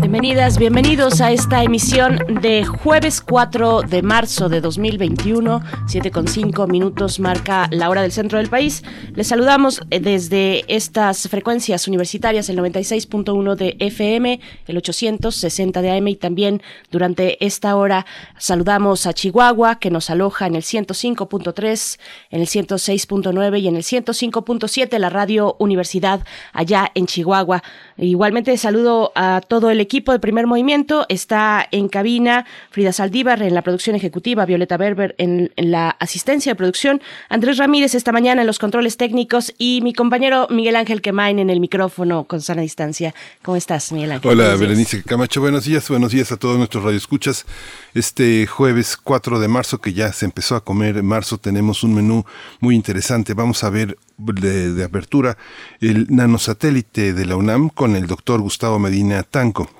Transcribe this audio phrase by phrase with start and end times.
[0.00, 6.66] Bienvenidas, bienvenidos a esta emisión de jueves 4 de marzo de 2021, 7 con 5
[6.66, 8.84] minutos marca la hora del centro del país.
[9.14, 16.08] Les saludamos eh, desde estas frecuencias universitarias, el 96.1 de FM, el 860 de AM
[16.08, 18.06] y también durante esta hora
[18.38, 21.98] saludamos a Chihuahua que nos aloja en el 105.3,
[22.30, 27.62] en el 106.9 y en el 105.7 la radio Universidad allá en Chihuahua.
[27.96, 31.06] Igualmente saludo a todo el equipo de primer movimiento.
[31.08, 36.56] Está en cabina Frida Saldívar en la producción ejecutiva, Violeta Berber en, la asistencia de
[36.56, 41.38] producción, Andrés Ramírez esta mañana en los controles técnicos y mi compañero Miguel Ángel Quemain
[41.38, 43.14] en el micrófono con sana distancia.
[43.42, 44.30] ¿Cómo estás, Miguel Ángel?
[44.30, 45.40] Hola, Berenice Camacho.
[45.40, 47.46] Buenos días, buenos días a todos nuestros radioescuchas.
[47.94, 52.24] Este jueves 4 de marzo, que ya se empezó a comer marzo, tenemos un menú
[52.60, 53.34] muy interesante.
[53.34, 55.38] Vamos a ver de, apertura
[55.80, 59.70] el nanosatélite de la UNAM con el doctor Gustavo Medina Tanco.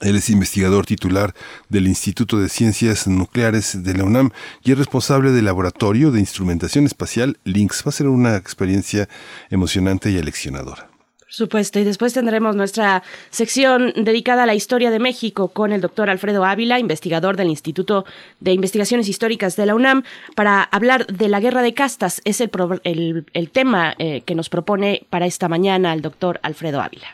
[0.00, 1.34] Él es investigador titular
[1.68, 4.30] del Instituto de Ciencias Nucleares de la UNAM
[4.62, 7.84] y es responsable del Laboratorio de Instrumentación Espacial LINX.
[7.86, 9.08] Va a ser una experiencia
[9.50, 10.93] emocionante y aleccionadora
[11.28, 16.10] supuesto, y después tendremos nuestra sección dedicada a la historia de México con el doctor
[16.10, 18.04] Alfredo Ávila, investigador del Instituto
[18.40, 22.20] de Investigaciones Históricas de la UNAM, para hablar de la guerra de castas.
[22.24, 22.50] Es el,
[22.84, 27.08] el, tema eh, que nos propone para esta mañana el doctor Alfredo Ávila.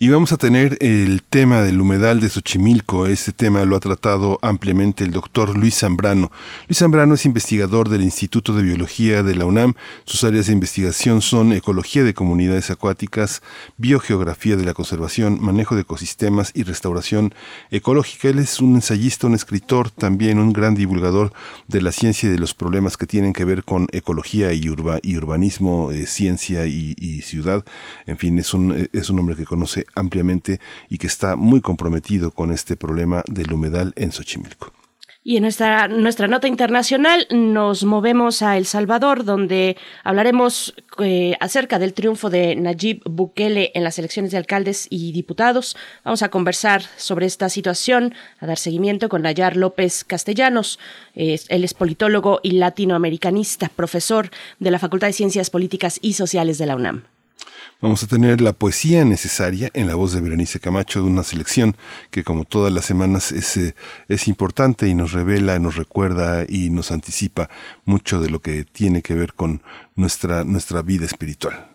[0.00, 3.08] Y vamos a tener el tema del humedal de Xochimilco.
[3.08, 6.30] Este tema lo ha tratado ampliamente el doctor Luis Zambrano.
[6.68, 9.74] Luis Zambrano es investigador del Instituto de Biología de la UNAM.
[10.04, 13.42] Sus áreas de investigación son ecología de comunidades acuáticas,
[13.76, 17.34] biogeografía de la conservación, manejo de ecosistemas y restauración
[17.72, 18.28] ecológica.
[18.28, 21.32] Él es un ensayista, un escritor, también un gran divulgador
[21.66, 25.90] de la ciencia y de los problemas que tienen que ver con ecología y, urbanismo,
[25.90, 27.64] eh, ciencia y, y, ciudad.
[28.06, 32.30] En fin, es un, es un hombre que conoce ampliamente y que está muy comprometido
[32.30, 34.72] con este problema del humedal en Xochimilco.
[35.28, 41.78] Y en nuestra, nuestra nota internacional nos movemos a El Salvador, donde hablaremos eh, acerca
[41.78, 45.76] del triunfo de Nayib Bukele en las elecciones de alcaldes y diputados.
[46.02, 50.78] Vamos a conversar sobre esta situación, a dar seguimiento con Nayar López Castellanos.
[51.14, 56.64] él es politólogo y latinoamericanista, profesor de la Facultad de Ciencias Políticas y Sociales de
[56.64, 57.04] la UNAM.
[57.80, 61.76] Vamos a tener la poesía necesaria en la voz de Berenice Camacho de una selección
[62.10, 63.76] que como todas las semanas es, eh,
[64.08, 67.48] es importante y nos revela, nos recuerda y nos anticipa
[67.84, 69.62] mucho de lo que tiene que ver con
[69.94, 71.67] nuestra, nuestra vida espiritual.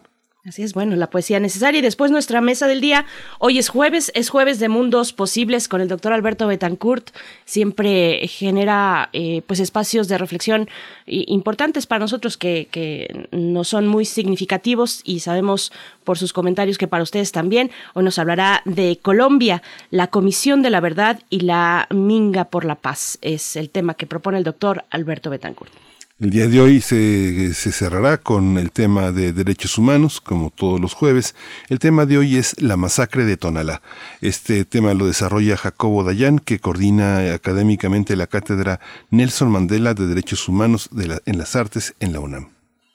[0.46, 1.80] Así es, bueno, la poesía necesaria.
[1.80, 3.06] Y después nuestra mesa del día.
[3.40, 7.12] Hoy es jueves, es jueves de mundos posibles con el doctor Alberto Betancourt.
[7.46, 10.70] Siempre genera eh, pues espacios de reflexión
[11.06, 15.72] importantes para nosotros que, que no son muy significativos y sabemos
[16.04, 17.72] por sus comentarios que para ustedes también.
[17.94, 22.75] Hoy nos hablará de Colombia, la Comisión de la Verdad y la Minga por la
[22.75, 23.18] Paz.
[23.22, 25.82] Es el tema que propone el doctor Alberto Betancourt.
[26.23, 30.79] El día de hoy se, se, cerrará con el tema de derechos humanos, como todos
[30.79, 31.35] los jueves.
[31.67, 33.81] El tema de hoy es la masacre de Tonalá.
[34.22, 38.79] Este tema lo desarrolla Jacobo Dayan, que coordina académicamente la cátedra
[39.09, 40.89] Nelson Mandela de Derechos Humanos
[41.25, 42.51] en las Artes en la UNAM.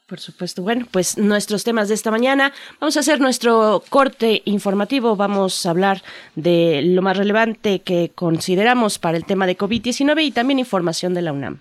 [0.06, 0.62] Por supuesto.
[0.62, 2.54] Bueno, pues nuestros temas de esta mañana.
[2.80, 5.16] Vamos a hacer nuestro corte informativo.
[5.16, 6.02] Vamos a hablar
[6.34, 11.20] de lo más relevante que consideramos para el tema de COVID-19 y también información de
[11.20, 11.60] la UNAM.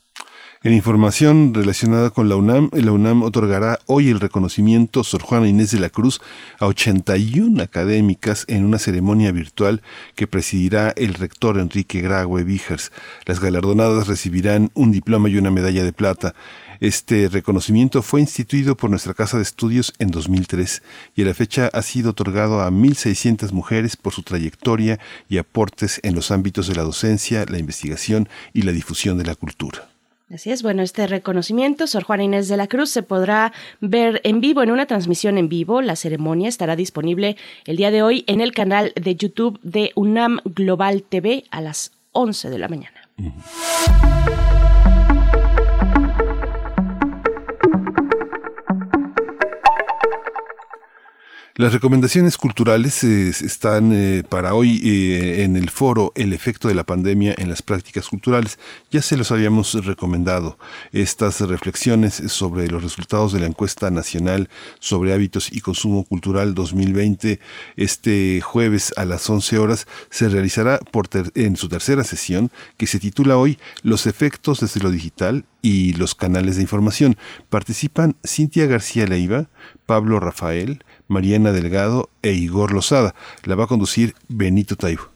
[0.64, 5.72] En información relacionada con la UNAM, la UNAM otorgará hoy el reconocimiento Sor Juana Inés
[5.72, 6.22] de la Cruz
[6.58, 9.82] a 81 académicas en una ceremonia virtual
[10.14, 12.92] que presidirá el rector Enrique Graue Vigers.
[13.26, 16.34] Las galardonadas recibirán un diploma y una medalla de plata.
[16.80, 20.82] Este reconocimiento fue instituido por nuestra Casa de Estudios en 2003
[21.14, 26.00] y a la fecha ha sido otorgado a 1.600 mujeres por su trayectoria y aportes
[26.02, 29.93] en los ámbitos de la docencia, la investigación y la difusión de la cultura.
[30.32, 34.40] Así es, bueno, este reconocimiento, Sor Juana Inés de la Cruz, se podrá ver en
[34.40, 35.82] vivo, en una transmisión en vivo.
[35.82, 37.36] La ceremonia estará disponible
[37.66, 41.92] el día de hoy en el canal de YouTube de UNAM Global TV a las
[42.12, 43.08] 11 de la mañana.
[51.56, 56.74] Las recomendaciones culturales eh, están eh, para hoy eh, en el foro El efecto de
[56.74, 58.58] la pandemia en las prácticas culturales.
[58.90, 60.58] Ya se los habíamos recomendado
[60.90, 64.48] estas reflexiones sobre los resultados de la encuesta nacional
[64.80, 67.38] sobre hábitos y consumo cultural 2020.
[67.76, 72.98] Este jueves a las 11 horas se realizará por en su tercera sesión que se
[72.98, 77.16] titula hoy Los efectos desde lo digital y los canales de información.
[77.48, 79.48] Participan Cintia García Leiva,
[79.86, 83.14] Pablo Rafael, Mariana Delgado e Igor Lozada.
[83.44, 85.13] La va a conducir Benito Taibo.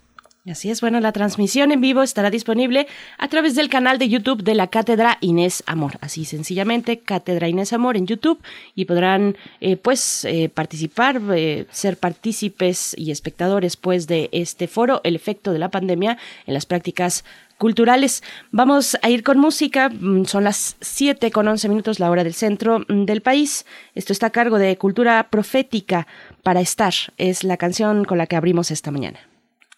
[0.51, 2.87] Así es, bueno, la transmisión en vivo estará disponible
[3.19, 5.99] a través del canal de YouTube de la Cátedra Inés Amor.
[6.01, 8.41] Así sencillamente, Cátedra Inés Amor en YouTube
[8.75, 15.01] y podrán eh, pues eh, participar, eh, ser partícipes y espectadores pues de este foro,
[15.05, 16.17] el efecto de la pandemia
[16.47, 17.25] en las prácticas
[17.59, 18.23] culturales.
[18.51, 19.91] Vamos a ir con música.
[19.91, 23.67] Mm, son las 7 con 11 minutos, la hora del centro mm, del país.
[23.95, 26.07] Esto está a cargo de Cultura Profética
[26.43, 26.95] para Estar.
[27.19, 29.19] Es la canción con la que abrimos esta mañana.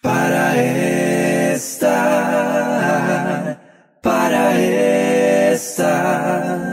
[0.01, 0.57] Para
[1.53, 1.85] estar,
[4.01, 4.59] para
[5.53, 6.70] estar.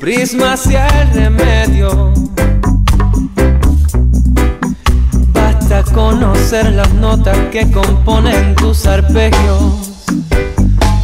[0.00, 2.12] Prisma hacia el remedio.
[5.34, 10.06] Basta conocer las notas que componen tus arpegios.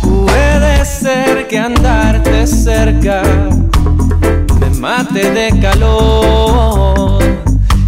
[0.01, 3.23] Puede ser que andarte cerca
[4.61, 7.23] me mate de calor.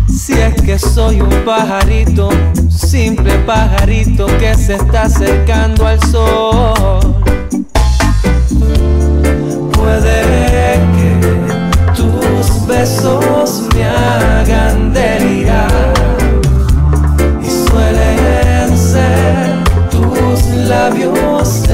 [0.07, 2.29] Si es que soy un pajarito,
[2.69, 7.19] simple pajarito que se está acercando al sol
[9.89, 10.98] puede
[12.69, 15.95] besos me hagan delirar
[17.43, 21.68] y suelen ser tus labios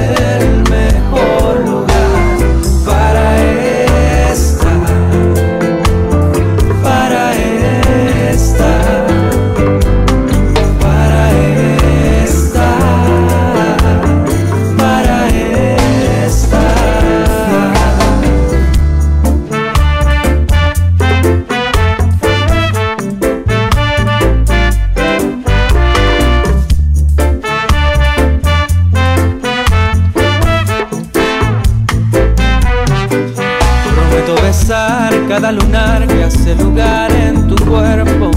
[35.34, 38.30] cada lunar que hace lugar en tu cuerpo.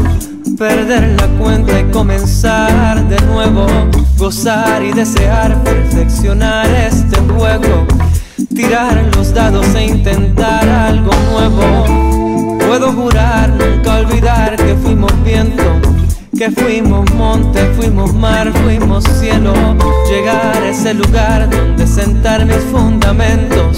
[0.57, 3.67] Perder la cuenta y comenzar de nuevo.
[4.17, 7.85] Gozar y desear perfeccionar este juego.
[8.55, 12.57] Tirar los dados e intentar algo nuevo.
[12.67, 15.63] Puedo jurar nunca olvidar que fuimos viento.
[16.35, 19.53] Que fuimos monte, fuimos mar, fuimos cielo.
[20.09, 23.77] Llegar a ese lugar donde sentar mis fundamentos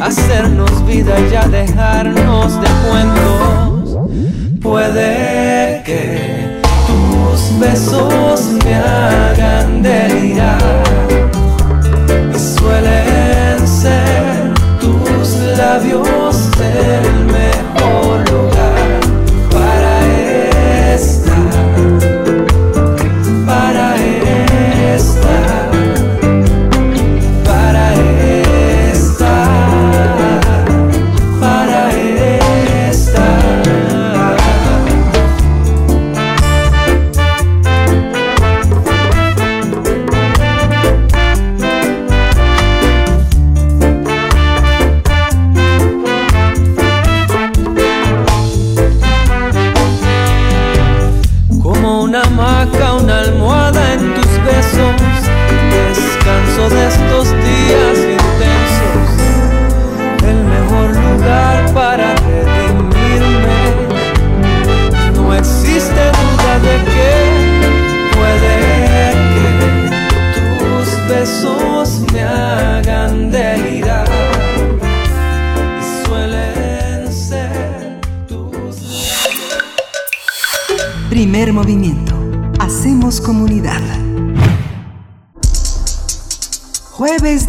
[0.00, 3.98] hacernos vida y ya dejarnos de cuentos.
[4.60, 11.03] Puede que tus besos me hagan delirar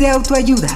[0.09, 0.75] autoayuda.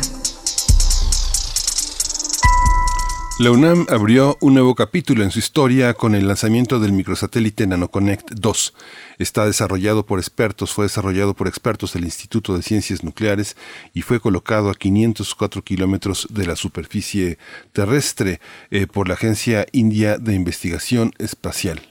[3.40, 8.32] La UNAM abrió un nuevo capítulo en su historia con el lanzamiento del microsatélite NanoConnect
[8.32, 8.74] 2.
[9.18, 13.56] Está desarrollado por expertos, fue desarrollado por expertos del Instituto de Ciencias Nucleares
[13.94, 17.38] y fue colocado a 504 kilómetros de la superficie
[17.72, 21.89] terrestre eh, por la Agencia India de Investigación Espacial.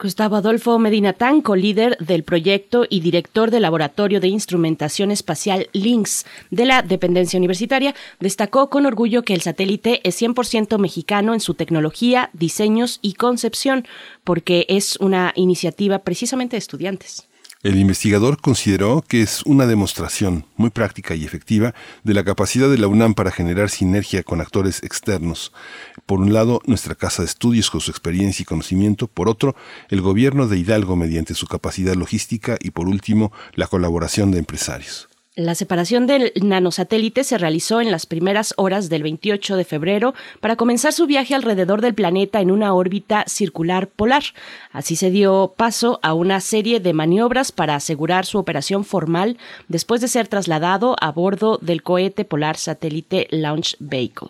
[0.00, 6.24] Gustavo Adolfo Medina Tanco, líder del proyecto y director del Laboratorio de Instrumentación Espacial LINX
[6.50, 11.52] de la dependencia universitaria, destacó con orgullo que el satélite es 100% mexicano en su
[11.52, 13.86] tecnología, diseños y concepción,
[14.24, 17.29] porque es una iniciativa precisamente de estudiantes.
[17.62, 21.74] El investigador consideró que es una demostración muy práctica y efectiva
[22.04, 25.52] de la capacidad de la UNAM para generar sinergia con actores externos.
[26.06, 29.54] Por un lado, nuestra casa de estudios con su experiencia y conocimiento, por otro,
[29.90, 35.09] el gobierno de Hidalgo mediante su capacidad logística y por último, la colaboración de empresarios.
[35.40, 40.56] La separación del nanosatélite se realizó en las primeras horas del 28 de febrero para
[40.56, 44.22] comenzar su viaje alrededor del planeta en una órbita circular polar.
[44.70, 50.02] Así se dio paso a una serie de maniobras para asegurar su operación formal después
[50.02, 54.28] de ser trasladado a bordo del cohete polar satélite Launch Vehicle.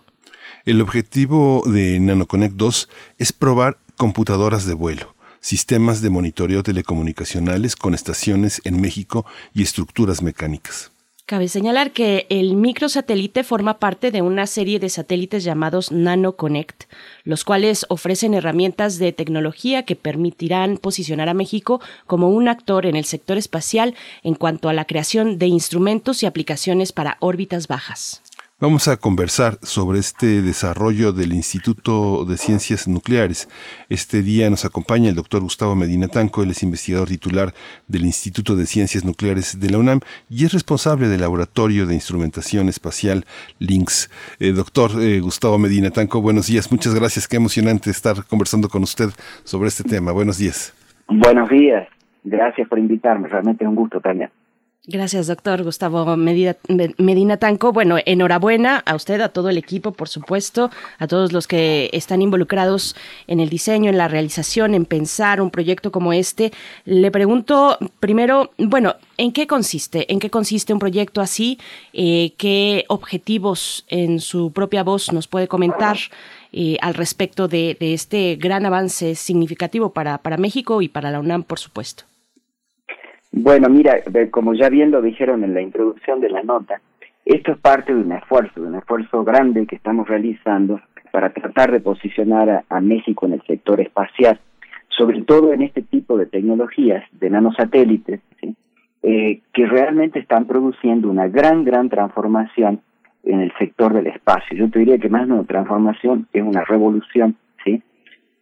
[0.65, 2.89] El objetivo de NanoConnect 2
[3.19, 9.25] es probar computadoras de vuelo sistemas de monitoreo telecomunicacionales con estaciones en México
[9.55, 10.90] y estructuras mecánicas.
[11.31, 16.87] Cabe señalar que el microsatélite forma parte de una serie de satélites llamados NanoConnect,
[17.23, 22.97] los cuales ofrecen herramientas de tecnología que permitirán posicionar a México como un actor en
[22.97, 23.95] el sector espacial
[24.25, 28.23] en cuanto a la creación de instrumentos y aplicaciones para órbitas bajas.
[28.61, 33.49] Vamos a conversar sobre este desarrollo del Instituto de Ciencias Nucleares.
[33.89, 37.55] Este día nos acompaña el doctor Gustavo Medina Tanco, él es investigador titular
[37.89, 42.69] del Instituto de Ciencias Nucleares de la UNAM y es responsable del Laboratorio de Instrumentación
[42.69, 43.25] Espacial
[43.61, 44.11] LINX.
[44.41, 48.83] Eh, doctor eh, Gustavo Medina Tanco, buenos días, muchas gracias, qué emocionante estar conversando con
[48.83, 49.09] usted
[49.43, 50.13] sobre este tema.
[50.13, 50.75] Buenos días.
[51.09, 51.89] Buenos días,
[52.25, 54.29] gracias por invitarme, realmente es un gusto también.
[54.93, 57.73] Gracias, doctor Gustavo Medina, Tanco.
[57.73, 60.69] Bueno, enhorabuena a usted, a todo el equipo, por supuesto,
[60.99, 62.97] a todos los que están involucrados
[63.29, 66.53] en el diseño, en la realización, en pensar un proyecto como este.
[66.87, 70.13] Le pregunto primero, bueno, ¿en qué consiste?
[70.13, 71.61] ¿En qué consiste un proyecto así?
[71.93, 75.99] Eh, ¿Qué objetivos en su propia voz nos puede comentar?
[76.53, 81.21] Eh, al respecto de, de, este gran avance significativo para, para México y para la
[81.21, 82.10] UNAM, por supuesto.
[83.33, 86.81] Bueno, mira, como ya bien lo dijeron en la introducción de la nota,
[87.25, 90.81] esto es parte de un esfuerzo, de un esfuerzo grande que estamos realizando
[91.13, 94.41] para tratar de posicionar a, México en el sector espacial,
[94.89, 98.21] sobre todo en este tipo de tecnologías de nanosatélites,
[99.03, 102.81] eh, que realmente están produciendo una gran, gran transformación
[103.23, 104.57] en el sector del espacio.
[104.57, 107.83] Yo te diría que más una transformación es una revolución, ¿sí?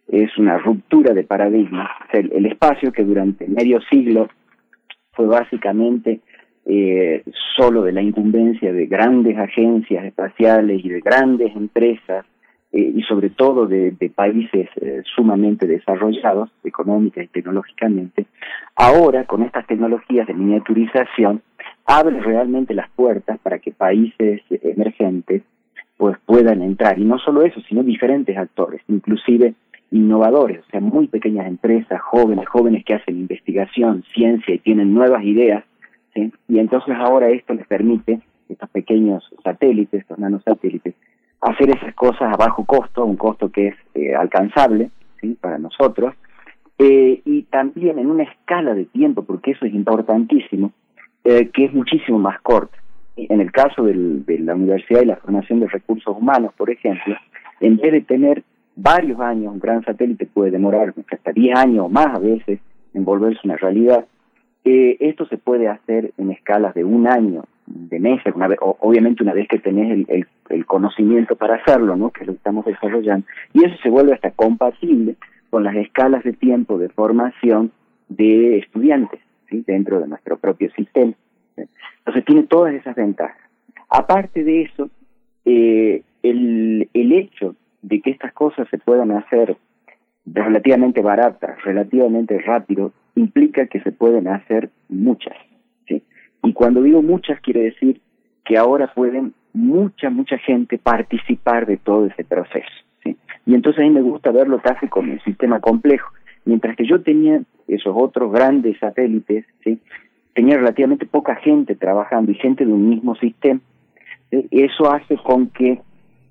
[0.07, 1.89] es una ruptura de paradigma.
[2.11, 4.29] el espacio que durante medio siglo
[5.19, 6.21] fue básicamente
[6.65, 7.23] eh,
[7.57, 12.25] solo de la incumbencia de grandes agencias espaciales y de grandes empresas
[12.71, 18.27] eh, y sobre todo de, países eh, sumamente desarrollados económica y tecnológicamente,
[18.77, 21.41] ahora con estas tecnologías de miniaturización
[21.85, 25.43] abre realmente las puertas para que países emergentes
[25.97, 26.97] pues puedan entrar.
[26.97, 29.53] Y no solo eso, sino diferentes actores, inclusive
[29.91, 35.23] innovadores, o sea, muy pequeñas empresas, jóvenes, jóvenes que hacen investigación, ciencia y tienen nuevas
[35.23, 35.63] ideas,
[36.13, 36.31] ¿sí?
[36.47, 40.95] y entonces ahora esto les permite, estos pequeños satélites, estos nanosatélites,
[41.41, 44.91] hacer esas cosas a bajo costo, un costo que es eh, alcanzable
[45.21, 45.37] ¿sí?
[45.39, 46.13] para nosotros,
[46.77, 50.71] eh, y también en una escala de tiempo, porque eso es importantísimo,
[51.23, 52.77] eh, que es muchísimo más corta.
[53.17, 57.17] En el caso del, de la universidad y la formación de recursos humanos, por ejemplo,
[57.59, 58.43] en vez de tener
[58.81, 62.59] varios años, un gran satélite puede demorar hasta 10 años o más a veces
[62.93, 64.05] en volverse una realidad.
[64.65, 69.33] Eh, esto se puede hacer en escalas de un año, de meses, una obviamente una
[69.33, 70.25] vez que tenés el,
[70.65, 72.11] conocimiento para hacerlo, ¿no?
[72.11, 75.15] que lo estamos desarrollando, y eso se vuelve hasta compatible
[75.49, 77.71] con las escalas de tiempo de formación
[78.07, 79.19] de estudiantes
[79.49, 81.13] dentro de nuestro propio sistema.
[81.57, 83.41] Entonces tiene todas esas ventajas.
[83.89, 84.89] Aparte de eso,
[85.45, 89.57] eh, el, el hecho de que estas cosas se puedan hacer
[90.25, 95.35] relativamente baratas, relativamente rápido, implica que se pueden hacer muchas.
[95.87, 96.03] ¿sí?
[96.43, 98.01] Y cuando digo muchas, quiere decir
[98.45, 102.69] que ahora pueden mucha, mucha gente participar de todo ese proceso.
[103.03, 103.17] ¿sí?
[103.45, 106.11] Y entonces a mí me gusta verlo casi como un sistema complejo.
[106.45, 109.79] Mientras que yo tenía esos otros grandes satélites, ¿sí?
[110.33, 113.59] tenía relativamente poca gente trabajando y gente de un mismo sistema.
[114.31, 114.47] ¿sí?
[114.51, 115.81] Eso hace con que,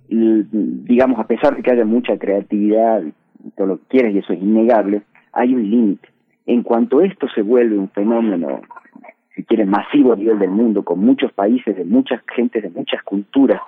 [0.09, 3.03] digamos, a pesar de que haya mucha creatividad,
[3.57, 6.09] todo lo que quieras, y eso es innegable, hay un límite.
[6.47, 8.61] En cuanto esto se vuelve un fenómeno,
[9.35, 13.03] si quieren, masivo a nivel del mundo, con muchos países, de muchas gentes, de muchas
[13.03, 13.61] culturas,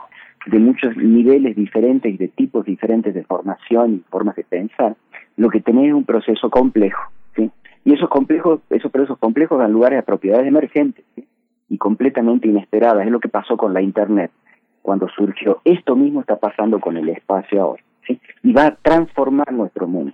[0.47, 4.97] de muchos niveles diferentes y de tipos diferentes de formación y formas de pensar,
[5.37, 7.03] lo que tenés es un proceso complejo,
[7.37, 7.51] ¿sí?
[7.85, 11.05] Y esos complejos, esos procesos complejos dan lugar a propiedades emergentes
[11.69, 13.07] y completamente inesperadas.
[13.07, 14.31] Es lo que pasó con la Internet
[14.83, 15.61] cuando surgió.
[15.65, 17.83] Esto mismo está pasando con el espacio ahora.
[18.43, 20.13] Y va a transformar nuestro mundo.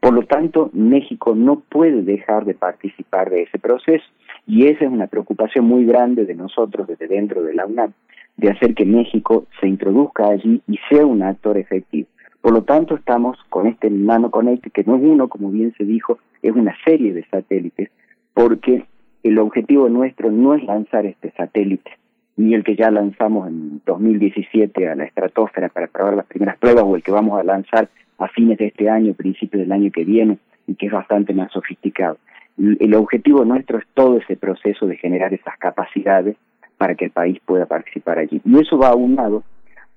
[0.00, 4.04] Por lo tanto, México no puede dejar de participar de ese proceso
[4.46, 7.92] y esa es una preocupación muy grande de nosotros desde dentro de la UNAM,
[8.36, 12.08] de hacer que México se introduzca allí y sea un actor efectivo.
[12.42, 15.84] Por lo tanto, estamos con este Nano Connect, que no es uno, como bien se
[15.84, 17.90] dijo, es una serie de satélites,
[18.34, 18.84] porque
[19.22, 21.90] el objetivo nuestro no es lanzar este satélite,
[22.36, 26.84] ni el que ya lanzamos en 2017 a la estratosfera para probar las primeras pruebas,
[26.84, 27.88] o el que vamos a lanzar
[28.18, 31.52] a fines de este año, principios del año que viene, y que es bastante más
[31.52, 32.18] sofisticado.
[32.56, 36.36] El objetivo nuestro es todo ese proceso de generar esas capacidades
[36.78, 38.40] para que el país pueda participar allí.
[38.44, 39.42] Y eso va aunado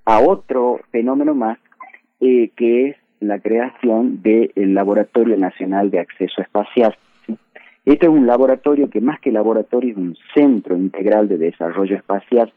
[0.06, 1.60] a otro fenómeno más,
[2.20, 6.96] eh, que es la creación del Laboratorio Nacional de Acceso Espacial.
[7.88, 12.52] Este es un laboratorio que más que laboratorio es un centro integral de desarrollo espacial,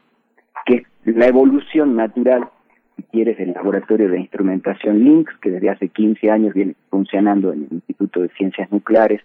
[0.65, 2.49] que es la evolución natural,
[2.97, 7.59] si quieres, del laboratorio de instrumentación LINX, que desde hace 15 años viene funcionando en
[7.59, 9.21] el Instituto de Ciencias Nucleares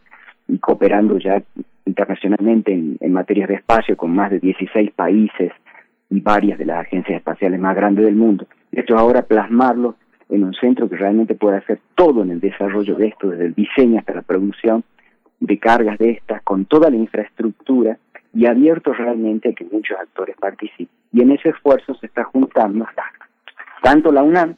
[0.47, 1.43] y cooperando ya
[1.87, 5.51] internacionalmente en, materias de espacio con más de 16 países
[6.09, 8.47] y varias de las agencias espaciales más grandes del mundo.
[8.71, 9.97] Esto es ahora plasmarlo
[10.29, 13.55] en un centro que realmente pueda hacer todo en el desarrollo de esto, desde el
[13.55, 14.85] diseño hasta la producción
[15.41, 17.99] de cargas de estas, con toda la infraestructura
[18.35, 20.89] y abierto realmente a que muchos actores participen.
[21.13, 22.87] Y en ese esfuerzo se está juntando
[23.83, 24.57] tanto la UNAM,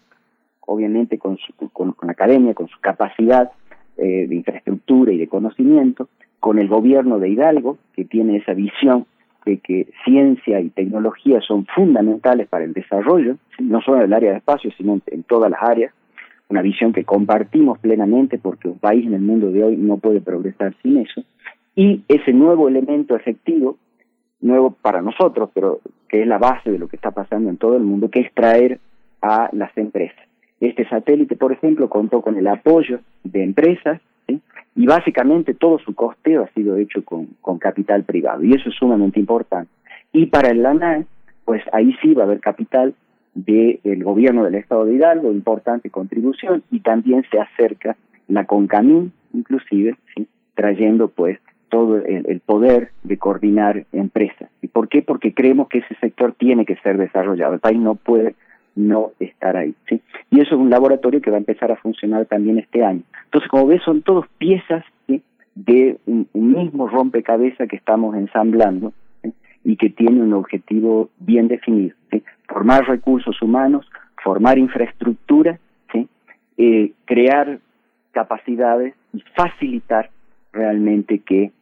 [0.61, 3.51] obviamente con, su, con, la academia, con su capacidad
[3.97, 6.09] eh, de infraestructura y de conocimiento,
[6.41, 9.07] con el gobierno de Hidalgo, que tiene esa visión
[9.45, 14.33] de que ciencia y tecnología son fundamentales para el desarrollo, no solo en el área
[14.33, 15.93] de espacio, sino en todas las áreas,
[16.49, 20.21] una visión que compartimos plenamente porque un país en el mundo de hoy no puede
[20.21, 21.23] progresar sin eso,
[21.75, 23.77] y ese nuevo elemento efectivo,
[24.41, 27.77] nuevo para nosotros, pero que es la base de lo que está pasando en todo
[27.77, 28.81] el mundo, que es traer
[29.23, 30.19] a las empresas.
[30.61, 34.41] Este satélite, por ejemplo, contó con el apoyo de empresas ¿sí?
[34.75, 39.21] y básicamente todo su costeo ha sido hecho con, capital privado y eso es sumamente
[39.21, 39.71] importante.
[40.13, 41.07] Y para el LANAE,
[41.45, 42.95] pues ahí sí va a haber capital
[43.46, 47.96] del gobierno del estado de Hidalgo, importante contribución, y también se acerca
[48.27, 49.96] la CONCAMIN, inclusive,
[50.55, 54.51] trayendo pues todo el, poder de coordinar empresas.
[54.62, 55.03] ¿Y por qué?
[55.03, 57.55] Porque creemos que ese sector tiene que ser desarrollado.
[57.55, 58.35] El país no puede
[58.74, 59.74] no estar ahí.
[59.88, 60.01] ¿sí?
[60.31, 63.03] Y eso es un laboratorio que va a empezar a funcionar también este año.
[63.24, 64.85] Entonces, como ves, son todos piezas
[65.55, 68.92] de un, un, mismo rompecabezas que estamos ensamblando.
[69.64, 71.94] Y que tiene un objetivo bien definido.
[72.11, 72.23] ¿sí?
[72.47, 73.87] Formar recursos humanos,
[74.23, 75.59] formar infraestructura,
[75.92, 76.09] ¿sí?
[76.57, 77.59] Eh, crear
[78.12, 80.11] capacidades y facilitar
[80.53, 81.53] realmente que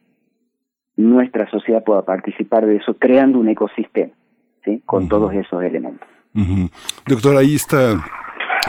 [0.95, 4.13] nuestra sociedad pueda participar de eso, creando un ecosistema
[4.65, 4.81] ¿sí?
[4.85, 5.09] con uh -huh.
[5.09, 6.07] todos esos elementos.
[6.33, 6.71] Uh -huh.
[7.07, 8.03] Doctor, ahí está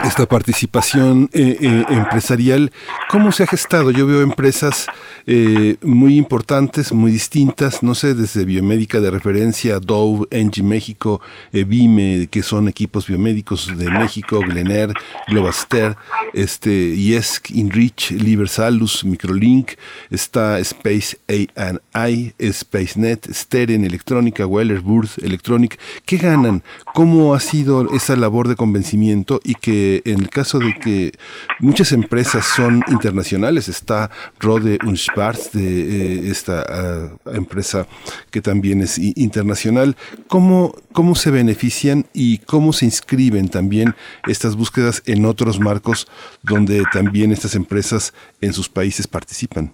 [0.05, 2.73] esta participación eh, eh, empresarial,
[3.11, 3.91] ¿cómo se ha gestado?
[3.91, 4.87] Yo veo empresas
[5.27, 11.21] eh, muy importantes, muy distintas, no sé, desde biomédica de referencia, Dove, Engie México,
[11.53, 14.93] Vime, que son equipos biomédicos de México, Glenair,
[15.29, 15.97] Globaster,
[16.33, 19.73] este, IESC, Inrich, Libersalus, Microlink,
[20.11, 24.83] está Space A&I, SpaceNet, Steren, Electrónica, Weller,
[25.23, 25.79] Electronic.
[26.05, 26.63] ¿Qué ganan?
[26.95, 31.13] ¿Cómo ha sido esa labor de convencimiento y que en el caso de que
[31.61, 36.65] muchas empresas son internacionales, está Rode Unspart, de eh, esta
[37.25, 37.87] uh, empresa
[38.31, 39.97] que también es internacional,
[40.29, 43.95] ¿cómo, ¿cómo se benefician y cómo se inscriben también
[44.27, 46.07] estas búsquedas en otros marcos
[46.43, 49.73] donde también estas empresas en sus países participan?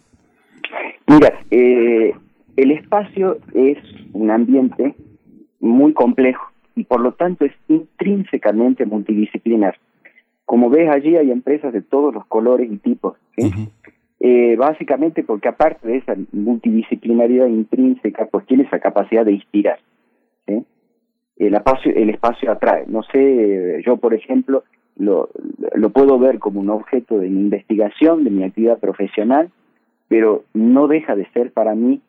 [1.07, 2.14] Mira, eh,
[2.57, 3.79] el espacio es
[4.12, 4.94] un ambiente
[5.61, 9.77] muy complejo y por lo tanto es intrínsecamente multidisciplinar
[10.45, 13.17] como ves allí hay empresas de todos los colores y tipos.
[13.37, 13.47] ¿sí?
[13.47, 13.69] Uh -huh.
[14.21, 19.79] Eh, básicamente porque aparte de esa multidisciplinaridad intrínseca, pues tiene esa capacidad de inspirar.
[20.47, 20.65] ¿sí?
[21.37, 22.85] El espacio, el espacio atrae.
[22.87, 24.65] No sé, yo por ejemplo,
[24.97, 25.29] lo,
[25.75, 29.51] lo puedo ver como un objeto de mi investigación, de mi actividad profesional,
[30.09, 32.01] pero no deja de ser para mí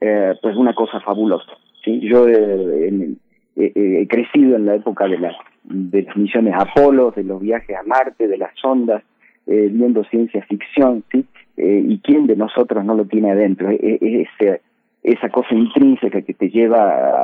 [0.00, 1.52] eh, pues una cosa fabulosa.
[1.84, 2.00] ¿sí?
[2.00, 3.18] Yo eh, en-
[3.56, 5.32] eh, eh, crecido en la época de, la,
[5.64, 9.02] de las misiones Apolo, de los viajes a Marte, de las sondas,
[9.46, 11.24] eh, viendo ciencia ficción, ¿sí?
[11.56, 14.60] Eh, y quién de nosotros no lo tiene adentro, Eh, eh, ese-
[15.02, 16.82] esa cosa intrínseca que te lleva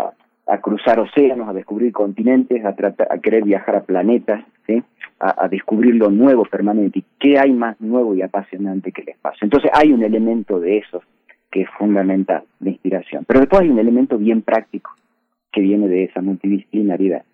[0.08, 0.12] a,
[0.48, 4.82] a cruzar océanos, a descubrir continentes, a, tratar, a querer viajar a planetas, ¿sí?
[5.20, 6.98] a, a descubrir lo nuevo permanente.
[6.98, 9.44] ¿Y qué hay más nuevo y apasionante que el espacio?
[9.44, 11.02] Entonces hay un elemento de eso
[11.50, 13.24] que es fundamental, de inspiración.
[13.26, 14.90] Pero después hay un elemento bien práctico
[15.58, 17.24] que viene de esa multidisciplinaridad.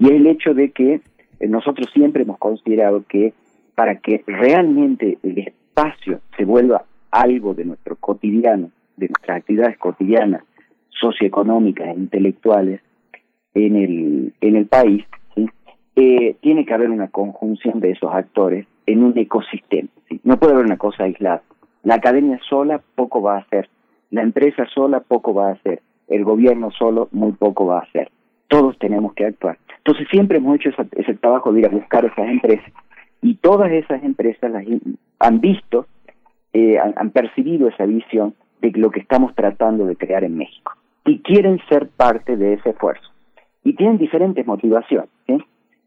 [0.00, 1.00] Y el hecho de que
[1.38, 3.34] eh, nosotros siempre hemos considerado que
[3.76, 10.42] para que realmente el espacio se vuelva algo de nuestro cotidiano, de nuestras actividades cotidianas,
[10.88, 12.80] socioeconómicas e intelectuales
[13.54, 15.04] en el, en el país.
[15.94, 19.88] Eh, tiene que haber una conjunción de esos actores en un ecosistema.
[20.24, 21.42] No puede haber una cosa aislada.
[21.84, 23.68] La academia sola poco va a hacer,
[24.10, 28.10] la empresa sola poco va a hacer, el gobierno solo muy poco va a hacer.
[28.48, 29.58] Todos tenemos que actuar.
[29.78, 32.72] Entonces siempre hemos hecho ese trabajo de ir a buscar esas empresas
[33.22, 34.64] y todas esas empresas las
[35.18, 35.86] han visto,
[36.52, 40.72] eh, han, percibido esa visión de lo que estamos tratando de crear en México
[41.04, 43.08] y quieren ser parte de ese esfuerzo.
[43.64, 45.10] Y tienen diferentes motivaciones.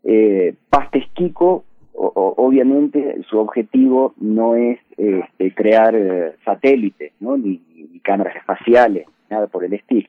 [0.03, 7.37] Eh, Pastes Kiko, obviamente, su objetivo no es este, crear eh, satélites, ¿no?
[7.37, 10.07] ni, ni cámaras espaciales, nada por el estilo.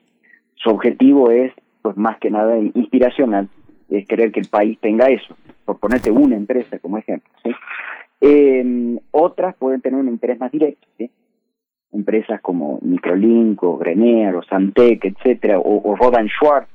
[0.55, 3.49] Su objetivo es, pues más que nada, inspiracional,
[3.89, 7.31] es querer que el país tenga eso, por ponerte una empresa como ejemplo.
[8.21, 11.09] Eh, otras pueden tener un interés más directo, ¿sí?
[11.91, 16.69] empresas como Microlink o Grenier o Santec, etcétera, o, o Rodan Schwartz,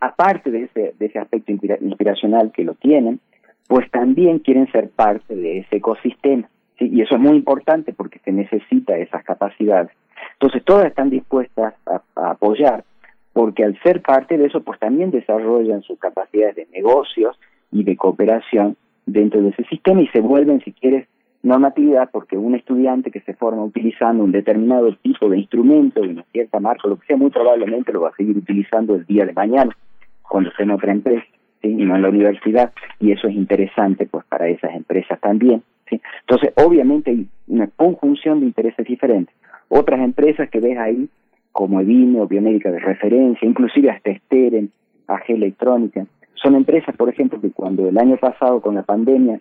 [0.00, 3.20] aparte de ese, de ese aspecto inspira- inspiracional que lo tienen,
[3.68, 6.48] pues también quieren ser parte de ese ecosistema.
[6.78, 9.92] Y eso es muy importante porque se necesita esas capacidades.
[10.34, 12.84] Entonces todas están dispuestas a, apoyar
[13.32, 17.38] porque al ser parte de eso, pues también desarrollan sus capacidades de negocios
[17.70, 21.06] y de cooperación dentro de ese sistema y se vuelven, si quieres,
[21.42, 26.24] normatividad porque un estudiante que se forma utilizando un determinado tipo de instrumento, de una
[26.32, 29.32] cierta marca, lo que sea, muy probablemente lo va a seguir utilizando el día de
[29.32, 29.76] mañana,
[30.22, 31.26] cuando esté en otra empresa,
[31.62, 31.68] ¿sí?
[31.68, 35.62] y no en la universidad, y eso es interesante pues para esas empresas también.
[35.88, 39.34] Entonces, obviamente hay una conjunción de intereses diferentes.
[39.68, 41.08] Otras empresas que ves ahí,
[41.52, 44.70] como Evine o Biomédica de referencia, inclusive hasta Steren,
[45.06, 49.40] AG Electrónica, son empresas, por ejemplo, que cuando el año pasado con la pandemia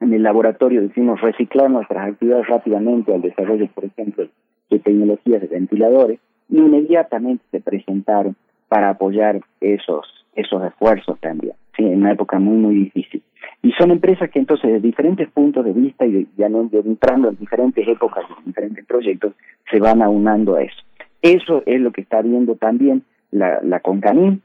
[0.00, 4.28] en el laboratorio decidimos reciclar nuestras actividades rápidamente al desarrollo, por ejemplo,
[4.70, 8.36] de tecnologías de ventiladores, inmediatamente se presentaron
[8.68, 11.84] para apoyar esos esos esfuerzos también, ¿sí?
[11.84, 13.22] en una época muy, muy difícil.
[13.62, 17.36] Y son empresas que entonces, de diferentes puntos de vista y ya no entrando en
[17.36, 19.34] diferentes épocas y diferentes proyectos,
[19.70, 20.82] se van aunando a eso.
[21.22, 24.40] Eso es lo que está viendo también la, la Concanim,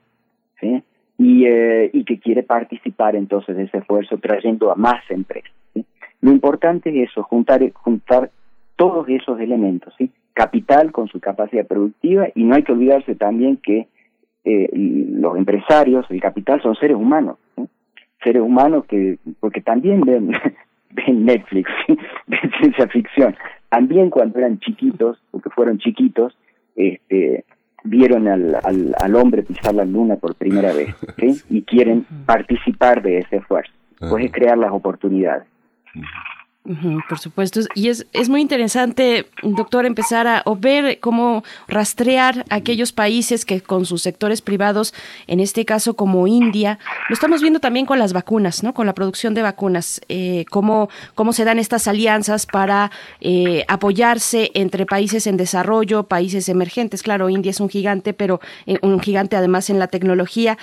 [0.60, 0.84] ¿sí?
[1.18, 5.52] y, eh, y que quiere participar entonces de ese esfuerzo trayendo a más empresas.
[6.22, 8.32] Lo importante es eso, juntar, juntar
[8.76, 9.94] todos esos elementos,
[10.34, 13.88] capital con su capacidad productiva y no hay que olvidarse también que
[14.44, 17.68] eh, los empresarios, el capital son seres humanos, ¿sí?
[18.24, 20.32] seres humanos que, porque también ven,
[20.92, 21.98] ven Netflix, ¿sí?
[22.28, 23.36] ven ciencia ficción,
[23.70, 26.38] también cuando eran chiquitos, porque fueron chiquitos,
[26.76, 27.46] este,
[27.84, 31.42] vieron al, al, al hombre pisar la luna por primera vez, ¿sí?
[31.50, 35.48] y quieren participar de ese esfuerzo, pues es crear las oportunidades.
[36.64, 42.92] Por supuesto, y es, es muy interesante, doctor, empezar a o ver cómo rastrear aquellos
[42.92, 44.94] países que con sus sectores privados,
[45.26, 46.78] en este caso como India,
[47.10, 48.76] lo estamos viendo también con las vacunas, ¿no?
[48.76, 54.52] Con la producción de vacunas, eh, cómo, cómo se dan estas alianzas para eh, apoyarse
[54.54, 57.02] entre países en desarrollo, países emergentes.
[57.02, 60.60] Claro, India es un gigante, pero eh, un gigante además en la tecnología.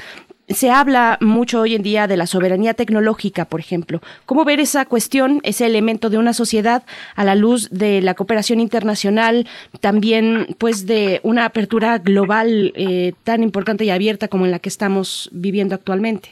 [0.48, 4.00] Se habla mucho hoy en día de la soberanía tecnológica, por ejemplo.
[4.24, 6.84] ¿Cómo ver esa cuestión, ese elemento de una sociedad
[7.16, 9.46] a la luz de la cooperación internacional,
[9.82, 14.70] también pues de una apertura global eh, tan importante y abierta como en la que
[14.70, 16.30] estamos viviendo actualmente?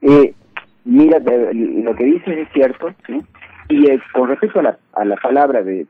[0.00, 0.32] Eh,
[0.84, 3.18] mira, lo que dices es cierto, ¿sí?
[3.68, 5.86] y eh, con respecto a la, a la palabra de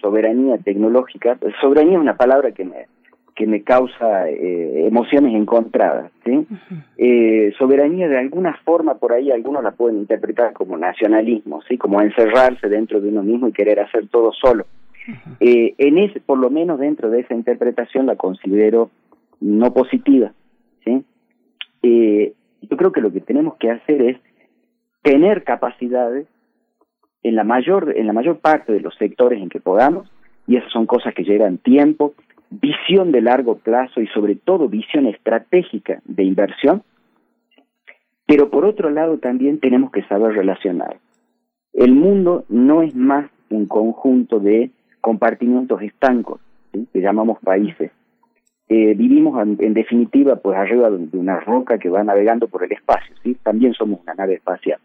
[0.00, 2.86] soberanía tecnológica, pues, soberanía es una palabra que me,
[3.40, 6.12] que me causa eh, emociones encontradas.
[6.26, 6.46] ¿sí?
[6.98, 12.02] Eh, soberanía de alguna forma por ahí algunos la pueden interpretar como nacionalismo, sí, como
[12.02, 14.66] encerrarse dentro de uno mismo y querer hacer todo solo.
[15.40, 18.90] Eh, en ese, por lo menos dentro de esa interpretación la considero
[19.40, 20.32] no positiva.
[20.84, 21.02] ¿sí?
[21.82, 24.18] Yo creo que lo que tenemos que hacer es
[25.00, 26.26] tener capacidades
[27.22, 30.10] en la mayor en la mayor parte de los sectores en que podamos
[30.46, 32.12] y esas son cosas que llevan tiempo,
[32.50, 36.82] visión de largo plazo y sobre todo visión estratégica de inversión.
[38.26, 40.98] Pero por otro lado también tenemos que saber relacionar.
[41.72, 46.40] El mundo no es más un conjunto de compartimientos estancos,
[46.72, 47.90] que llamamos países.
[48.68, 52.70] Eh, vivimos en, en, definitiva pues arriba de una roca que va navegando por el
[52.70, 53.36] espacio, ¿sí?
[53.42, 54.78] también somos una nave espacial.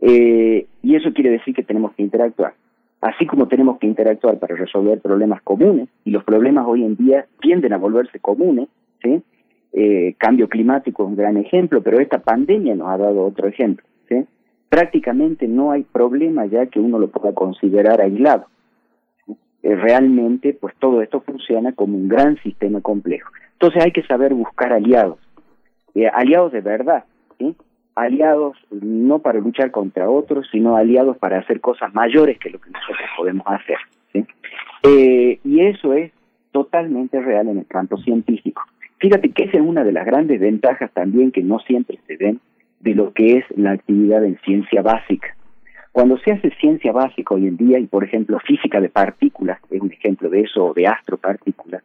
[0.00, 2.54] Eh, y eso quiere decir que tenemos que interactuar.
[3.06, 7.26] Así como tenemos que interactuar para resolver problemas comunes, y los problemas hoy en día
[7.40, 8.68] tienden a volverse comunes,
[9.00, 9.22] ¿sí?
[9.72, 13.86] Eh, cambio climático es un gran ejemplo, pero esta pandemia nos ha dado otro ejemplo.
[14.68, 18.46] Prácticamente no hay problema ya que uno lo pueda considerar aislado.
[19.62, 23.30] Eh, realmente, pues todo esto funciona como un gran sistema complejo.
[23.52, 25.20] Entonces hay que saber buscar aliados,
[25.94, 27.04] eh, aliados de verdad,
[27.38, 27.54] ¿sí?
[27.96, 32.70] Aliados no para luchar contra otros, sino aliados para hacer cosas mayores que lo que
[32.70, 33.78] nosotros podemos hacer.
[34.12, 34.24] ¿sí?
[34.84, 36.12] Eh, y eso es
[36.52, 38.62] totalmente real en el campo científico.
[38.98, 42.40] Fíjate que esa es una de las grandes ventajas también que no siempre se ven
[42.80, 45.34] de lo que es la actividad en ciencia básica.
[45.92, 49.80] Cuando se hace ciencia básica hoy en día, y por ejemplo física de partículas, es
[49.80, 51.82] un ejemplo de eso, o de astropartículas,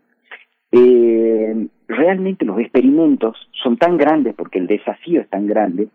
[0.73, 5.87] eh, realmente los experimentos son tan grandes porque el desafío es tan grande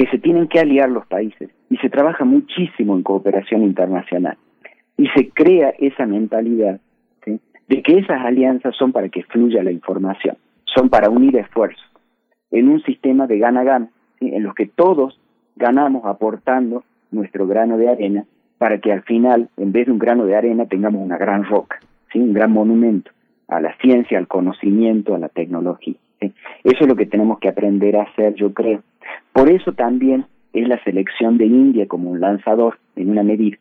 [0.00, 4.38] que se tienen que aliar los países y se trabaja muchísimo en cooperación internacional
[4.96, 6.80] y se crea esa mentalidad
[7.26, 11.84] de que esas alianzas son para que fluya la información, son para unir esfuerzos
[12.50, 15.20] en un sistema de gana-gana, en los que todos
[15.56, 18.24] ganamos aportando nuestro grano de arena
[18.56, 21.78] para que al final, en vez de un grano de arena, tengamos una gran roca,
[22.14, 23.10] un gran monumento
[23.48, 25.96] a la ciencia, al conocimiento, a la tecnología.
[26.20, 28.82] Eso es lo que tenemos que aprender a hacer, yo creo.
[29.32, 33.56] Por eso también es la selección de India como un lanzador en una medida.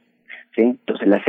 [0.55, 0.61] ¿sí?
[0.61, 1.21] Entonces, la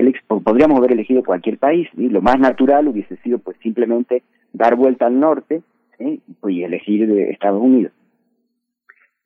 [0.42, 5.20] podríamos haber elegido cualquier país, lo más natural hubiese sido pues simplemente dar vuelta al
[5.20, 5.62] norte
[5.98, 7.92] y elegir de Estados Unidos.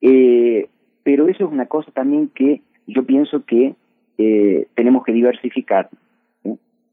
[0.00, 0.68] Eh,
[1.02, 3.74] pero eso es una cosa también que yo pienso que
[4.18, 5.88] eh, tenemos que diversificar.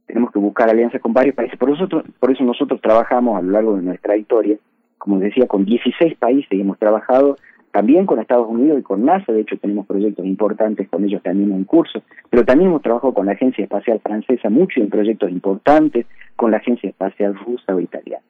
[0.06, 1.58] Tenemos que buscar alianzas con varios países.
[1.58, 1.88] Por eso,
[2.20, 4.58] por eso nosotros trabajamos a lo largo de nuestra historia,
[4.98, 7.38] como decía, con 16 países y hemos trabajado
[7.72, 11.52] también con Estados Unidos y con NASA, de hecho tenemos proyectos importantes con ellos también
[11.52, 16.06] en curso, pero también hemos trabajado con la Agencia Espacial Francesa mucho en proyectos importantes,
[16.36, 18.24] con la Agencia Espacial Rusa o Italiana.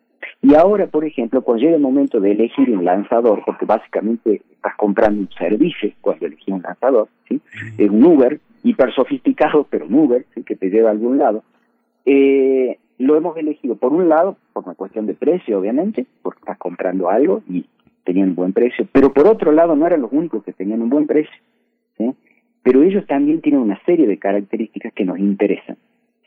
[0.43, 4.75] Y ahora, por ejemplo, cuando llega el momento de elegir un lanzador, porque básicamente estás
[4.75, 7.41] comprando un servicio cuando elegís un lanzador, ¿sí?
[7.77, 10.43] es un Uber, hiper sofisticado, pero un Uber, ¿sí?
[10.43, 11.43] que te lleva a algún lado,
[12.05, 16.57] eh, lo hemos elegido por un lado, por una cuestión de precio, obviamente, porque estás
[16.57, 17.65] comprando algo y
[18.03, 20.89] tenían un buen precio, pero por otro lado no eran los únicos que tenían un
[20.89, 21.35] buen precio,
[21.97, 22.13] ¿sí?
[22.63, 25.77] pero ellos también tienen una serie de características que nos interesan.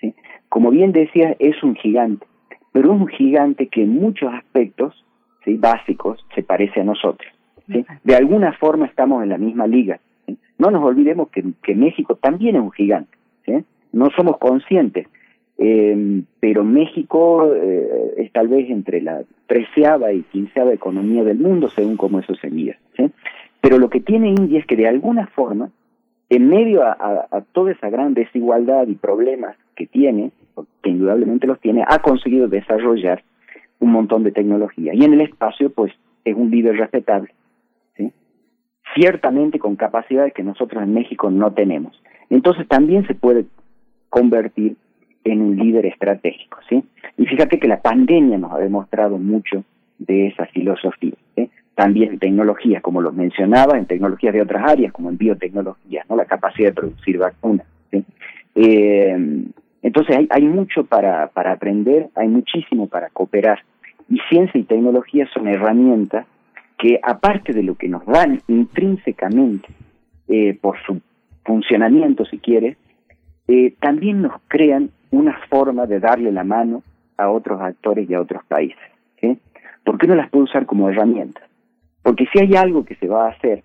[0.01, 0.15] ¿sí?
[0.49, 2.27] Como bien decía, es un gigante,
[2.73, 5.05] pero es un gigante que en muchos aspectos
[5.45, 5.57] ¿sí?
[5.57, 7.33] básicos se parece a nosotros.
[7.69, 7.85] ¿sí?
[8.03, 10.01] De alguna forma estamos en la misma liga.
[10.27, 10.39] ¿sí?
[10.59, 13.17] No nos olvidemos que, que México también es un gigante.
[13.45, 13.65] ¿sí?
[13.93, 15.07] No somos conscientes,
[15.57, 21.69] eh, pero México eh, es tal vez entre la treceava y quinceava economía del mundo,
[21.69, 22.77] según cómo eso se mira.
[22.97, 23.11] ¿sí?
[23.61, 25.71] Pero lo que tiene India es que de alguna forma,
[26.29, 30.33] en medio a, toda esa gran desigualdad y problemas que tiene,
[30.83, 33.23] que indudablemente los tiene, ha conseguido desarrollar
[33.79, 34.93] un montón de tecnología.
[34.95, 35.93] Y en el espacio, pues,
[36.25, 37.33] es un líder respetable.
[38.95, 42.01] Ciertamente con capacidades que nosotros en México no tenemos.
[42.31, 43.47] Entonces también se puede
[44.09, 44.77] convertir
[45.25, 46.85] en un líder estratégico, ¿sí?
[47.17, 49.65] Y fíjate que la pandemia nos ha demostrado mucho
[49.99, 51.15] de esa filosofía.
[51.75, 56.17] También en tecnologías, como los mencionaba, en tecnologías de otras áreas, como en biotecnología, ¿no?
[56.17, 57.67] La capacidad de producir vacunas.
[58.55, 59.45] Eh,
[59.83, 63.59] entonces hay, hay mucho para, para aprender, hay muchísimo para cooperar.
[64.09, 66.27] Y ciencia y tecnología son herramientas
[66.79, 69.69] que, aparte de lo que nos dan intrínsecamente
[70.29, 71.01] eh, por su
[71.45, 72.77] funcionamiento, si quieres,
[73.49, 76.83] eh, también nos crean una forma de darle la mano
[77.17, 78.79] a otros actores y a otros países.
[79.85, 81.45] ¿Por qué no las puedo usar como herramientas?
[82.03, 83.63] Porque si hay algo que se va a hacer,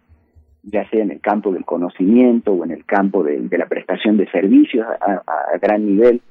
[0.64, 4.30] ya sea en el campo del conocimiento o en el campo de, la prestación de
[4.30, 6.22] servicios a gran nivel,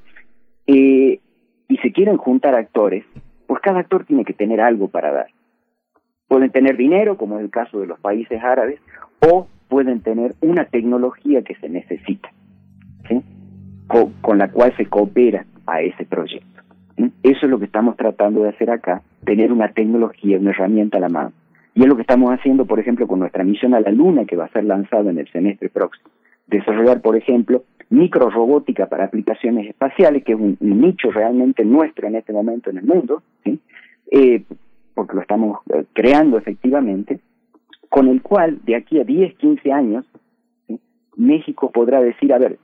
[0.67, 1.21] eh,
[1.69, 3.05] y se quieren juntar actores,
[3.47, 5.29] pues cada actor tiene que tener algo para dar.
[6.29, 8.79] Pueden tener dinero, como es el caso de los países árabes,
[9.27, 12.31] o pueden tener una tecnología que se necesita,
[13.09, 13.23] ¿sí?
[13.89, 16.63] Con, con la cual se coopera a ese proyecto.
[16.97, 17.11] ¿sí?
[17.25, 21.01] Eso es lo que estamos tratando de hacer acá, tener una tecnología, una herramienta a
[21.01, 21.33] la mano.
[21.75, 24.37] Y es lo que estamos haciendo, por ejemplo, con nuestra misión a la Luna, que
[24.37, 26.09] va a ser lanzada en el semestre próximo.
[26.47, 32.17] Desarrollar, por ejemplo, microrobótica para aplicaciones espaciales, que es un, un nicho realmente nuestro en
[32.17, 33.59] este momento en el mundo, ¿sí?
[34.11, 34.43] eh,
[34.95, 37.21] porque lo estamos eh, creando efectivamente,
[37.89, 40.05] con el cual de aquí a 10, 15 años,
[40.67, 40.79] ¿sí?
[41.17, 42.59] México podrá decir, a ver,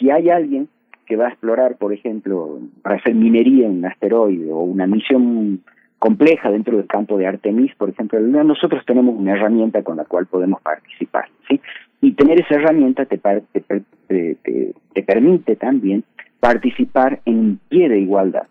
[0.00, 0.68] si hay alguien
[1.06, 5.62] que va a explorar, por ejemplo, para hacer minería en un asteroide o una misión
[5.98, 10.26] compleja dentro del campo de Artemis, por ejemplo, nosotros tenemos una herramienta con la cual
[10.26, 11.60] podemos participar, ¿sí?
[12.00, 13.60] Y tener esa herramienta te, te,
[14.08, 16.02] te, te, te permite también
[16.40, 18.46] participar en pie de igualdad.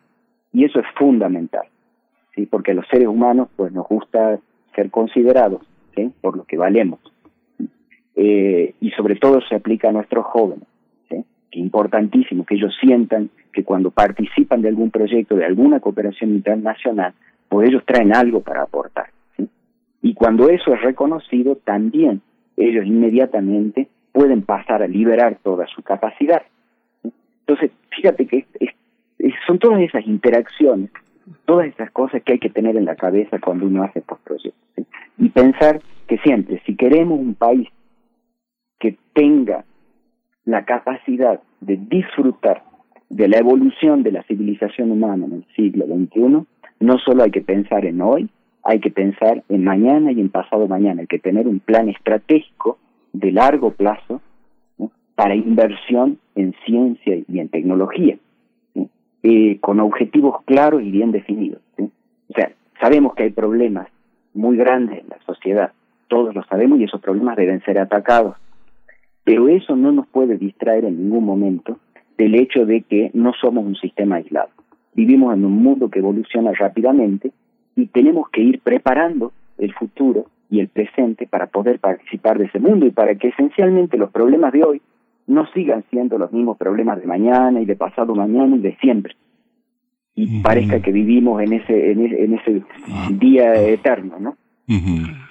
[0.53, 1.65] Y eso es fundamental,
[2.35, 2.45] ¿sí?
[2.45, 4.39] Porque los seres humanos pues nos gusta
[4.75, 5.61] ser considerados
[5.95, 6.11] ¿sí?
[6.21, 6.99] por lo que valemos.
[8.15, 10.67] Eh, y sobre todo se aplica a nuestros jóvenes,
[11.51, 17.13] importantísimo que ellos sientan que cuando participan de algún proyecto, de alguna cooperación internacional,
[17.47, 19.09] pues ellos traen algo para aportar.
[20.01, 22.21] Y cuando eso es reconocido, también
[22.55, 26.41] ellos inmediatamente pueden pasar a liberar toda su capacidad.
[27.41, 28.45] Entonces, fíjate que
[29.47, 30.91] son todas esas interacciones,
[31.45, 34.61] todas esas cosas que hay que tener en la cabeza cuando uno hace postproyectos.
[34.75, 34.85] ¿sí?
[35.17, 37.67] Y pensar que siempre, si queremos un país
[38.79, 39.65] que tenga
[40.49, 42.63] la capacidad de disfrutar
[43.09, 46.45] de la evolución de la civilización humana en el siglo XXI,
[46.79, 48.29] no solo hay que pensar en hoy,
[48.63, 52.79] hay que pensar en mañana y en pasado mañana, hay que tener un plan estratégico
[53.13, 54.21] de largo plazo
[55.13, 58.17] para inversión en ciencia y en tecnología,
[59.21, 61.61] eh, con objetivos claros y bien definidos.
[61.77, 63.87] O sea, sabemos que hay problemas
[64.33, 65.73] muy grandes en la sociedad,
[66.07, 68.35] todos lo sabemos y esos problemas deben ser atacados,
[69.29, 71.77] pero eso no nos puede distraer en ningún momento
[72.17, 74.49] del hecho de que no somos un sistema aislado.
[74.95, 77.31] Vivimos en un mundo que evoluciona rápidamente
[77.75, 82.57] y tenemos que ir preparando el futuro y el presente para poder participar de ese
[82.57, 84.81] mundo y para que esencialmente los problemas de hoy
[85.27, 89.13] no sigan siendo los mismos problemas de mañana y de pasado mañana y de siempre.
[90.15, 90.41] Y uh -huh.
[90.41, 93.19] parezca que vivimos en ese, en ese, en ese uh -huh.
[93.19, 94.29] día eterno, ¿no?
[94.67, 95.28] Uh -huh.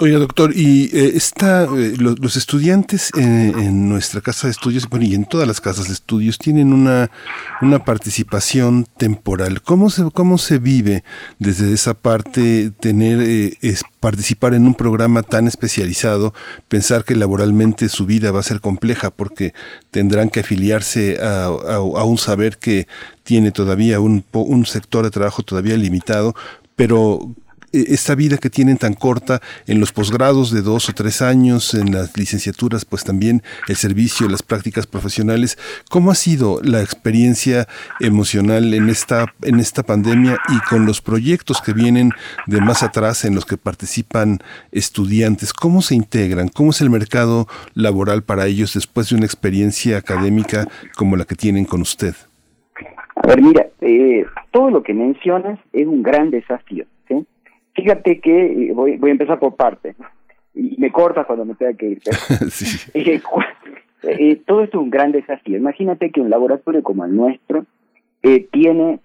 [0.00, 4.88] Oiga, doctor, y eh, está, eh, los, los, estudiantes en, en, nuestra casa de estudios,
[4.88, 7.12] bueno, y en todas las casas de estudios, tienen una,
[7.62, 9.62] una participación temporal.
[9.62, 11.04] ¿Cómo se, cómo se vive
[11.38, 16.34] desde esa parte tener, eh, es, participar en un programa tan especializado,
[16.66, 19.54] pensar que laboralmente su vida va a ser compleja porque
[19.92, 22.88] tendrán que afiliarse a, a, a un saber que
[23.22, 26.34] tiene todavía un, un sector de trabajo todavía limitado,
[26.74, 27.32] pero
[27.74, 31.92] esta vida que tienen tan corta en los posgrados de dos o tres años, en
[31.92, 35.58] las licenciaturas, pues también el servicio, las prácticas profesionales.
[35.90, 37.66] ¿Cómo ha sido la experiencia
[38.00, 42.12] emocional en esta, en esta pandemia y con los proyectos que vienen
[42.46, 44.38] de más atrás en los que participan
[44.72, 45.52] estudiantes?
[45.52, 46.48] ¿Cómo se integran?
[46.48, 51.34] ¿Cómo es el mercado laboral para ellos después de una experiencia académica como la que
[51.34, 52.14] tienen con usted?
[53.16, 56.84] A ver, mira, eh, todo lo que mencionas es un gran desafío.
[57.74, 59.96] Fíjate que voy, voy a empezar por partes.
[60.54, 62.02] Y me cortas cuando me tenga que ir.
[62.50, 62.90] sí.
[62.98, 63.20] eh,
[64.02, 65.56] eh, todo esto es un gran desafío.
[65.56, 67.66] Imagínate que un laboratorio como el nuestro
[68.22, 69.00] eh, tiene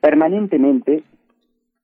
[0.00, 1.02] permanentemente,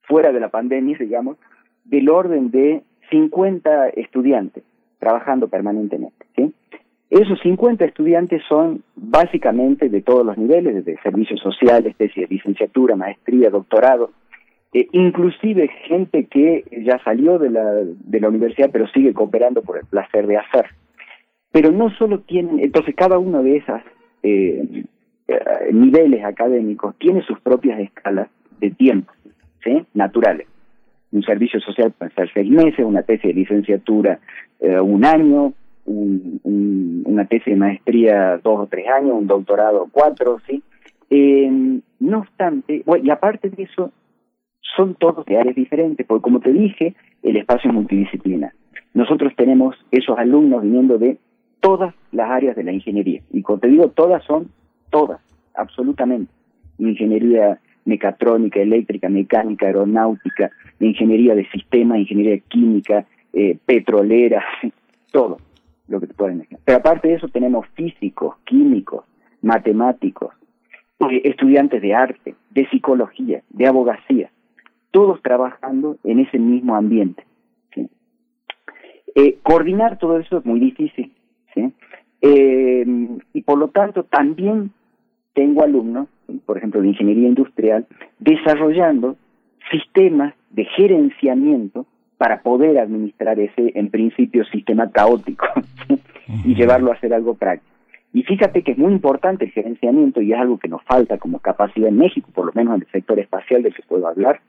[0.03, 1.37] fuera de la pandemia, digamos,
[1.85, 4.63] del orden de 50 estudiantes
[5.01, 6.27] trabajando permanentemente.
[6.37, 6.55] ¿sí?
[7.11, 12.95] Esos 50 estudiantes son básicamente de todos los niveles, desde servicios sociales, tesis de licenciatura,
[12.95, 14.13] maestría, doctorado,
[14.73, 19.79] eh, inclusive gente que ya salió de la, de la universidad pero sigue cooperando por
[19.79, 20.67] el placer de hacer.
[21.51, 23.81] Pero no solo tienen, entonces cada uno de esos
[24.23, 24.85] eh,
[25.73, 28.29] niveles académicos tiene sus propias escalas
[28.61, 29.13] de tiempo,
[29.63, 29.85] ¿sí?
[29.95, 30.47] Naturales.
[31.11, 34.19] Un servicio social puede ser seis meses, una tesis de licenciatura
[34.61, 35.53] eh, un año,
[35.85, 40.63] un, un, una tesis de maestría dos o tres años, un doctorado cuatro, ¿sí?
[41.11, 43.93] Eh, no obstante, bueno, y aparte de eso,
[44.77, 48.53] son todos de áreas diferentes, porque como te dije, el espacio es multidisciplinar.
[48.95, 51.19] Nosotros tenemos esos alumnos viniendo de
[51.61, 53.23] todas las áreas de la ingeniería.
[53.33, 54.49] Y cuando te digo todas, son
[54.91, 55.21] todas,
[55.55, 56.33] absolutamente.
[56.79, 60.51] Ingeniería mecatrónica, eléctrica, mecánica, aeronáutica,
[60.81, 64.45] ingeniería de sistemas, ingeniería química, eh, petrolera,
[65.13, 65.39] todo
[65.89, 66.61] lo que te pueden imaginar.
[66.65, 69.05] Pero aparte de eso tenemos físicos, químicos,
[69.43, 70.35] matemáticos,
[71.11, 74.31] eh, estudiantes de arte, de psicología, de abogacía,
[74.93, 77.25] todos trabajando en ese mismo ambiente.
[77.75, 77.89] ¿sí?
[79.17, 81.13] Eh, coordinar todo eso es muy difícil,
[81.55, 81.73] ¿sí?
[82.21, 82.87] Eh,
[83.33, 84.71] y por lo tanto también
[85.35, 86.09] tengo alumnos,
[86.47, 87.87] por ejemplo, de ingeniería industrial,
[88.21, 89.17] desarrollando
[89.71, 91.87] sistemas de gerenciamiento
[92.19, 95.47] para poder administrar ese, en principio, sistema caótico
[96.45, 97.73] y llevarlo a ser algo práctico.
[98.13, 101.39] Y fíjate que es muy importante el gerenciamiento y es algo que nos falta como
[101.39, 104.41] capacidad en México, por lo menos en el sector espacial del que puedo hablar,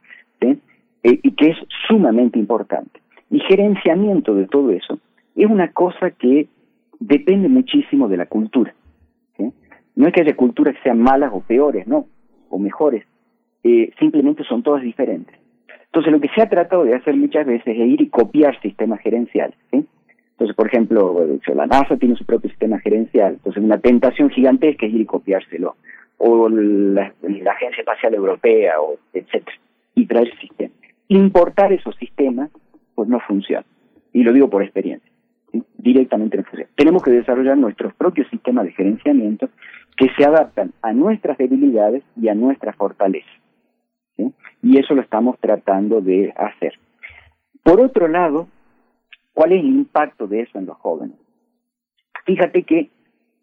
[0.52, 1.56] eh, y que es
[1.88, 3.00] sumamente importante.
[3.30, 4.98] Y gerenciamiento de todo eso
[5.34, 6.48] es una cosa que
[7.00, 8.74] depende muchísimo de la cultura.
[9.96, 12.06] No es que haya culturas que sean malas o peores, no,
[12.48, 13.04] o mejores,
[13.62, 15.36] eh, simplemente son todas diferentes.
[15.86, 19.00] Entonces lo que se ha tratado de hacer muchas veces es ir y copiar sistemas
[19.00, 19.56] gerenciales.
[19.70, 21.24] Entonces, por ejemplo,
[21.54, 25.76] la NASA tiene su propio sistema gerencial, entonces una tentación gigantesca es ir y copiárselo,
[26.18, 29.56] o la, la Agencia Espacial Europea, o etcétera,
[29.94, 30.74] y traer ese sistema.
[31.08, 32.50] Importar esos sistemas,
[32.94, 33.66] pues no funciona,
[34.12, 35.10] y lo digo por experiencia,
[35.78, 36.70] directamente no funciona.
[36.76, 39.48] Tenemos que desarrollar nuestros propios sistemas de gerenciamiento
[39.96, 43.30] que se adaptan a nuestras debilidades y a nuestras fortalezas.
[44.62, 46.74] Y eso lo estamos tratando de hacer.
[47.62, 48.48] Por otro lado,
[49.34, 51.16] ¿Cuál es el impacto de eso en los jóvenes?
[52.24, 52.90] Fíjate que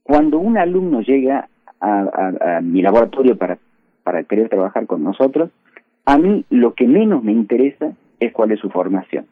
[0.04, 1.50] cuando un alumno llega
[1.80, 3.60] a, a, a, mi laboratorio para,
[4.04, 5.52] para querer trabajar con nosotros,
[6.06, 9.26] a mí lo que menos me interesa es cuál es su formación.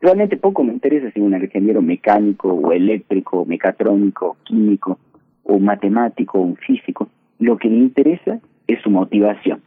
[0.00, 4.98] Realmente poco me interesa si un ingeniero mecánico o eléctrico, o mecatrónico, o químico
[5.44, 7.08] o matemático o un físico.
[7.38, 9.62] Lo que me interesa es su motivación.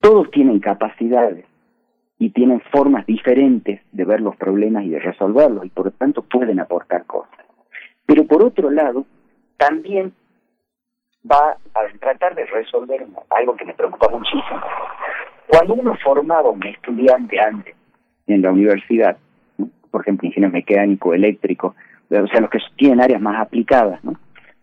[0.00, 1.44] Todos tienen capacidades
[2.18, 6.22] y tienen formas diferentes de ver los problemas y de resolverlos y por lo tanto
[6.22, 7.38] pueden aportar cosas.
[8.04, 9.06] Pero por otro lado,
[9.56, 10.12] también
[11.30, 14.60] va a tratar de resolver algo que me preocupa muchísimo.
[15.46, 17.74] Cuando uno formaba un estudiante antes
[18.26, 19.16] en la universidad,
[19.90, 21.74] por ejemplo, ingeniero mecánico, eléctrico,
[22.10, 24.14] o sea, los que tienen áreas más aplicadas, ¿no?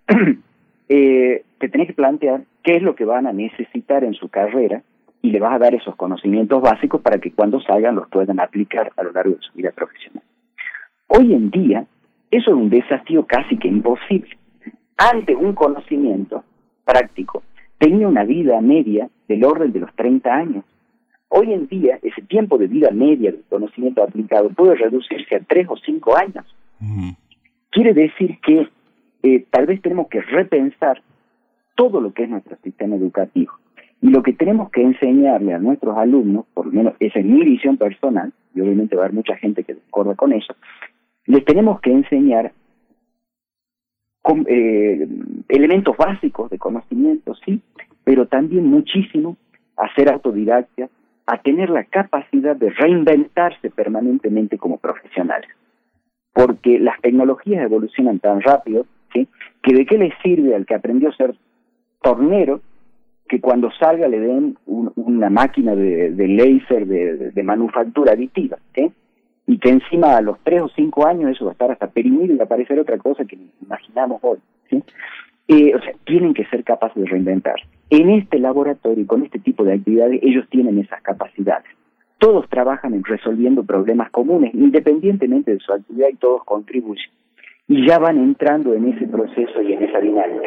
[0.89, 4.81] eh, te tenés que plantear qué es lo que van a necesitar en su carrera
[5.21, 8.91] y le vas a dar esos conocimientos básicos para que cuando salgan los puedan aplicar
[8.95, 10.23] a lo largo de su vida profesional.
[11.07, 11.85] Hoy en día,
[12.31, 14.37] eso es un desafío casi que imposible.
[14.97, 16.43] Antes un conocimiento
[16.89, 17.43] práctico
[17.77, 20.65] tenía una vida media del orden de los 30 años.
[21.29, 25.67] Hoy en día, ese tiempo de vida media del conocimiento aplicado puede reducirse a 3
[25.69, 26.45] o 5 años.
[26.79, 27.11] Mm.
[27.69, 28.67] Quiere decir que
[29.21, 31.01] eh, tal vez tenemos que repensar
[31.75, 33.53] todo lo que es nuestro sistema educativo
[34.01, 37.43] y lo que tenemos que enseñarle a nuestros alumnos, por lo menos esa es mi
[37.43, 40.55] visión personal, y obviamente va a haber mucha gente que acuerda con eso,
[41.25, 42.51] les tenemos que enseñar
[44.47, 45.07] eh,
[45.47, 47.61] elementos básicos de conocimiento, sí,
[48.03, 49.37] pero también muchísimo
[49.77, 50.89] a ser autodidacta,
[51.25, 55.49] a tener la capacidad de reinventarse permanentemente como profesionales.
[56.33, 59.27] Porque las tecnologías evolucionan tan rápido, ¿sí?
[59.61, 61.35] que de qué les sirve al que aprendió a ser
[62.01, 62.61] tornero
[63.27, 68.57] que cuando salga le den un, una máquina de, de láser de, de, manufactura aditiva,
[68.73, 68.91] ¿sí?
[69.49, 72.31] Y que encima a los tres o cinco años eso va a estar hasta perimido
[72.31, 74.37] y va a aparecer otra cosa que imaginamos hoy.
[74.69, 74.83] ¿sí?
[75.47, 77.55] Eh, o sea, tienen que ser capaces de reinventar.
[77.89, 81.65] En este laboratorio, con este tipo de actividades, ellos tienen esas capacidades.
[82.19, 87.09] Todos trabajan en resolviendo problemas comunes, independientemente de su actividad, y todos contribuyen.
[87.67, 90.45] Y ya van entrando en ese proceso y en esa dinámica.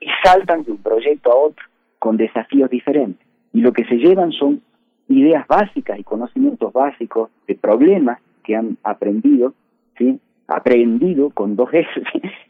[0.00, 1.66] Y saltan de un proyecto a otro
[1.98, 3.26] con desafíos diferentes.
[3.52, 4.62] Y lo que se llevan son
[5.08, 9.52] ideas básicas y conocimientos básicos de problemas que han aprendido,
[9.98, 10.18] ¿sí?
[10.48, 11.88] aprendido con dos S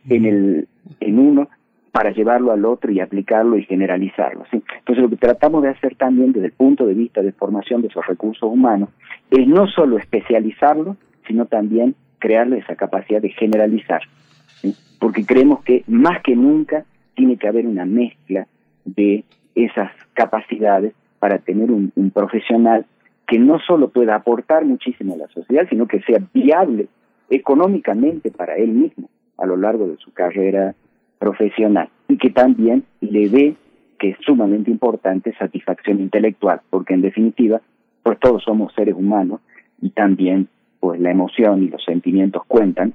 [0.09, 0.68] en, el,
[1.01, 1.49] en uno
[1.90, 4.44] para llevarlo al otro y aplicarlo y generalizarlo.
[4.53, 4.62] ¿sí?
[4.78, 7.88] Entonces lo que tratamos de hacer también desde el punto de vista de formación de
[7.88, 8.90] esos recursos humanos
[9.32, 10.96] es no solo especializarlo,
[11.26, 14.03] sino también crearle esa capacidad de generalizar.
[15.01, 16.84] Porque creemos que más que nunca
[17.16, 18.46] tiene que haber una mezcla
[18.84, 19.24] de
[19.57, 22.86] esas capacidades para tener un, profesional
[23.29, 26.89] que no solo pueda aportar muchísimo a la sociedad, sino que sea viable
[27.29, 30.74] económicamente para él mismo a lo largo de su carrera
[31.18, 33.55] profesional y que también le dé,
[33.99, 37.61] que es sumamente importante, satisfacción intelectual, porque en definitiva,
[38.03, 39.41] pues todos somos seres humanos
[39.83, 40.49] y también
[40.81, 42.95] pues la emoción y los sentimientos cuentan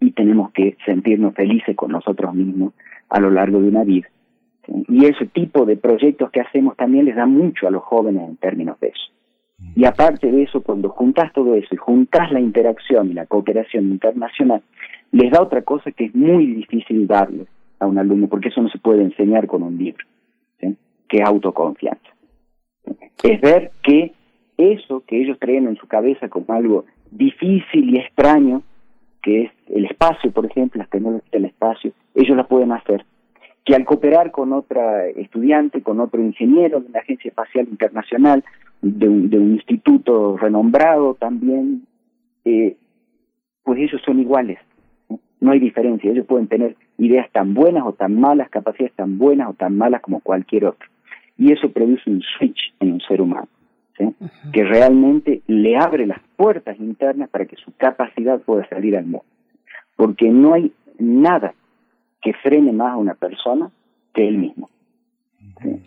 [0.00, 2.72] y tenemos que sentirnos felices con nosotros mismos
[3.10, 4.08] a lo largo de una vida
[4.88, 8.36] y ese tipo de proyectos que hacemos también les da mucho a los jóvenes en
[8.36, 9.09] términos de eso.
[9.76, 13.90] Y aparte de eso, cuando juntas todo eso y juntas la interacción y la cooperación
[13.90, 14.62] internacional,
[15.12, 17.48] les da otra cosa que es muy difícil darles,
[17.80, 20.04] a un alumno, porque eso no se puede enseñar con un libro,
[20.60, 20.76] ¿sí?
[21.08, 22.10] que es autoconfianza.
[23.22, 24.12] Es ver que
[24.56, 28.62] eso que ellos traen en su cabeza como algo difícil y extraño,
[29.22, 33.04] que es el espacio, por ejemplo, las tecnologías del espacio, ellos lo pueden hacer.
[33.64, 38.44] Que al cooperar con otra estudiante, con otro ingeniero de una agencia espacial internacional,
[38.82, 41.86] de un, de un instituto renombrado también,
[42.44, 42.76] eh,
[43.62, 44.58] pues ellos son iguales.
[45.40, 46.10] No hay diferencia.
[46.10, 50.02] Ellos pueden tener ideas tan buenas o tan malas, capacidades tan buenas o tan malas
[50.02, 50.88] como cualquier otro.
[51.36, 53.48] Y eso produce un switch en un ser humano,
[53.96, 54.04] ¿sí?
[54.52, 59.24] que realmente le abre las puertas internas para que su capacidad pueda salir al mundo.
[59.96, 61.54] Porque no hay nada
[62.20, 63.70] que frene más a una persona
[64.12, 64.68] que él mismo.
[65.62, 65.80] ¿sí?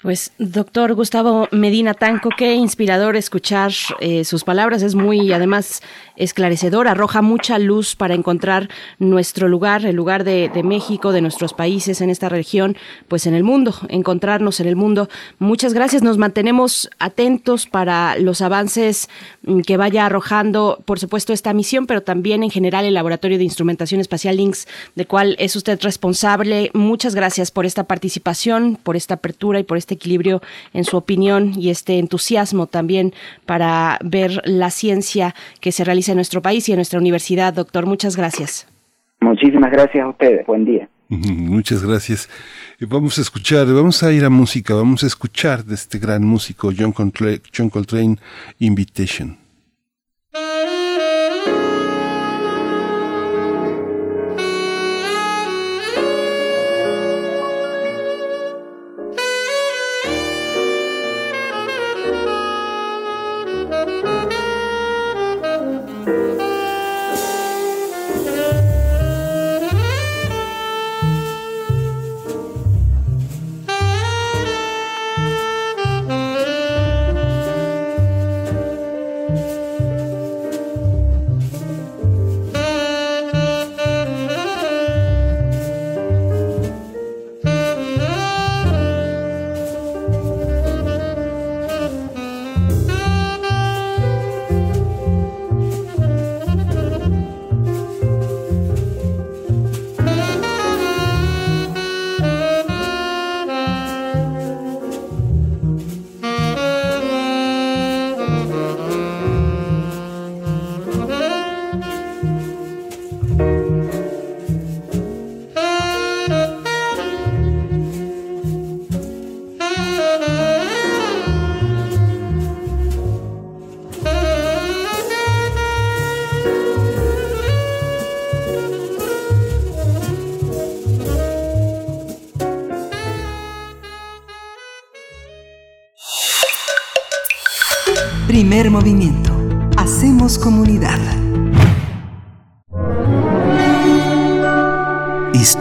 [0.00, 4.82] Pues, doctor Gustavo Medina Tanco, qué inspirador escuchar eh, sus palabras.
[4.82, 5.82] Es muy, además,
[6.14, 8.68] esclarecedor, arroja mucha luz para encontrar
[9.00, 12.76] nuestro lugar, el lugar de, México, de nuestros países en esta región,
[13.08, 15.08] pues en el mundo, encontrarnos en el mundo.
[15.40, 16.02] Muchas gracias.
[16.02, 19.08] Nos mantenemos atentos para los avances
[19.42, 23.42] mm, que vaya arrojando, por supuesto, esta misión, pero también en general el Laboratorio de
[23.42, 26.70] Instrumentación Espacial Links, de cual es usted responsable.
[26.72, 30.42] Muchas gracias por esta participación, por esta apertura y por este equilibrio
[30.74, 33.14] en su opinión y este entusiasmo también
[33.46, 37.54] para ver la ciencia que se realiza en nuestro país y en nuestra universidad.
[37.54, 38.68] Doctor, muchas gracias.
[39.20, 40.46] Muchísimas gracias a ustedes.
[40.46, 40.88] Buen día.
[41.08, 42.28] Muchas gracias.
[42.80, 46.70] Vamos a escuchar, vamos a ir a música, vamos a escuchar de este gran músico
[46.76, 48.16] John Coltrane, John Coltrane
[48.58, 49.47] Invitation.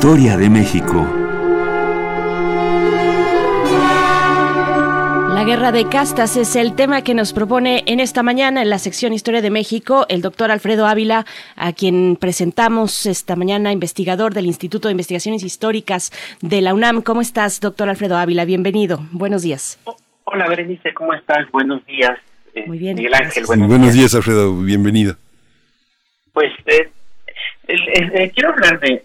[0.08, 1.06] Historia de México.
[5.34, 8.80] La guerra de castas es el tema que nos propone en esta mañana en la
[8.80, 11.26] sección Historia de México el doctor Alfredo Ávila,
[11.58, 17.02] a quien presentamos esta mañana, investigador del Instituto de Investigaciones Históricas de la UNAM.
[17.02, 18.46] ¿Cómo estás, doctor Alfredo Ávila?
[18.46, 19.02] Bienvenido.
[19.12, 19.78] Buenos días.
[20.24, 21.52] Hola, Berenice, ¿cómo estás?
[21.52, 22.18] Buenos días.
[22.66, 22.96] Muy bien.
[22.96, 24.12] Miguel Ángel, buenos, buenos días.
[24.12, 24.16] días.
[24.16, 24.56] Alfredo.
[24.56, 25.18] Bienvenido.
[26.32, 26.92] Pues eh,
[27.68, 29.04] el, el, quiero hablar de,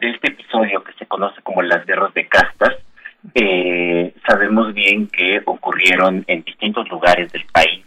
[0.00, 2.74] este episodio que se conoce como las guerras de castas.
[3.34, 7.84] Eh, sabemos bien que ocurrieron en distintos lugares del país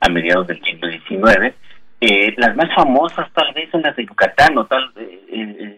[0.00, 1.54] a mediados del siglo XIX.
[2.00, 4.92] Eh, las más famosas tal vez son las de Yucatán o tal,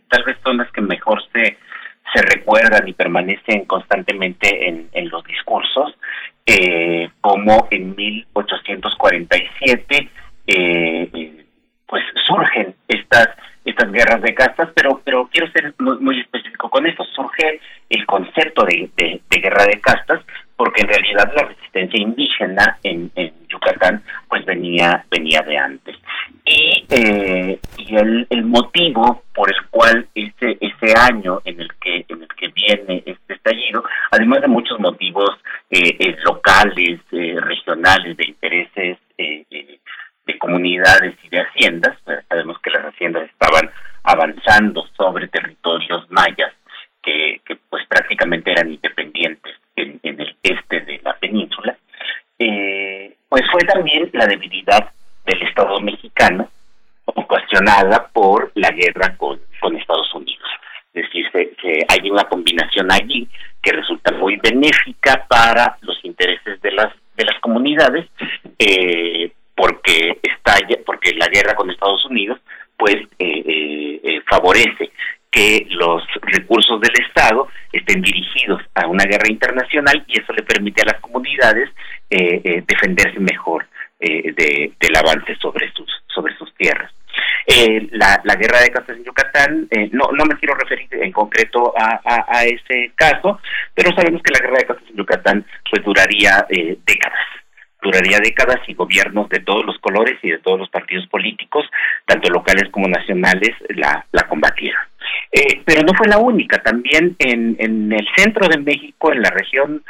[0.09, 1.57] tal vez son las que mejor se,
[2.15, 5.95] se recuerdan y permanecen constantemente en, en los discursos
[6.47, 10.11] eh, como en 1847
[10.47, 11.45] eh,
[11.87, 13.29] pues surgen estas
[13.65, 17.05] estas guerras de castas, pero pero quiero ser muy, muy específico con esto.
[17.05, 20.21] Surge el concepto de, de, guerra de castas
[20.57, 25.97] porque en realidad la resistencia indígena en, en Yucatán pues venía venía de antes
[26.45, 32.23] y eh, y el, motivo por el cual ese ese año en el que en
[32.23, 35.31] el que viene este estallido además de muchos motivos
[35.71, 41.97] eh, eh, locales eh, regionales de intereses de comunidades y de haciendas
[42.29, 43.71] sabemos que las haciendas estaban
[44.13, 46.53] avanzando sobre territorios mayas
[47.03, 51.77] que, pues prácticamente eran independientes en, el este de la península
[53.31, 54.91] pues fue también la debilidad
[55.25, 56.51] del Estado mexicano
[57.07, 60.49] ocasionada por la guerra con, con Estados Unidos.
[60.93, 63.29] Es decir, que hay una combinación allí
[63.63, 68.09] que resulta muy benéfica para los intereses de las de las comunidades
[68.59, 72.41] eh, porque estalla porque la guerra con Estados Unidos
[72.81, 74.91] pues eh, eh, favorece
[75.31, 80.83] que los recursos del Estado estén dirigidos a una guerra internacional y eso le permite
[80.83, 81.71] a las comunidades
[82.11, 83.65] defenderse mejor
[84.01, 86.93] de, del avance sobre sus sobre sus tierras.
[87.47, 91.11] Eh, la, la, guerra de castas en Yucatán, eh, no, no me quiero referir en
[91.11, 93.41] concreto a, a, ese caso,
[93.75, 97.19] pero sabemos que la guerra de castas en Yucatán pues duraría eh, décadas
[97.83, 101.65] duraría décadas y gobiernos de todos los colores y de todos los partidos políticos,
[102.07, 104.83] tanto locales como nacionales, la, la combatieron.
[105.65, 109.83] pero no fue la única, también en, en el centro de México, en la región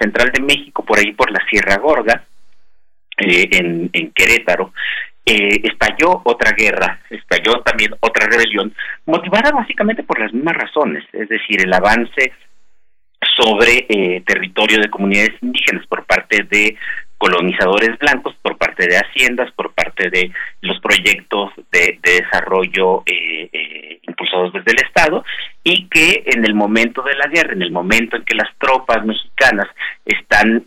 [0.00, 2.24] central de México, por ahí por la Sierra Gorda,
[3.18, 4.72] en, en Querétaro,
[5.24, 8.72] eh, estalló otra guerra, estalló también otra rebelión,
[9.06, 12.32] motivada básicamente por las mismas razones, es decir, el avance
[13.36, 16.76] sobre eh, territorio de comunidades indígenas por parte de
[17.18, 23.98] colonizadores blancos, por parte de haciendas, por parte de los proyectos de, desarrollo eh, eh,
[24.02, 25.24] impulsados desde el Estado,
[25.64, 29.04] y que en el momento de la guerra, en el momento en que las tropas
[29.04, 29.66] mexicanas
[30.04, 30.64] están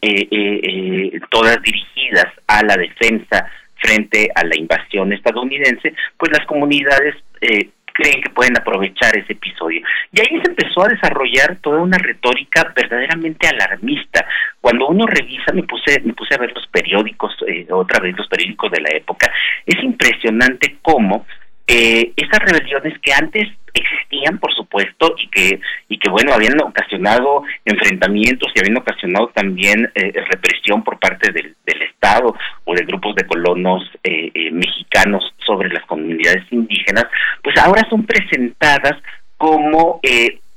[1.30, 3.50] todas dirigidas a la defensa
[3.82, 7.70] frente a la invasión estadounidense, pues las comunidades eh,
[8.00, 9.82] creen que pueden aprovechar ese episodio.
[10.14, 14.26] Y ahí se empezó a desarrollar toda una retórica verdaderamente alarmista.
[14.62, 18.28] Cuando uno revisa, me puse, me puse a ver los periódicos, eh, otra vez los
[18.28, 19.32] periódicos de la época,
[19.66, 21.26] es impresionante cómo
[21.70, 27.44] eh, esas rebeliones que antes existían, por supuesto, y que, y que bueno, habían ocasionado
[27.64, 31.56] enfrentamientos y habían ocasionado también eh, represión por parte del,
[32.00, 37.06] Estado o de grupos de colonos eh, eh, mexicanos sobre las comunidades indígenas,
[37.44, 38.94] pues ahora son presentadas
[39.38, 40.00] como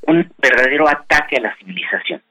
[0.07, 2.23] un verdadero ataque a la civilización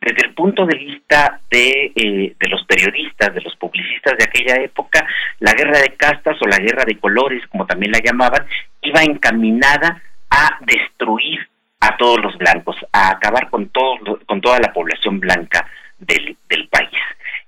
[0.00, 4.56] desde el punto de vista de, eh, de los periodistas, de los publicistas de aquella
[4.62, 5.06] época,
[5.40, 8.46] la guerra de castas o la guerra de colores, como también la llamaban,
[8.82, 11.46] iba encaminada a destruir
[11.80, 15.66] a todos los blancos, a acabar con, todo, con toda la población blanca
[15.98, 16.36] del,
[16.70, 16.90] país.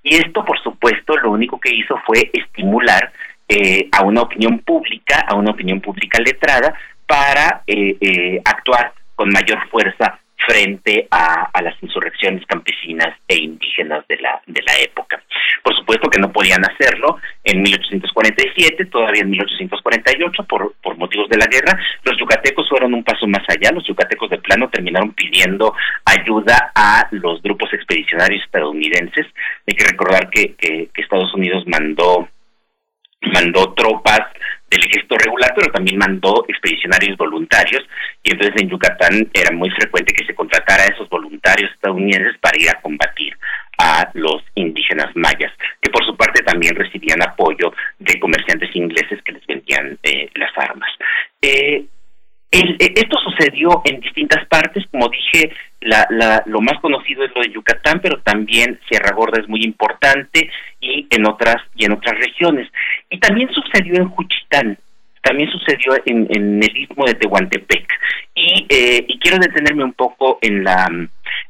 [0.03, 3.13] Y esto, por supuesto, lo único que hizo fue estimular
[3.49, 6.75] eh, a una opinión pública, a una opinión pública letrada,
[7.07, 14.43] para eh, actuar con mayor fuerza frente a, las insurrecciones campesinas e indígenas de la,
[14.47, 15.23] de la época.
[15.63, 21.39] Por supuesto que no podían hacerlo en 1847, todavía en 1848, por, por motivos de
[21.39, 21.79] la guerra.
[22.03, 25.75] Los yucatecos fueron un paso más allá, los yucatecos de plano terminaron pidiendo
[26.05, 29.27] ayuda a los grupos expedicionarios estadounidenses.
[29.67, 32.29] Hay que recordar que, que, que Estados Unidos mandó
[33.33, 34.21] mandó tropas
[34.73, 37.83] del ejército regular, pero también mandó expedicionarios voluntarios
[38.23, 42.59] y entonces en Yucatán era muy frecuente que se contratara a esos voluntarios estadounidenses para
[42.59, 43.37] ir a combatir
[43.79, 49.33] a los indígenas mayas, que por su parte también recibían apoyo de comerciantes ingleses que
[49.33, 50.91] les vendían eh, las armas.
[51.41, 51.85] Eh,
[52.53, 57.35] el, eh, esto sucedió en distintas partes, como dije, la, la, lo más conocido es
[57.35, 60.51] lo de Yucatán, pero también Sierra Gorda es muy importante
[60.81, 62.69] y en otras y en otras regiones.
[63.11, 64.79] Y también sucedió en Juchitán,
[65.23, 67.89] también sucedió en, el istmo de Tehuantepec.
[68.35, 70.87] Y, eh, y quiero detenerme un poco en la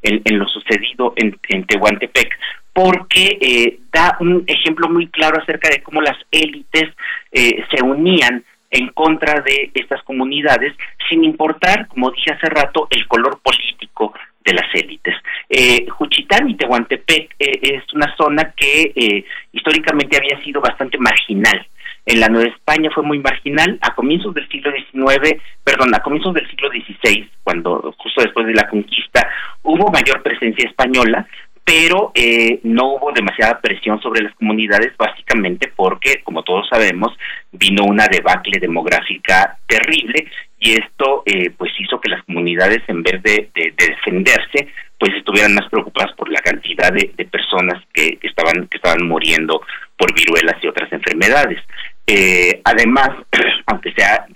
[0.03, 2.39] en, lo sucedido en, en Tehuantepec,
[2.73, 6.91] porque eh, da un ejemplo muy claro acerca de cómo las élites
[7.33, 10.75] eh, se unían en contra de estas comunidades,
[11.09, 14.15] sin importar, como dije hace rato, el color político
[14.45, 15.15] de las élites.
[15.49, 21.67] Eh, Juchitán y Tehuantepec eh, es una zona que eh, históricamente había sido bastante marginal.
[22.05, 23.79] En la Nueva España fue muy marginal.
[23.83, 28.55] A comienzos del siglo XIX, perdón, a comienzos del siglo XVI, cuando justo después de
[28.55, 29.29] la conquista
[29.63, 31.27] hubo mayor presencia española,
[31.65, 37.17] pero eh, no hubo demasiada presión sobre las comunidades, básicamente porque, como todos sabemos,
[37.53, 40.27] vino una debacle demográfica terrible
[40.59, 45.69] y esto eh, pues hizo que las comunidades, en vez de, defenderse, pues estuvieran más
[45.71, 49.63] preocupadas por la cantidad de, personas que, estaban que estaban muriendo
[49.97, 51.61] por viruelas y otras enfermedades.
[52.07, 53.11] Eh, además,
[53.67, 54.27] aunque sea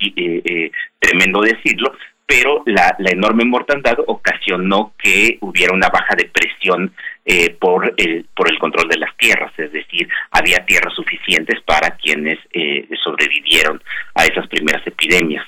[1.01, 1.93] tremendo decirlo,
[2.27, 6.93] pero la, la enorme mortandad ocasionó que hubiera una baja de presión
[7.29, 11.91] eh, por, el, por el control de las tierras, es decir, había tierras suficientes para
[11.97, 13.83] quienes eh, sobrevivieron
[14.15, 15.45] a esas primeras epidemias.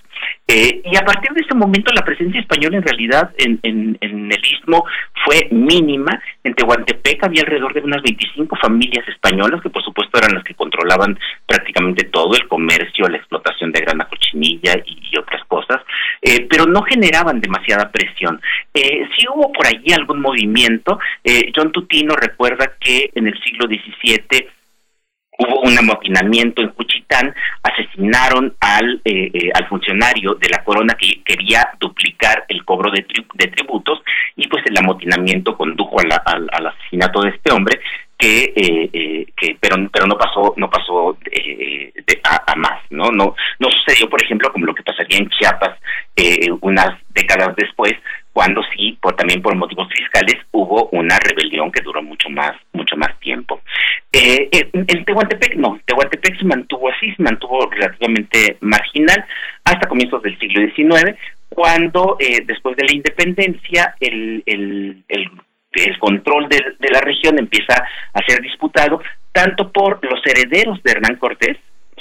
[0.46, 3.58] Eh, y a partir de ese momento la presencia española en realidad en,
[4.00, 4.84] el istmo
[5.24, 6.20] fue mínima.
[6.42, 10.54] En Tehuantepec había alrededor de unas 25 familias españolas que por supuesto eran las que
[10.54, 15.82] controlaban prácticamente todo, el comercio, la explotación de grana cochinilla y, otras cosas.
[16.22, 18.40] eh, pero no generaban demasiada presión.
[18.72, 20.98] Eh, sí hubo por allí algún movimiento.
[21.24, 24.48] Eh, John Tutino recuerda que en el siglo XVII
[25.38, 31.22] hubo un amotinamiento en Cuchitán, asesinaron al, eh, eh, al funcionario de la corona que
[31.24, 34.02] quería duplicar el cobro de, tri- de tributos
[34.36, 36.10] y pues el amotinamiento condujo al,
[36.52, 37.80] al asesinato de este hombre
[38.18, 41.92] que, eh, eh, que pero pero no pasó no pasó eh,
[42.24, 45.78] a, a más no no no sucedió por ejemplo como lo que pasaría en Chiapas
[46.62, 47.92] unas décadas después
[48.32, 52.96] cuando sí por también por motivos fiscales hubo una rebelión que duró mucho más mucho
[52.96, 53.60] más tiempo.
[54.12, 59.24] Eh, eh, en Tehuantepec no, Tehuantepec se mantuvo así, se mantuvo relativamente marginal
[59.64, 61.16] hasta comienzos del siglo XIX,
[61.48, 65.30] cuando eh, después de la independencia el, el, el,
[65.72, 67.74] el control de, de la región empieza
[68.12, 69.00] a ser disputado
[69.32, 71.56] tanto por los herederos de Hernán Cortés,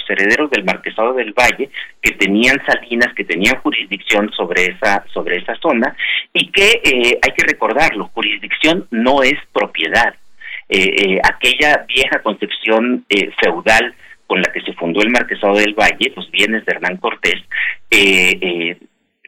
[0.08, 5.54] herederos del Marquesado del Valle, que tenían salinas, que tenían jurisdicción sobre esa, sobre esa
[5.56, 5.94] zona,
[6.32, 10.14] y que eh, hay que recordarlo, jurisdicción no es propiedad
[10.68, 13.06] eh, eh, aquella vieja concepción
[13.42, 13.94] feudal
[14.26, 17.42] con la que se fundó el Marquesado del Valle, los bienes de Hernán Cortés,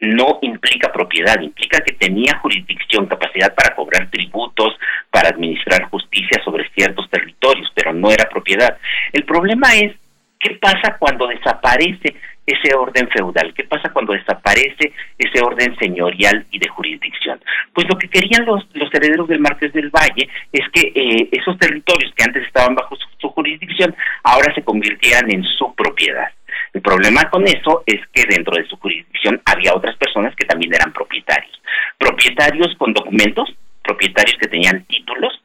[0.01, 4.75] no implica propiedad, implica que tenía jurisdicción, capacidad para cobrar tributos,
[5.11, 8.77] para administrar justicia sobre ciertos territorios, pero no era propiedad.
[9.13, 9.95] El problema es
[10.41, 12.15] qué pasa cuando desaparece
[12.45, 17.39] ese orden feudal, qué pasa cuando desaparece ese orden señorial y de jurisdicción.
[17.73, 22.11] Pues lo que querían los, herederos del Marqués del Valle es que eh, esos territorios
[22.15, 26.29] que antes estaban bajo su jurisdicción ahora se convirtieran en su propiedad.
[26.73, 30.73] El problema con eso es que dentro de su jurisdicción había otras personas que también
[30.73, 31.61] eran propietarios.
[31.97, 35.41] Propietarios con documentos, propietarios que tenían títulos,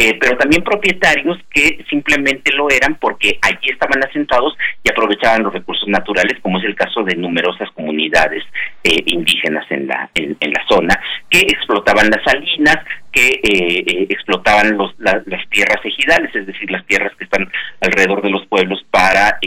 [0.00, 5.52] eh, pero también propietarios que simplemente lo eran porque allí estaban asentados y aprovechaban los
[5.52, 8.44] recursos naturales, como es el caso de numerosas comunidades
[8.84, 12.78] eh, indígenas en la, en, en la zona, que explotaban las salinas,
[13.10, 18.30] que eh, eh, explotaban las tierras ejidales, es decir, las tierras que están alrededor de
[18.30, 19.40] los pueblos para,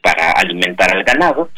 [0.00, 1.50] para alimentar al ganado.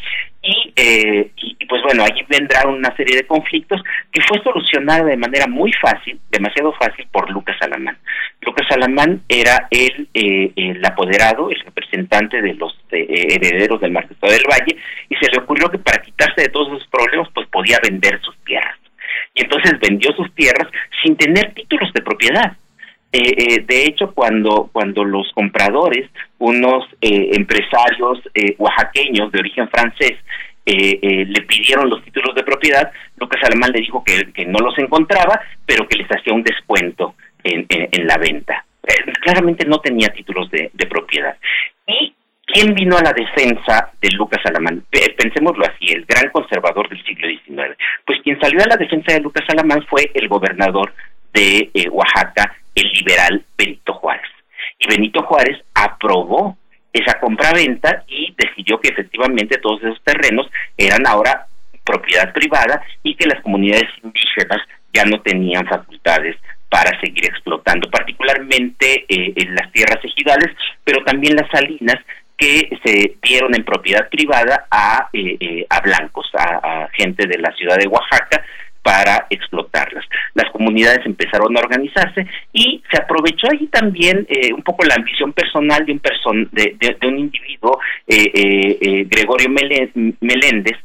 [0.49, 5.15] Y, eh, y, pues bueno, allí vendrá una serie de conflictos que fue solucionada de
[5.15, 7.95] manera muy fácil, demasiado fácil, por Lucas Alamán.
[8.41, 14.47] Lucas Alamán era el, eh, apoderado, el representante de los eh, herederos del Marquesado del
[14.49, 14.75] Valle,
[15.07, 18.35] y se le ocurrió que para quitarse de todos esos problemas, pues podía vender sus
[18.43, 18.79] tierras.
[19.35, 20.67] Y entonces vendió sus tierras
[21.03, 22.57] sin tener títulos de propiedad.
[23.11, 29.67] Eh, eh, de hecho, cuando, cuando los compradores, unos eh, empresarios eh, oaxaqueños de origen
[29.69, 30.13] francés,
[30.65, 34.77] eh, le pidieron los títulos de propiedad, Lucas Alemán le dijo que, que no los
[34.77, 38.63] encontraba, pero que les hacía un descuento en, en, la venta.
[39.21, 41.35] Claramente no tenía títulos de, de propiedad.
[41.87, 42.13] ¿Y
[42.45, 44.83] quién vino a la defensa de Lucas Alamán?
[44.91, 47.75] Pe- Pensémoslo así, el gran conservador del siglo XIX.
[48.05, 50.93] Pues quien salió a la defensa de Lucas Alamán fue el gobernador
[51.33, 54.29] de Oaxaca, el liberal Benito Juárez.
[54.79, 56.57] Y Benito Juárez aprobó
[56.93, 61.45] esa compraventa y decidió que efectivamente todos esos terrenos eran ahora
[61.83, 64.59] propiedad privada y que las comunidades indígenas
[64.93, 66.35] ya no tenían facultades
[66.69, 71.97] para seguir explotando, particularmente eh, en las tierras ejidales, pero también las salinas
[72.37, 77.37] que se dieron en propiedad privada a, eh, eh, a blancos, a, a gente de
[77.37, 78.43] la ciudad de Oaxaca,
[78.81, 80.05] para explotarlas.
[80.33, 85.33] Las comunidades empezaron a organizarse y se aprovechó allí también eh, un poco la ambición
[85.33, 90.77] personal de un person de, de- un individuo, eh, eh, eh, Gregorio Meléndez,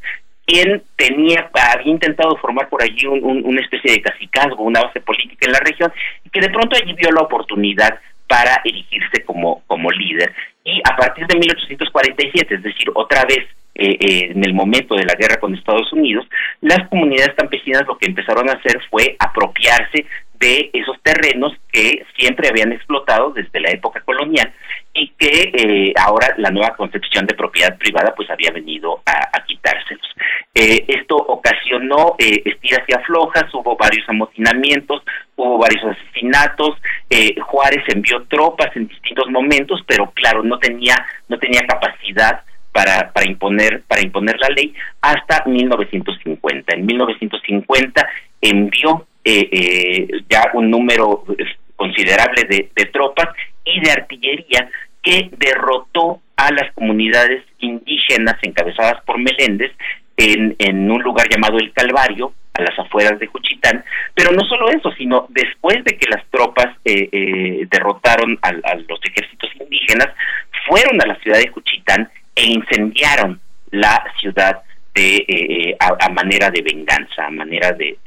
[0.45, 5.45] quien tenía, había intentado formar por allí un- una especie de cacicazgo, una base política
[5.47, 5.91] en la región,
[6.23, 10.33] y que de pronto allí vio la oportunidad para erigirse como, como líder.
[10.63, 13.45] Y a partir de 1847, es decir, otra vez
[13.77, 16.25] eh, eh, en el momento de la guerra con Estados Unidos,
[16.61, 20.05] las comunidades campesinas lo que empezaron a hacer fue apropiarse
[20.39, 24.53] de esos terrenos que siempre habían explotado desde la época colonial
[24.93, 30.07] y que eh, ahora la nueva concepción de propiedad privada pues había venido a, quitárselos.
[30.53, 35.03] Eh, esto ocasionó estiras y aflojas, hubo varios amotinamientos,
[35.35, 36.77] hubo varios asesinatos,
[37.41, 40.95] Juárez envió tropas en distintos momentos, pero claro, no tenía,
[41.27, 42.43] no tenía capacidad
[42.75, 46.75] para, para imponer para imponer la ley hasta 1950.
[46.75, 48.09] En 1950
[48.41, 51.45] envió eh, eh, ya un número eh,
[51.77, 53.29] considerable de, tropas
[53.63, 54.69] y de artillería
[55.01, 59.71] que derrotó a las comunidades indígenas encabezadas por Meléndez
[60.17, 64.69] en, en un lugar llamado El Calvario, a las afueras de Juchitán, pero no solo
[64.69, 70.09] eso, sino después de que las tropas eh, eh, derrotaron a, a los ejércitos indígenas,
[70.67, 73.39] fueron a la ciudad de Juchitán e incendiaron
[73.71, 74.61] la ciudad
[74.93, 77.97] de eh, a, a manera de venganza, a manera de,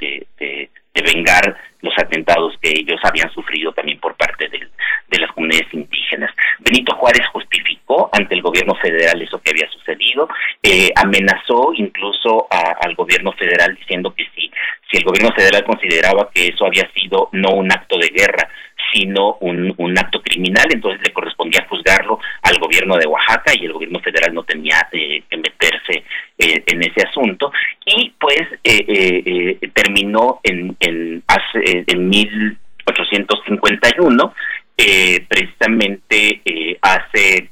[1.04, 4.68] vengar los atentados que ellos habían sufrido también por parte del-
[5.08, 6.30] de las comunidades indígenas.
[6.58, 10.28] Benito Juárez justificó ante el gobierno federal eso que había sucedido,
[10.62, 14.50] eh, amenazó incluso al gobierno federal diciendo que si,
[14.90, 18.48] si el gobierno federal consideraba que eso había sido no un acto de guerra,
[18.92, 23.72] sino un, un acto criminal, entonces le correspondía juzgarlo al gobierno de Oaxaca y el
[23.74, 26.04] gobierno federal no tenía eh, que meterse
[26.38, 27.52] eh, en ese asunto.
[27.84, 34.34] Y pues eh, eh, terminó en, en, hace, en 1851
[34.78, 36.40] eh, precisamente
[36.80, 37.50] hace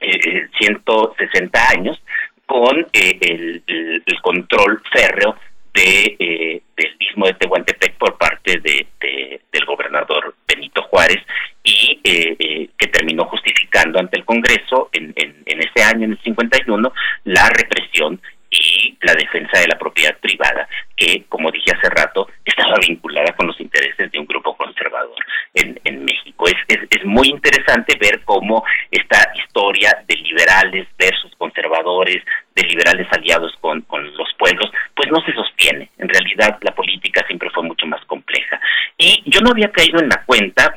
[0.00, 2.02] eh, 160 años
[2.46, 3.62] con el-
[4.06, 5.36] el control férreo
[5.74, 11.18] de, eh, del istmo de Tehuantepec por parte de, de- del gobernador Benito Juárez
[11.64, 16.12] y eh, eh, que terminó justificando ante el Congreso en, en, en ese año, en
[16.12, 16.92] el 51,
[17.24, 22.74] la represión y la defensa de la propiedad privada, que, como dije hace rato, estaba
[22.86, 25.16] vinculada con los intereses de un grupo conservador
[25.54, 26.46] en, en México.
[26.46, 32.22] Es, es, muy interesante ver cómo esta historia de liberales versus conservadores,
[32.54, 35.90] de liberales aliados con, con los pueblos, pues no se sostiene.
[35.98, 38.60] En realidad la política siempre fue mucho más compleja.
[38.96, 40.74] Y yo no había caído en la cuenta,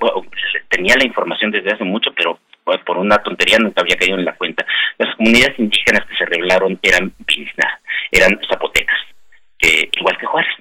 [0.70, 2.40] tenía la información desde hace mucho, pero
[2.86, 4.66] por una tontería nunca había caído en la cuenta.
[4.98, 7.82] Las comunidades indígenas que se rebelaron eran Vilna,
[8.12, 9.00] eran zapotecas,
[9.58, 10.52] que, igual que Juárez.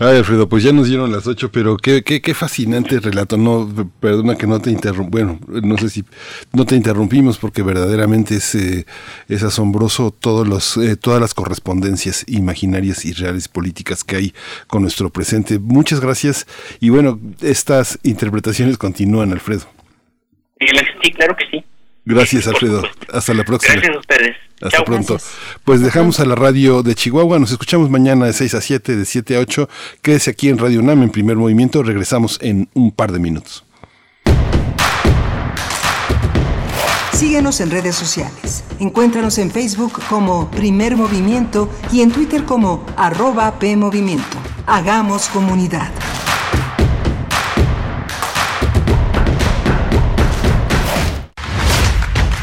[0.00, 3.36] Ay, Alfredo, pues ya nos dieron las ocho, pero qué, qué, qué fascinante relato.
[3.36, 3.68] No,
[4.00, 6.04] perdona que no te interrump, bueno, no sé si
[6.52, 8.86] no te interrumpimos porque verdaderamente es, eh,
[9.28, 14.34] es asombroso todos los, eh, todas las correspondencias imaginarias y reales políticas que hay
[14.66, 15.58] con nuestro presente.
[15.58, 16.46] Muchas gracias
[16.80, 19.66] y bueno, estas interpretaciones continúan, Alfredo.
[20.66, 21.64] Sí, la- sí, claro que sí.
[22.06, 22.82] Gracias, Alfredo.
[23.12, 23.74] Hasta la próxima.
[23.76, 24.36] Gracias a ustedes.
[24.60, 24.84] Hasta Chao.
[24.84, 25.18] pronto.
[25.64, 27.38] Pues dejamos a la radio de Chihuahua.
[27.38, 29.68] Nos escuchamos mañana de 6 a 7, de 7 a 8.
[30.02, 31.82] Quédese aquí en Radio UNAM en primer movimiento.
[31.82, 33.64] Regresamos en un par de minutos.
[37.12, 38.64] Síguenos en redes sociales.
[38.80, 44.36] Encuéntranos en Facebook como Primer Movimiento y en Twitter como arroba PMovimiento.
[44.66, 45.90] Hagamos comunidad.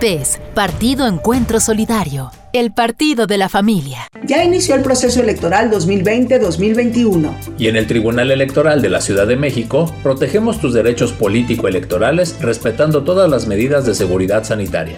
[0.00, 4.08] PES, Partido Encuentro Solidario, el partido de la familia.
[4.24, 7.34] Ya inició el proceso electoral 2020-2021.
[7.58, 13.04] Y en el Tribunal Electoral de la Ciudad de México, protegemos tus derechos político-electorales respetando
[13.04, 14.96] todas las medidas de seguridad sanitaria.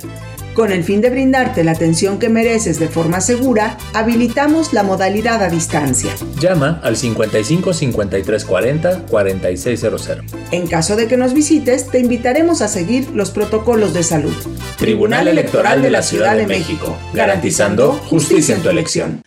[0.55, 5.42] Con el fin de brindarte la atención que mereces de forma segura, habilitamos la modalidad
[5.42, 6.12] a distancia.
[6.38, 10.11] Llama al 55 53 40 4600.
[10.50, 14.34] En caso de que nos visites, te invitaremos a seguir los protocolos de salud.
[14.76, 19.22] Tribunal Electoral de la Ciudad de México, garantizando justicia en tu elección.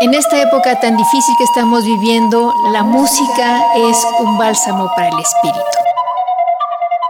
[0.00, 5.18] En esta época tan difícil que estamos viviendo, la música es un bálsamo para el
[5.18, 5.79] espíritu.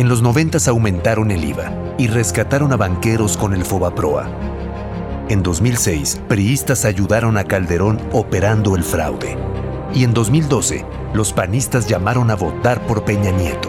[0.00, 4.30] En los 90 aumentaron el IVA y rescataron a banqueros con el Fobaproa.
[5.28, 9.36] En 2006, priistas ayudaron a Calderón operando el fraude.
[9.92, 13.68] Y en 2012, los panistas llamaron a votar por Peña Nieto.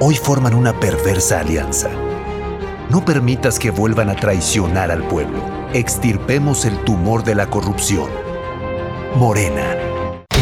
[0.00, 1.90] Hoy forman una perversa alianza.
[2.88, 5.40] No permitas que vuelvan a traicionar al pueblo.
[5.74, 8.08] Extirpemos el tumor de la corrupción.
[9.16, 9.85] Morena.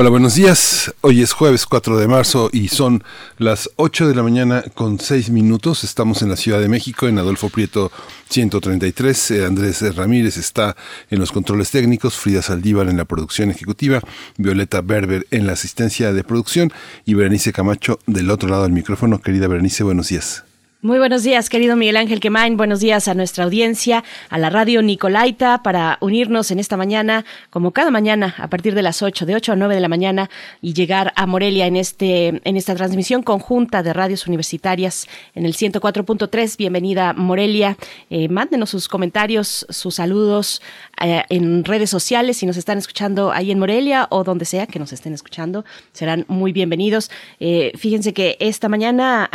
[0.00, 0.94] Hola, buenos días.
[1.00, 3.02] Hoy es jueves 4 de marzo y son
[3.36, 5.82] las 8 de la mañana con 6 minutos.
[5.82, 7.90] Estamos en la Ciudad de México, en Adolfo Prieto
[8.28, 9.30] 133.
[9.32, 10.76] Eh, Andrés Ramírez está
[11.10, 14.00] en los controles técnicos, Frida Saldívar en la producción ejecutiva,
[14.36, 16.72] Violeta Berber en la asistencia de producción
[17.04, 19.20] y Berenice Camacho del otro lado del micrófono.
[19.20, 20.44] Querida Berenice, buenos días.
[20.80, 22.56] Muy buenos días, querido Miguel Ángel Quemain.
[22.56, 27.72] Buenos días a nuestra audiencia, a la radio Nicolaita, para unirnos en esta mañana, como
[27.72, 30.30] cada mañana, a partir de las 8, de 8 a 9 de la mañana,
[30.62, 35.54] y llegar a Morelia en, este, en esta transmisión conjunta de radios universitarias en el
[35.54, 36.56] 104.3.
[36.56, 37.76] Bienvenida, Morelia.
[38.08, 40.62] Eh, mándenos sus comentarios, sus saludos
[41.02, 44.78] eh, en redes sociales, si nos están escuchando ahí en Morelia o donde sea que
[44.78, 47.10] nos estén escuchando, serán muy bienvenidos.
[47.40, 49.28] Eh, fíjense que esta mañana,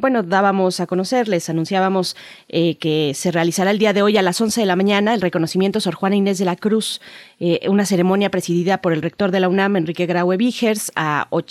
[0.00, 2.16] bueno, dábamos a conocerles, anunciábamos
[2.48, 5.20] eh, que se realizará el día de hoy a las 11 de la mañana el
[5.20, 7.00] reconocimiento Sor Juana Inés de la Cruz,
[7.40, 10.92] eh, una ceremonia presidida por el rector de la UNAM, Enrique Graue Vigers,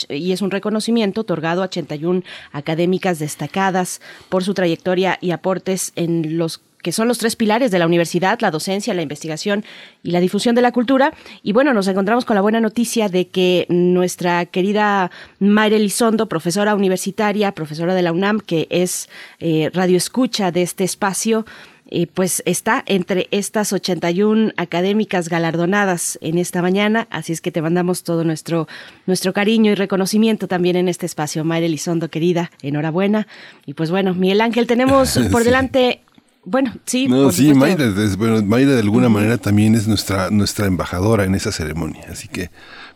[0.10, 6.38] y es un reconocimiento otorgado a 81 académicas destacadas por su trayectoria y aportes en
[6.38, 9.64] los que son los tres pilares de la universidad, la docencia, la investigación
[10.04, 11.14] y la difusión de la cultura.
[11.44, 16.76] Y bueno, nos encontramos con la buena noticia de que nuestra querida Mayra Elizondo, profesora
[16.76, 19.10] universitaria, profesora de la UNAM, que es
[19.40, 21.46] eh, radioescucha de este espacio,
[21.94, 27.62] eh, pues está entre estas 81 académicas galardonadas en esta mañana, así es que te
[27.62, 28.70] mandamos todo nuestro,
[29.08, 31.44] nuestro cariño y reconocimiento también en este espacio.
[31.44, 33.28] Mayra Elizondo, querida, enhorabuena.
[33.66, 36.00] Y pues bueno, Miguel Ángel, tenemos por delante
[36.44, 37.08] bueno, sí.
[37.08, 41.52] No, sí, Mayra, bueno, Mayra de alguna manera también es nuestra, nuestra embajadora en esa
[41.52, 42.06] ceremonia.
[42.10, 42.50] Así que,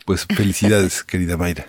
[0.06, 1.68] pues, felicidades, querida Mayra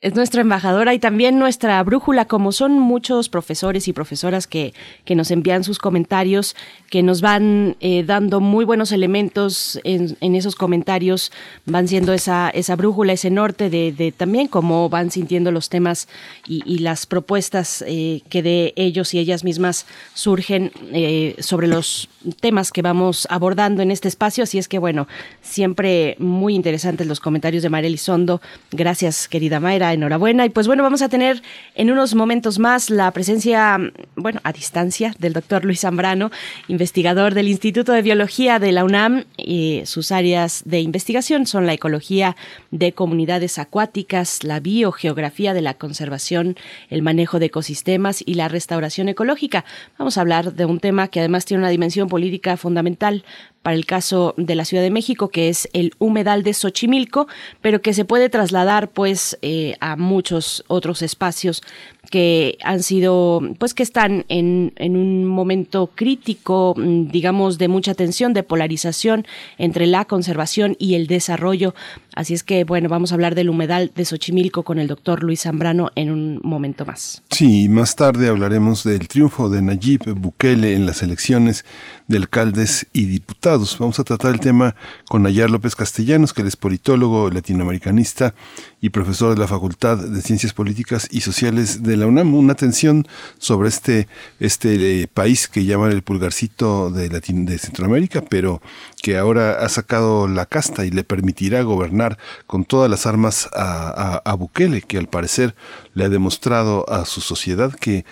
[0.00, 4.72] es nuestra embajadora y también nuestra brújula, como son muchos profesores y profesoras que,
[5.04, 6.54] que nos envían sus comentarios,
[6.90, 11.32] que nos van eh, dando muy buenos elementos en, en, esos comentarios,
[11.66, 16.08] van siendo esa, esa brújula, ese norte de, de también cómo van sintiendo los temas
[16.46, 22.08] y, y las propuestas eh, que de ellos y ellas mismas surgen eh, sobre los
[22.40, 24.44] temas que vamos abordando en este espacio.
[24.44, 25.08] Así es que, bueno,
[25.42, 28.40] siempre muy interesantes los comentarios de María Elizondo.
[28.70, 30.46] Gracias, querida Mayra enhorabuena.
[30.46, 31.42] Y pues bueno, vamos a tener
[31.74, 33.78] en unos momentos más la presencia,
[34.16, 36.30] bueno, a distancia del doctor Luis Zambrano,
[36.78, 39.24] investigador del Instituto de Biología de la UNAM.
[39.36, 42.36] Y sus áreas de investigación son la ecología
[42.70, 46.56] de comunidades acuáticas, la biogeografía de la conservación,
[46.88, 49.64] el manejo de ecosistemas y la restauración ecológica.
[49.98, 53.24] Vamos a hablar de un tema que además tiene una dimensión política fundamental
[53.62, 57.28] para el caso de la Ciudad de México, que es el humedal de Xochimilco,
[57.60, 61.62] pero que se puede trasladar pues eh, a muchos otros espacios
[62.10, 67.94] que han sido, pues que están en, en un momento crítico, mm, digamos, de mucha
[67.94, 69.26] tensión, de polarización
[69.58, 71.74] entre la conservación y el desarrollo.
[72.18, 75.42] Así es que, bueno, vamos a hablar del humedal de Xochimilco con el doctor Luis
[75.42, 77.22] Zambrano en un momento más.
[77.30, 81.64] Sí, más tarde hablaremos del triunfo de Nayib Bukele en las elecciones
[82.08, 83.78] de alcaldes y diputados.
[83.78, 84.74] Vamos a tratar el tema
[85.08, 88.34] con Nayar López Castellanos, que es politólogo latinoamericanista
[88.80, 92.34] y profesor de la Facultad de Ciencias Políticas y Sociales de la UNAM.
[92.34, 93.06] Una atención
[93.38, 94.08] sobre este,
[94.40, 98.60] este eh, país que llaman el pulgarcito de, de Centroamérica, pero
[99.02, 102.07] que ahora ha sacado la casta y le permitirá gobernar
[102.46, 105.54] con todas las armas a, Bukele, que al parecer
[105.94, 108.04] le ha demostrado a su sociedad que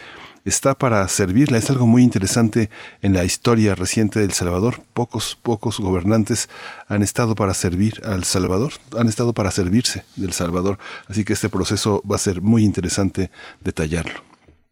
[0.45, 1.59] está para servirla.
[1.59, 2.71] Es algo muy interesante
[3.03, 4.83] en la historia reciente del Salvador.
[4.93, 6.49] Pocos, pocos gobernantes
[6.89, 10.79] han estado para servir al Salvador, han estado para servirse del Salvador.
[11.09, 13.31] Así que este proceso va a ser muy interesante
[13.61, 14.27] detallarlo.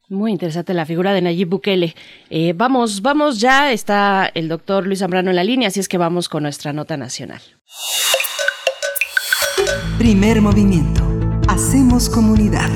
[0.08, 1.94] Muy interesante la figura de Nayib Bukele.
[2.28, 5.96] Eh, vamos, vamos ya, está el doctor Luis Zambrano en la línea, así es que
[5.96, 7.40] vamos con nuestra nota nacional.
[9.98, 11.02] Primer movimiento.
[11.48, 12.70] Hacemos comunidad.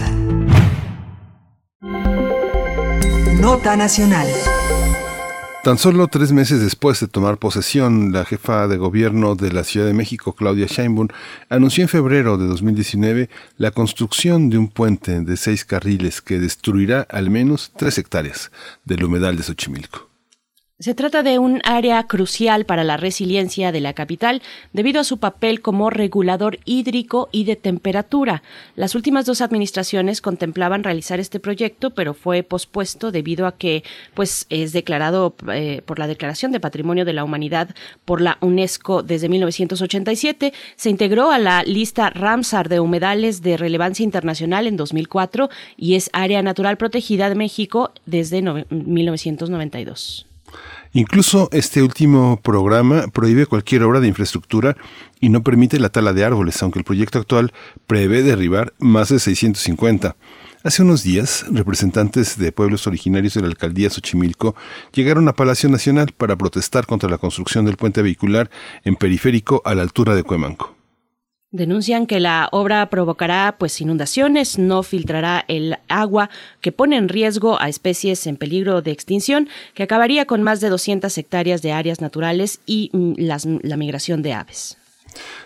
[3.41, 4.27] Nota Nacional.
[5.65, 9.87] Tan solo tres meses después de tomar posesión, la jefa de gobierno de la Ciudad
[9.87, 11.09] de México, Claudia Sheinbaum,
[11.49, 17.07] anunció en febrero de 2019 la construcción de un puente de seis carriles que destruirá
[17.11, 18.51] al menos tres hectáreas
[18.85, 20.09] del humedal de Xochimilco.
[20.81, 25.19] Se trata de un área crucial para la resiliencia de la capital debido a su
[25.19, 28.45] papel como regulador hídrico y de temperatura.
[28.77, 33.83] Las últimas dos administraciones contemplaban realizar este proyecto, pero fue pospuesto debido a que
[34.15, 37.75] pues es declarado eh, por la Declaración de Patrimonio de la Humanidad
[38.05, 44.05] por la UNESCO desde 1987, se integró a la lista Ramsar de humedales de relevancia
[44.05, 50.28] internacional en 2004 y es área natural protegida de México desde 1992.
[50.93, 54.77] Incluso este último programa prohíbe cualquier obra de infraestructura
[55.21, 57.53] y no permite la tala de árboles, aunque el proyecto actual
[57.87, 60.17] prevé derribar más de 650.
[60.65, 64.57] Hace unos días, representantes de pueblos originarios de la alcaldía Xochimilco
[64.93, 68.51] llegaron a Palacio Nacional para protestar contra la construcción del puente vehicular
[68.85, 70.78] en periférico a la altura de Cuemanco.
[71.51, 76.29] Denuncian que la obra provocará pues inundaciones, no filtrará el agua,
[76.61, 80.69] que pone en riesgo a especies en peligro de extinción, que acabaría con más de
[80.69, 83.15] 200 hectáreas de áreas naturales y mm,
[83.63, 84.77] la migración de aves.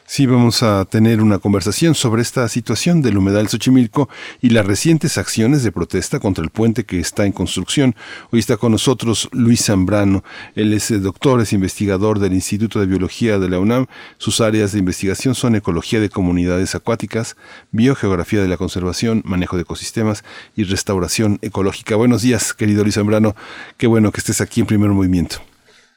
[0.04, 4.10] Sí, vamos a tener una conversación sobre esta situación del humedal Xochimilco
[4.42, 7.94] y las recientes acciones de protesta contra el puente que está en construcción.
[8.30, 10.22] Hoy está con nosotros Luis Zambrano.
[10.54, 13.86] Él es eh, doctor, es investigador del Instituto de Biología de la UNAM.
[14.18, 17.36] Sus áreas de investigación son ecología de comunidades acuáticas,
[17.70, 20.24] biogeografía de la conservación, manejo de ecosistemas
[20.56, 21.96] y restauración ecológica.
[21.96, 23.34] Buenos días, querido Luis Zambrano.
[23.78, 25.36] Qué bueno que estés aquí en primer movimiento.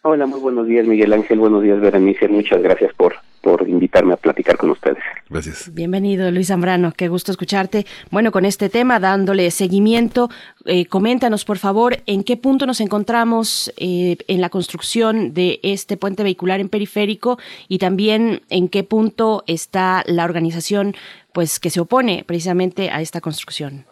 [0.03, 1.39] Hola, muy buenos días, Miguel Ángel.
[1.39, 2.27] Buenos días, Berenice.
[2.27, 3.15] Muchas gracias por
[3.45, 5.03] por invitarme a platicar con ustedes.
[5.29, 5.71] Gracias.
[5.71, 6.91] Bienvenido, Luis Zambrano.
[6.91, 7.85] Qué gusto escucharte.
[8.09, 10.31] Bueno, con este tema, dándole seguimiento,
[10.65, 15.95] eh, coméntanos, por favor, en qué punto nos encontramos eh, en la construcción de este
[15.95, 17.37] puente vehicular en periférico
[17.67, 20.95] y también en qué punto está la organización
[21.31, 23.85] pues que se opone precisamente a esta construcción.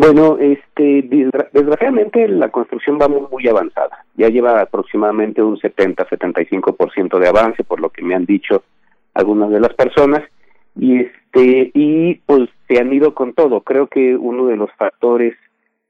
[0.00, 1.02] Bueno, este,
[1.52, 4.06] desgraciadamente la construcción va muy, avanzada.
[4.14, 8.62] Ya lleva aproximadamente un 70-75% de avance, por lo que me han dicho
[9.12, 10.22] algunas de las personas.
[10.74, 13.60] Y este, y pues se han ido con todo.
[13.60, 15.34] Creo que uno de los factores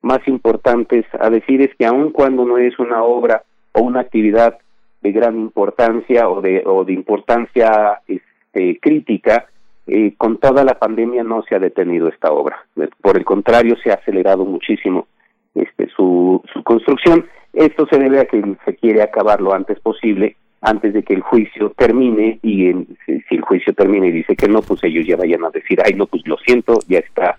[0.02, 4.58] más importantes a decir es que aun cuando no es una obra o una actividad
[5.02, 9.46] de gran importancia o de, o de importancia este, crítica,
[9.86, 12.64] eh, con toda la pandemia no se ha detenido esta obra.
[13.00, 15.06] Por el contrario, se ha acelerado muchísimo
[15.54, 17.26] este, su, su construcción.
[17.52, 21.22] Esto se debe a que se quiere acabar lo antes posible, antes de que el
[21.22, 22.72] juicio termine, y
[23.06, 25.94] si, el juicio termina y dice que no, pues ellos ya vayan a decir, ay,
[25.94, 27.36] no, pues lo siento, ya está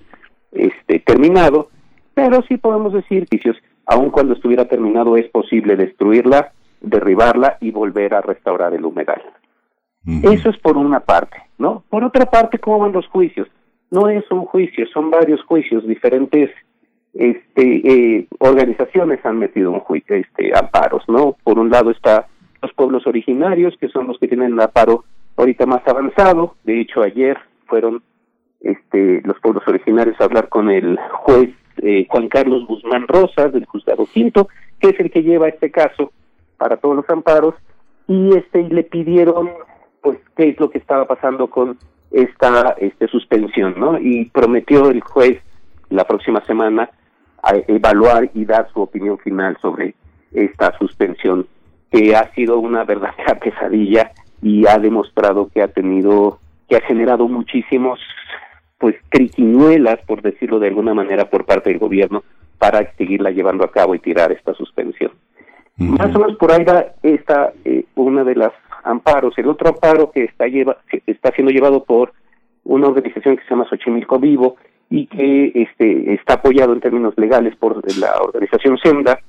[0.52, 1.70] este, terminado.
[2.14, 3.28] Pero sí podemos decir,
[3.86, 6.52] aun cuando estuviera terminado, es posible destruirla,
[6.82, 9.22] derribarla y volver a restaurar el humedal.
[10.24, 11.84] Eso es por una parte, ¿no?
[11.90, 13.48] Por otra parte, ¿cómo van los juicios?
[13.90, 16.50] No es un juicio, son varios juicios, diferentes
[17.14, 21.36] este, eh, organizaciones han metido un este, amparos, ¿no?
[21.44, 22.28] Por un lado está
[22.62, 25.04] los pueblos originarios, que son los que tienen el amparo
[25.36, 26.56] ahorita más avanzado.
[26.64, 28.02] De hecho, ayer fueron
[28.62, 33.66] este, los pueblos originarios a hablar con el juez eh, Juan Carlos Guzmán Rosas del
[33.66, 34.48] juzgado quinto,
[34.80, 36.12] que es el que lleva este caso
[36.58, 37.56] para todos los amparos,
[38.08, 39.50] y este y le pidieron
[40.02, 41.78] pues qué es lo que estaba pasando con
[42.12, 43.98] esta este suspensión, ¿no?
[44.00, 45.42] Y prometió el juez
[45.90, 46.90] la próxima semana
[47.44, 49.96] a evaluar y dar su opinión final sobre
[50.34, 51.48] esta suspensión
[51.92, 54.12] que ha sido una verdadera pesadilla
[54.42, 58.00] y ha demostrado que ha tenido que ha generado muchísimos
[58.78, 62.24] pues triquiñuelas por decirlo de alguna manera por parte del gobierno
[62.58, 65.12] para seguirla llevando a cabo y tirar esta suspensión.
[65.78, 68.52] Más o menos por ahí va esta eh, una de las
[68.84, 69.38] amparos.
[69.38, 72.14] El otro amparo que está lleva, que está siendo llevado por
[72.64, 74.58] una organización que se llama Xochimilco Vivo
[74.90, 79.20] y que este está apoyado en términos legales por la organización Senda.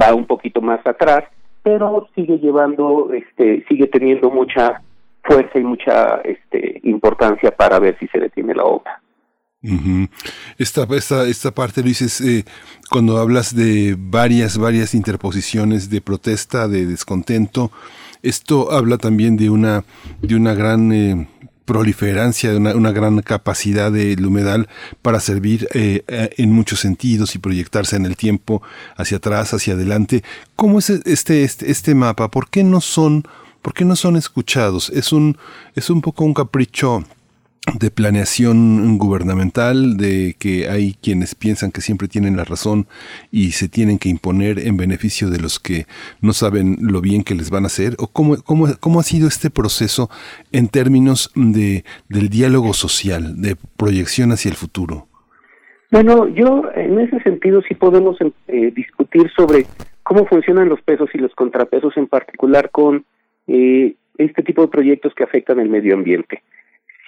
[0.00, 1.24] Va un poquito más atrás
[1.62, 4.82] pero sigue llevando este sigue teniendo mucha
[5.22, 9.02] fuerza y mucha este importancia para ver si se detiene la obra.
[10.56, 12.46] Esta, esta, esta parte, Luis, es eh,
[12.90, 17.70] cuando hablas de varias, varias interposiciones de protesta, de descontento,
[18.22, 19.84] esto habla también de una,
[20.22, 21.28] de una gran eh,
[21.64, 24.68] proliferancia, de una, gran capacidad del humedal
[25.02, 26.02] para servir eh,
[26.36, 28.62] en muchos sentidos y proyectarse en el tiempo
[28.96, 30.24] hacia atrás, hacia adelante.
[30.56, 32.28] ¿Cómo es este, este, este mapa?
[32.30, 33.24] ¿Por qué no son,
[33.62, 34.90] por qué no son escuchados?
[34.90, 35.38] Es un,
[35.74, 37.04] es un poco un capricho
[37.78, 42.86] de planeación gubernamental, de que hay quienes piensan que siempre tienen la razón
[43.30, 45.84] y se tienen que imponer en beneficio de los que
[46.20, 47.94] no saben lo bien que les van a hacer?
[47.98, 50.08] ¿O cómo, cómo, cómo ha sido este proceso
[50.52, 55.06] en términos de, del diálogo social, de proyección hacia el futuro?
[55.90, 58.16] Bueno, yo en ese sentido sí podemos
[58.48, 59.66] eh, discutir sobre
[60.02, 63.04] cómo funcionan los pesos y los contrapesos en particular con
[63.48, 66.42] eh, este tipo de proyectos que afectan el medio ambiente.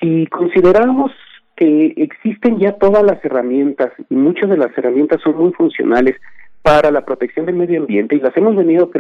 [0.03, 1.13] Si consideramos
[1.55, 6.17] que existen ya todas las herramientas y muchas de las herramientas son muy funcionales
[6.61, 8.91] para la protección del medio ambiente y las hemos venido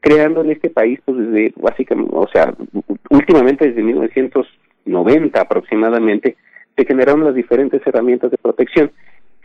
[0.00, 2.54] creando en este país pues desde básicamente, o sea,
[3.10, 6.36] últimamente desde 1990 aproximadamente
[6.74, 8.90] se generaron las diferentes herramientas de protección.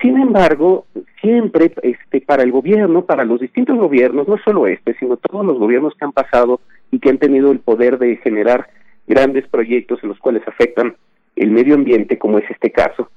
[0.02, 0.86] Sin embargo,
[1.20, 5.60] siempre este para el gobierno, para los distintos gobiernos, no solo este, sino todos los
[5.60, 6.62] gobiernos que han pasado
[6.92, 8.70] y que han tenido el poder de generar
[9.08, 10.96] grandes proyectos en los cuales afectan
[11.36, 13.10] el medio ambiente, como es este caso,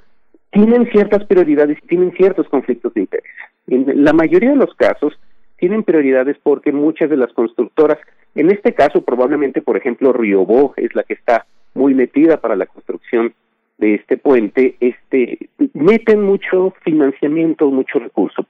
[0.51, 3.33] tienen ciertas prioridades y tienen ciertos conflictos de interés.
[3.67, 5.19] En la mayoría de los casos
[5.59, 7.99] tienen prioridades porque muchas de las constructoras,
[8.35, 12.67] en este caso probablemente, por ejemplo, Riobó es la que está muy metida para la
[12.67, 13.35] construcción
[13.79, 18.47] de este puente, este meten mucho financiamiento, mucho recurso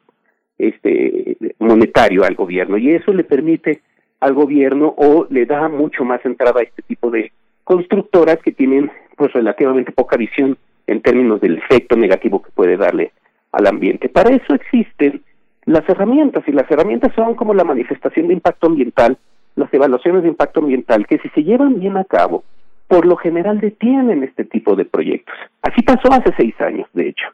[0.59, 3.81] este monetario al gobierno y eso le permite
[4.21, 7.33] al gobierno o le da mucho más entrada a este tipo de
[7.65, 10.57] constructoras que tienen pues relativamente poca visión
[10.87, 13.13] en términos del efecto negativo que puede darle
[13.53, 14.09] al ambiente.
[14.09, 15.23] Para eso existen
[15.65, 19.19] las herramientas y las herramientas son como la manifestación de impacto ambiental,
[19.57, 22.45] las evaluaciones de impacto ambiental que si se llevan bien a cabo,
[22.87, 25.35] por lo general detienen este tipo de proyectos.
[25.63, 27.27] Así pasó hace seis años, de hecho.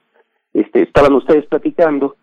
[0.54, 2.16] Este, estaban ustedes platicando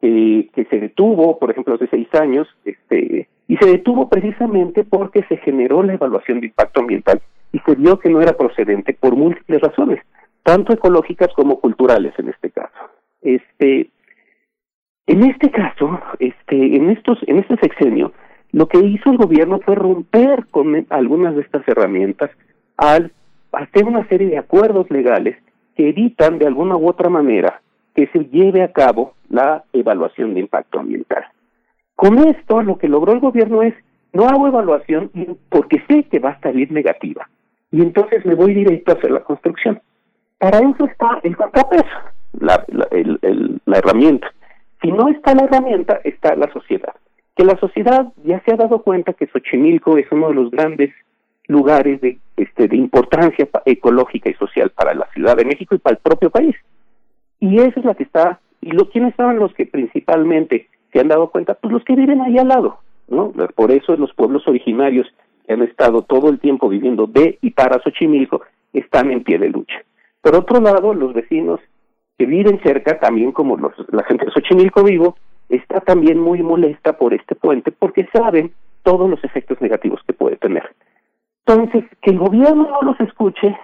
[0.00, 5.36] que se detuvo, por ejemplo, hace seis años, este, y se detuvo precisamente porque se
[5.38, 7.20] generó la evaluación de impacto ambiental
[7.52, 10.00] y se vio que no era procedente por múltiples razones,
[10.42, 12.78] tanto ecológicas como culturales en este caso.
[13.22, 13.90] Este,
[15.06, 18.12] en este caso, este, en estos, en este sexenio,
[18.52, 22.30] lo que hizo el gobierno fue romper con algunas de estas herramientas
[22.76, 23.12] al
[23.52, 25.36] hacer una serie de acuerdos legales
[25.76, 27.60] que evitan de alguna u otra manera
[27.94, 31.24] que se lleve a cabo la evaluación de impacto ambiental.
[31.96, 33.74] Con esto lo que logró el gobierno es,
[34.12, 35.10] no hago evaluación
[35.48, 37.28] porque sé que va a salir negativa
[37.74, 39.82] y entonces me voy directo a hacer la construcción.
[40.38, 41.84] Para eso está el contrapeso,
[42.38, 44.32] la, la, herramienta.
[44.80, 46.94] Si no está la herramienta, está la sociedad.
[47.34, 50.92] Que la sociedad ya se ha dado cuenta que Xochimilco es uno de los grandes
[51.48, 55.96] lugares de, este, de importancia ecológica y social para la Ciudad de México y para
[55.96, 56.54] el propio país.
[57.40, 61.08] Y esa es la que está, y lo, ¿quiénes estaban los que principalmente se han
[61.08, 61.54] dado cuenta?
[61.54, 63.32] Pues los que viven ahí al lado, ¿no?
[63.54, 65.06] Por eso los pueblos originarios
[65.44, 68.42] que han estado todo el tiempo viviendo de y para Xochimilco
[68.72, 69.82] están en pie de lucha.
[70.22, 71.60] Por otro lado, los vecinos
[72.16, 75.16] que viven cerca, también como los, la gente de Xochimilco vivo,
[75.48, 78.52] está también muy molesta por este puente porque saben
[78.84, 80.62] todos los efectos negativos que puede tener.
[81.44, 83.58] Entonces, que el gobierno no los escuche,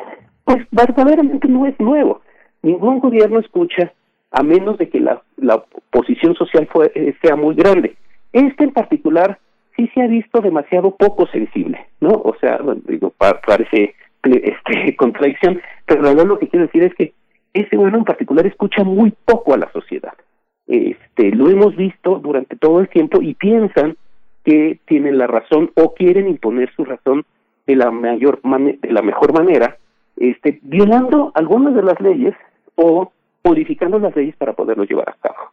[0.44, 2.22] pues verdaderamente no es nuevo.
[2.62, 3.92] Ningún gobierno escucha
[4.30, 7.96] a menos de que la, la oposición social fue, eh, sea muy grande.
[8.32, 9.38] Este en particular
[9.76, 12.10] sí se ha visto demasiado poco sensible, ¿no?
[12.10, 17.12] O sea, digo, parece este, contradicción, pero la verdad lo que quiero decir es que
[17.52, 20.14] ese gobierno en particular escucha muy poco a la sociedad.
[20.66, 23.96] Este, lo hemos visto durante todo el tiempo y piensan
[24.44, 27.24] que tienen la razón o quieren imponer su razón
[27.66, 29.76] de la mayor de la mejor manera,
[30.16, 32.34] este, violando algunas de las leyes
[32.76, 33.12] o
[33.44, 35.50] modificando las leyes para poderlo llevar a cabo.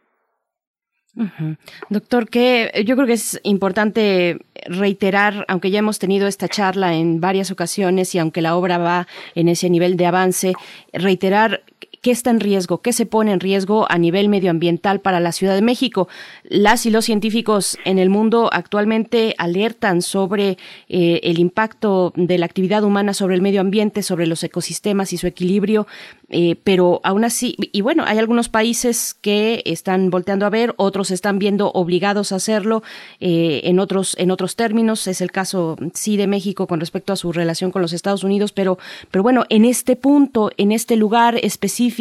[1.88, 7.20] Doctor, que yo creo que es importante reiterar, aunque ya hemos tenido esta charla en
[7.20, 10.52] varias ocasiones y aunque la obra va en ese nivel de avance,
[10.92, 11.62] reiterar
[12.08, 12.80] ¿Qué está en riesgo?
[12.80, 16.08] ¿Qué se pone en riesgo a nivel medioambiental para la Ciudad de México?
[16.42, 20.56] Las y los científicos en el mundo actualmente alertan sobre
[20.88, 25.18] eh, el impacto de la actividad humana sobre el medio ambiente, sobre los ecosistemas y
[25.18, 25.86] su equilibrio,
[26.30, 31.10] eh, pero aún así, y bueno, hay algunos países que están volteando a ver, otros
[31.10, 32.82] están viendo obligados a hacerlo
[33.20, 35.06] eh, en otros en otros términos.
[35.08, 38.52] Es el caso sí de México con respecto a su relación con los Estados Unidos,
[38.52, 38.78] pero
[39.10, 41.97] pero bueno, en este punto, en este lugar específico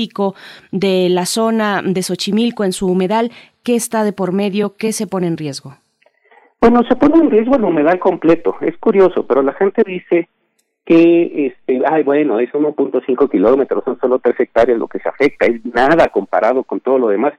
[0.72, 3.32] de la zona de Xochimilco en su humedal,
[3.64, 4.76] ¿qué está de por medio?
[4.78, 5.76] ¿Qué se pone en riesgo?
[6.62, 8.56] Bueno, se pone en riesgo el humedal completo.
[8.62, 10.30] Es curioso, pero la gente dice
[10.86, 15.46] que, este, ay, bueno, es 1.5 kilómetros, son solo 3 hectáreas lo que se afecta,
[15.46, 17.34] es nada comparado con todo lo demás.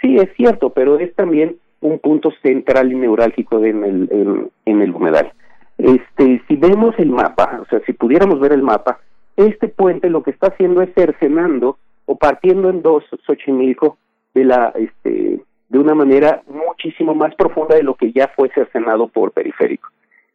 [0.00, 4.90] Sí, es cierto, pero es también un punto central y neurálgico en el, en, el
[4.90, 5.32] humedal.
[5.78, 8.98] Este, si vemos el mapa, o sea, si pudiéramos ver el mapa,
[9.36, 13.98] este puente lo que está haciendo es cercenando o partiendo en dos Xochimilco
[14.34, 19.08] de la este de una manera muchísimo más profunda de lo que ya fue cercenado
[19.08, 19.88] por periférico.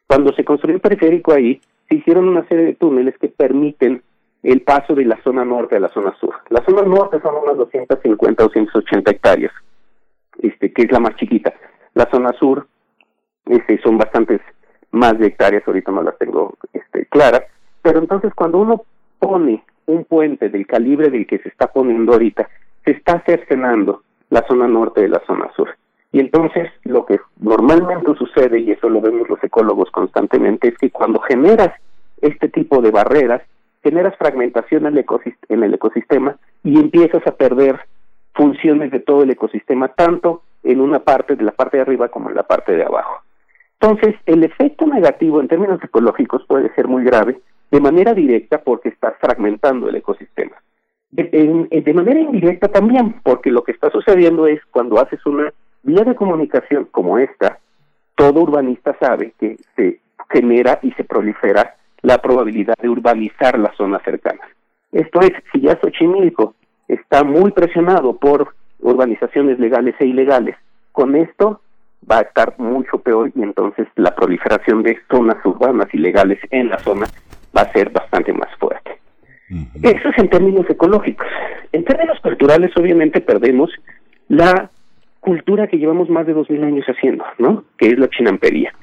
[0.05, 4.03] Cuando se construyó el periférico ahí, se hicieron una serie de túneles que permiten
[4.43, 6.35] el paso de la zona norte a la zona sur.
[6.49, 9.53] La zona norte son unas 250 o 280 hectáreas,
[10.41, 11.53] este, que es la más chiquita.
[11.93, 12.67] La zona sur
[13.45, 14.41] este, son bastantes
[14.91, 17.43] más de hectáreas, ahorita no las tengo este, claras,
[17.81, 18.83] pero entonces cuando uno
[19.19, 22.49] pone un puente del calibre del que se está poniendo ahorita,
[22.85, 25.69] se está cercenando la zona norte de la zona sur.
[26.11, 30.89] Y entonces lo que normalmente sucede, y eso lo vemos los ecólogos constantemente, es que
[30.89, 31.73] cuando generas
[32.21, 33.41] este tipo de barreras,
[33.83, 34.97] generas fragmentación en
[35.63, 37.79] el, ecosistema y empiezas a perder
[38.33, 42.29] funciones de todo el ecosistema, tanto en una parte de la parte de arriba como
[42.29, 43.21] en la parte de abajo.
[43.79, 47.39] Entonces, el efecto negativo en términos ecológicos puede ser muy grave
[47.71, 50.57] de manera directa porque estás fragmentando el ecosistema.
[51.11, 55.51] De, manera indirecta también, porque lo que está sucediendo es cuando haces una
[55.83, 57.59] vía de comunicación como esta,
[58.15, 59.99] todo urbanista sabe que se
[60.29, 64.47] genera y se prolifera la probabilidad de urbanizar las zonas cercanas.
[64.91, 66.55] Esto es, si ya Xochimilco
[66.87, 70.55] está muy presionado por urbanizaciones legales e ilegales,
[70.91, 71.61] con esto
[72.09, 76.79] va a estar mucho peor y entonces la proliferación de zonas urbanas ilegales en la
[76.79, 77.07] zona
[77.55, 78.91] va a ser bastante más fuerte.
[79.83, 81.27] Eso es en términos ecológicos.
[81.73, 83.69] En términos culturales, obviamente, perdemos
[84.29, 84.69] la
[85.19, 87.65] cultura que llevamos más de dos mil años haciendo, ¿no?
[87.77, 88.73] Que es la chinampería.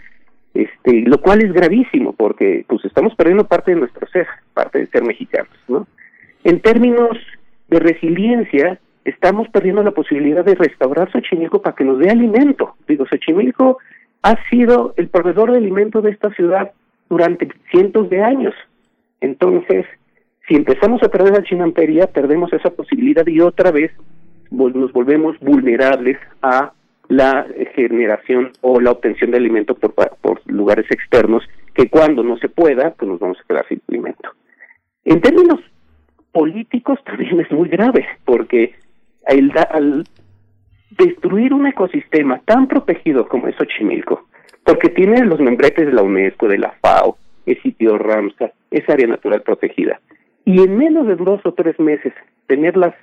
[0.55, 4.87] Este, lo cual es gravísimo porque pues estamos perdiendo parte de nuestro ser, parte de
[4.87, 5.87] ser mexicanos, ¿no?
[6.45, 7.17] En términos
[7.69, 12.75] de resiliencia, estamos perdiendo la posibilidad de restaurar Xochimilco para que nos dé alimento.
[12.87, 13.79] Digo, Xochimilco
[14.23, 16.73] ha sido el proveedor de alimento de esta ciudad
[17.09, 18.55] durante cientos de años.
[19.21, 19.87] Entonces,
[20.47, 23.93] si empezamos a perder la chinampería, perdemos esa posibilidad y otra vez
[24.51, 26.73] nos volvemos vulnerables a
[27.09, 31.43] la generación o la obtención de alimento por, por lugares externos
[31.75, 34.31] que cuando no se pueda, pues nos vamos a quedar sin alimento.
[35.05, 35.61] En términos
[36.33, 38.75] políticos también es muy grave, porque
[39.27, 40.05] el, al
[40.91, 44.27] destruir un ecosistema tan protegido como es Xochimilco,
[44.65, 47.17] porque tiene los membretes de la UNESCO, de la FAO,
[47.47, 50.01] es sitio Ramsar, es área natural protegida.
[50.45, 52.13] Y en menos de dos o tres meses
[52.47, 52.95] tener las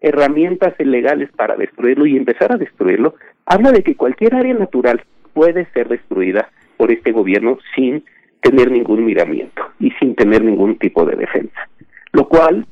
[0.00, 3.14] herramientas legales para destruirlo y empezar a destruirlo,
[3.46, 5.02] habla de que cualquier área natural
[5.32, 8.04] puede ser destruida por este gobierno sin
[8.40, 11.68] tener ningún miramiento y sin tener ningún tipo de defensa.
[12.12, 12.66] Lo cual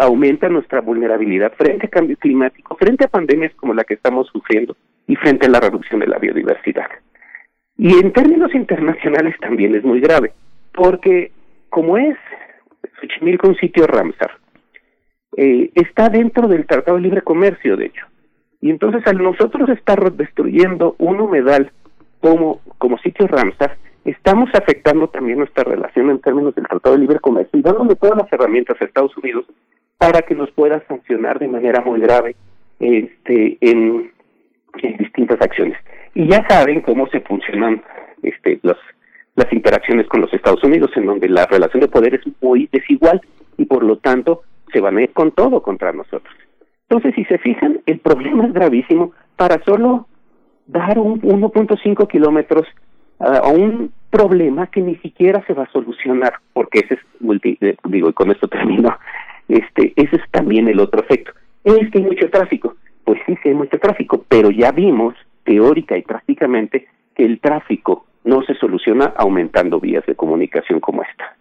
[0.00, 4.76] aumenta nuestra vulnerabilidad frente a cambio climático, frente a pandemias como la que estamos sufriendo
[5.06, 6.86] y frente a la reducción de la biodiversidad.
[7.76, 10.32] Y en términos internacionales también es muy grave,
[10.72, 11.32] porque
[11.70, 12.16] como es
[13.00, 14.30] Xochimilco un sitio Ramsar,
[15.36, 18.06] eh, está dentro del Tratado de Libre Comercio, de hecho.
[18.60, 21.72] Y entonces al nosotros estar destruyendo un humedal
[22.20, 27.18] como, como sitio Ramsar, estamos afectando también nuestra relación en términos del Tratado de Libre
[27.20, 29.46] Comercio y dándole todas las herramientas a Estados Unidos
[29.98, 32.36] para que nos pueda sancionar de manera muy grave
[32.80, 34.12] este, en,
[34.98, 35.78] distintas acciones.
[36.14, 37.82] Y ya saben cómo se funcionan
[38.22, 38.76] este, los,
[39.34, 43.20] las interacciones con los Estados Unidos, en donde la relación de poder es muy desigual
[43.56, 46.34] y por lo tanto se van a ir con todo contra nosotros.
[46.88, 50.06] Entonces, si se fijan, el problema es gravísimo para solo
[50.66, 52.66] dar un 1.5 kilómetros
[53.18, 57.76] a un problema que ni siquiera se va a solucionar, porque ese es, multi, eh,
[57.84, 58.96] digo, y con esto termino,
[59.48, 61.32] este, ese es también el otro efecto.
[61.64, 62.74] es que hay mucho tráfico.
[63.04, 65.14] Pues sí, sí hay mucho tráfico, pero ya vimos
[65.44, 71.36] teórica y prácticamente que el tráfico no se soluciona aumentando vías de comunicación como esta.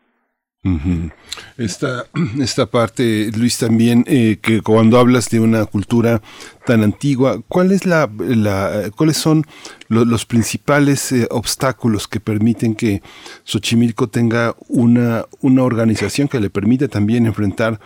[1.58, 2.06] Esta,
[2.40, 6.22] esta parte, Luis, también, eh, que cuando hablas de una cultura
[6.68, 9.46] tan antigua, ¿cuál es la, la ¿cuáles son
[9.88, 13.02] los principales eh, obstáculos que permiten que
[13.44, 17.80] Xochimilco tenga una, una organización que le permite también enfrentar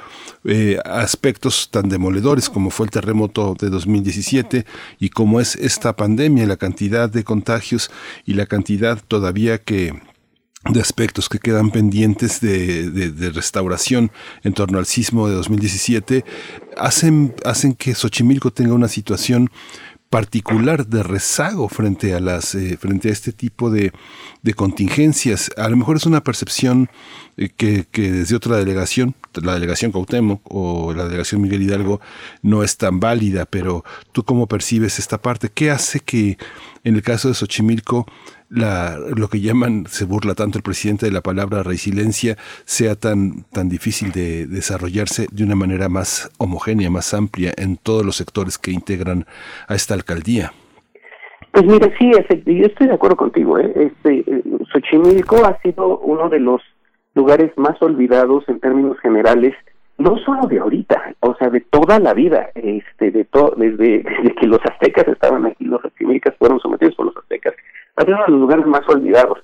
[0.43, 4.65] eh, aspectos tan demoledores como fue el terremoto de 2017
[4.99, 7.89] y como es esta pandemia, la cantidad de contagios
[8.25, 9.93] y la cantidad todavía que
[10.71, 14.11] de aspectos que quedan pendientes de, de, restauración
[14.43, 16.25] en torno al sismo de 2017
[16.75, 19.51] hacen, hacen que Xochimilco tenga una situación
[20.09, 23.91] particular de rezago frente a las eh, frente a este tipo de,
[24.43, 25.51] de, contingencias.
[25.57, 26.89] A lo mejor es una percepción
[27.37, 31.99] eh, que, que, desde otra delegación la delegación Cautemo o la delegación Miguel Hidalgo
[32.41, 33.83] no es tan válida pero
[34.13, 36.37] tú cómo percibes esta parte qué hace que
[36.85, 38.05] en el caso de Xochimilco
[38.49, 42.35] la, lo que llaman, se burla tanto el presidente de la palabra resiliencia,
[42.65, 48.05] sea tan, tan difícil de desarrollarse de una manera más homogénea, más amplia en todos
[48.05, 49.25] los sectores que integran
[49.67, 50.51] a esta alcaldía.
[51.51, 53.57] Pues mira, sí, yo estoy de acuerdo contigo.
[53.57, 53.71] ¿eh?
[53.75, 54.43] Este, eh,
[54.73, 56.61] Xochimilco ha sido uno de los
[57.13, 59.53] lugares más olvidados en términos generales,
[59.97, 64.35] no solo de ahorita, o sea, de toda la vida, este, de todo, desde, desde
[64.35, 67.53] que los aztecas estaban aquí, los xochimilcas fueron sometidos por los aztecas,
[67.95, 69.39] ha uno de los lugares más olvidados.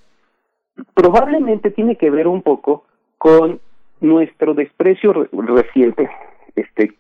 [0.94, 2.86] Probablemente tiene que ver un poco
[3.18, 3.60] con
[4.00, 6.10] nuestro desprecio reciente
[6.56, 6.94] este,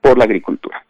[0.00, 0.84] por la agricultura.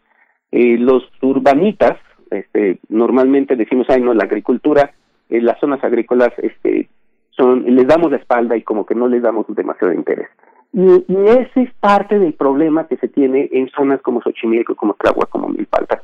[0.50, 1.98] Eh, los urbanitas,
[2.30, 4.92] este, normalmente decimos, ay no, la agricultura,
[5.28, 6.88] en las zonas agrícolas, este,
[7.30, 10.28] son, les damos la espalda y como que no les damos demasiado interés.
[10.72, 15.28] Y, ese es parte del problema que se tiene en zonas como Xochimilco, como Tláhuac,
[15.28, 16.02] como Milpalta,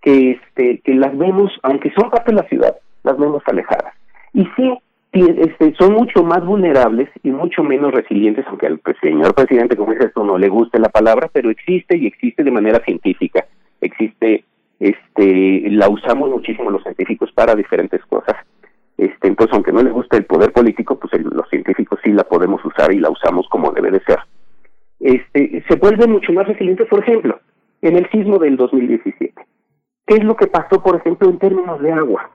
[0.00, 3.94] que, este, que las vemos, aunque son parte de la ciudad, las vemos alejadas.
[4.32, 4.78] Y sí,
[5.12, 10.06] este, son mucho más vulnerables y mucho menos resilientes, aunque al señor presidente, como dice
[10.06, 13.46] esto, no le guste la palabra, pero existe y existe de manera científica.
[13.80, 14.44] Existe,
[14.80, 18.36] este, la usamos muchísimo los científicos para diferentes cosas.
[18.98, 22.62] Este, entonces, aunque no le guste el poder político, pues los científicos sí la podemos
[22.64, 24.18] usar y la usamos como debe de ser.
[25.00, 27.40] Este, se vuelve mucho más resiliente, por ejemplo,
[27.82, 29.32] en el sismo del 2017.
[30.06, 32.30] ¿Qué es lo que pasó, por ejemplo, en términos de agua?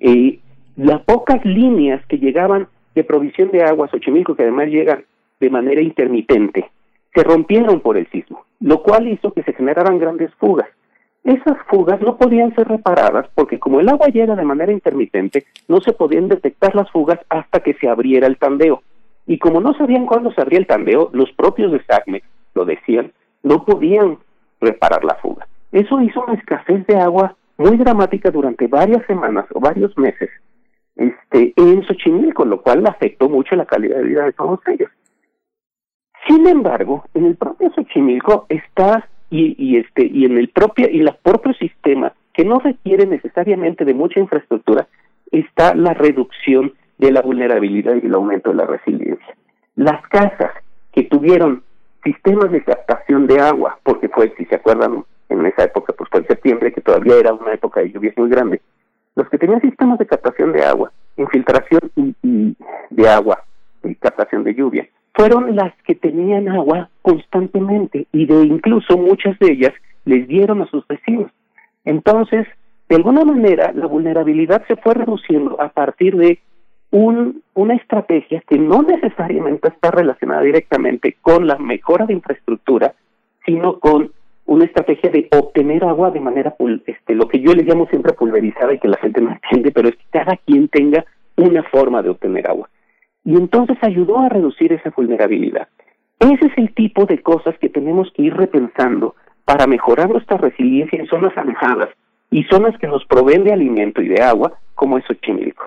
[0.00, 0.38] Eh,
[0.76, 5.04] las pocas líneas que llegaban de provisión de agua a que además llegan
[5.40, 6.70] de manera intermitente,
[7.14, 10.68] se rompieron por el sismo, lo cual hizo que se generaran grandes fugas.
[11.24, 15.80] Esas fugas no podían ser reparadas porque como el agua llega de manera intermitente, no
[15.80, 18.82] se podían detectar las fugas hasta que se abriera el tandeo.
[19.26, 22.22] Y como no sabían cuándo se abría el tandeo, los propios de SACME
[22.54, 23.12] lo decían,
[23.42, 24.18] no podían
[24.60, 25.48] reparar la fuga.
[25.72, 30.30] Eso hizo una escasez de agua muy dramática durante varias semanas o varios meses
[30.96, 34.90] este, en Xochimilco, lo cual afectó mucho la calidad de vida de todos ellos.
[36.26, 41.00] Sin embargo, en el propio Xochimilco está y, y este y en el propio y
[41.00, 44.86] el propio sistema que no requiere necesariamente de mucha infraestructura
[45.30, 49.36] está la reducción de la vulnerabilidad y el aumento de la resiliencia.
[49.74, 50.52] Las casas
[50.92, 51.62] que tuvieron
[52.02, 56.20] sistemas de captación de agua, porque fue, si se acuerdan, en esa época, pues fue
[56.20, 58.60] en septiembre, que todavía era una época de lluvias muy grande,
[59.14, 62.54] los que tenían sistemas de captación de agua, infiltración y,
[62.90, 63.42] de agua
[63.82, 69.52] y captación de lluvia, fueron las que tenían agua constantemente y de incluso muchas de
[69.52, 69.72] ellas
[70.04, 71.30] les dieron a sus vecinos.
[71.84, 72.46] Entonces,
[72.88, 76.38] de alguna manera, la vulnerabilidad se fue reduciendo a partir de
[76.90, 82.94] un, una estrategia que no necesariamente está relacionada directamente con la mejora de infraestructura,
[83.44, 84.12] sino con
[84.46, 86.54] una estrategia de obtener agua de manera,
[86.86, 89.88] este, lo que yo le llamo siempre pulverizada y que la gente no entiende, pero
[89.88, 91.04] es que cada quien tenga
[91.36, 92.68] una forma de obtener agua.
[93.24, 95.68] Y entonces ayudó a reducir esa vulnerabilidad.
[96.20, 100.98] Ese es el tipo de cosas que tenemos que ir repensando para mejorar nuestra resiliencia
[100.98, 101.90] en zonas alejadas
[102.30, 105.64] y zonas que nos proveen de alimento y de agua, como es Xochimilco.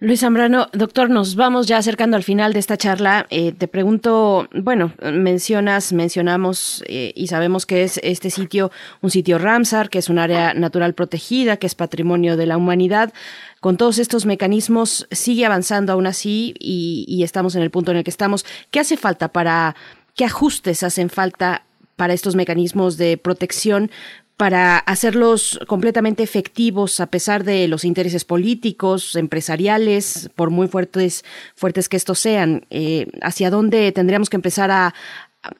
[0.00, 3.26] Luis Zambrano, doctor, nos vamos ya acercando al final de esta charla.
[3.30, 8.70] Eh, te pregunto, bueno, mencionas, mencionamos eh, y sabemos que es este sitio
[9.00, 13.12] un sitio Ramsar, que es un área natural protegida, que es patrimonio de la humanidad.
[13.58, 17.96] Con todos estos mecanismos sigue avanzando aún así y, y estamos en el punto en
[17.96, 18.46] el que estamos.
[18.70, 19.74] ¿Qué hace falta para,
[20.14, 21.64] qué ajustes hacen falta
[21.96, 23.90] para estos mecanismos de protección
[24.38, 31.24] para hacerlos completamente efectivos a pesar de los intereses políticos, empresariales, por muy fuertes,
[31.56, 32.62] fuertes que estos sean?
[32.70, 34.94] Eh, ¿Hacia dónde tendríamos que empezar a,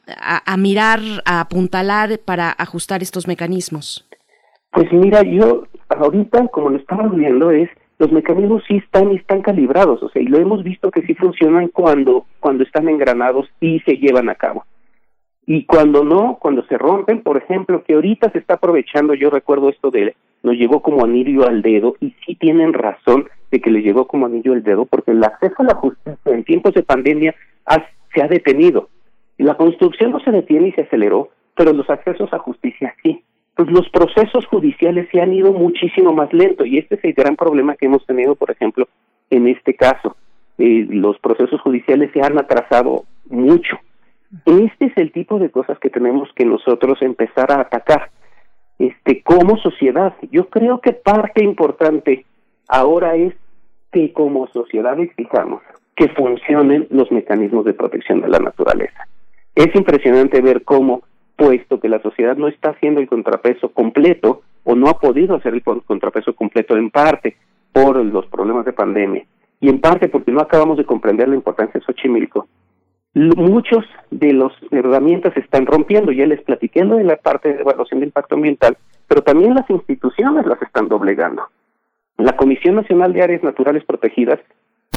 [0.05, 4.07] a, mirar, a apuntalar para ajustar estos mecanismos?
[4.71, 10.01] Pues mira, yo ahorita, como lo estamos viendo, es los mecanismos sí están están calibrados,
[10.01, 13.97] o sea, y lo hemos visto que sí funcionan cuando cuando están engranados y se
[13.97, 14.63] llevan a cabo.
[15.51, 19.69] Y cuando no, cuando se rompen, por ejemplo, que ahorita se está aprovechando, yo recuerdo
[19.69, 23.81] esto de nos llegó como anillo al dedo y sí tienen razón de que le
[23.81, 27.33] llegó como anillo al dedo porque el acceso a la justicia en tiempos de pandemia
[28.13, 28.89] se ha detenido.
[29.39, 33.23] La construcción no se detiene y se aceleró, pero los accesos a justicia sí.
[33.55, 37.35] Pues los procesos judiciales se han ido muchísimo más lento y este es el gran
[37.35, 38.87] problema que hemos tenido, por ejemplo,
[39.31, 40.15] en este caso.
[40.59, 43.79] Eh, los procesos judiciales se han atrasado mucho
[44.45, 48.11] este es el tipo de cosas que tenemos que nosotros empezar a atacar
[48.77, 50.13] este como sociedad.
[50.31, 52.25] Yo creo que parte importante
[52.67, 53.33] ahora es
[53.91, 55.61] que como sociedad exijamos
[55.95, 59.07] que funcionen los mecanismos de protección de la naturaleza.
[59.55, 61.01] Es impresionante ver cómo,
[61.35, 65.53] puesto que la sociedad no está haciendo el contrapeso completo o no ha podido hacer
[65.53, 67.35] el contrapeso completo en parte
[67.73, 69.25] por los problemas de pandemia
[69.59, 72.47] y en parte porque no acabamos de comprender la importancia de Xochimilco,
[73.13, 76.11] muchos de las herramientas se están rompiendo.
[76.11, 78.77] Ya les platiqué de la parte de evaluación de impacto ambiental,
[79.07, 81.43] pero también las instituciones las están doblegando.
[82.17, 84.39] La Comisión Nacional de Áreas Naturales Protegidas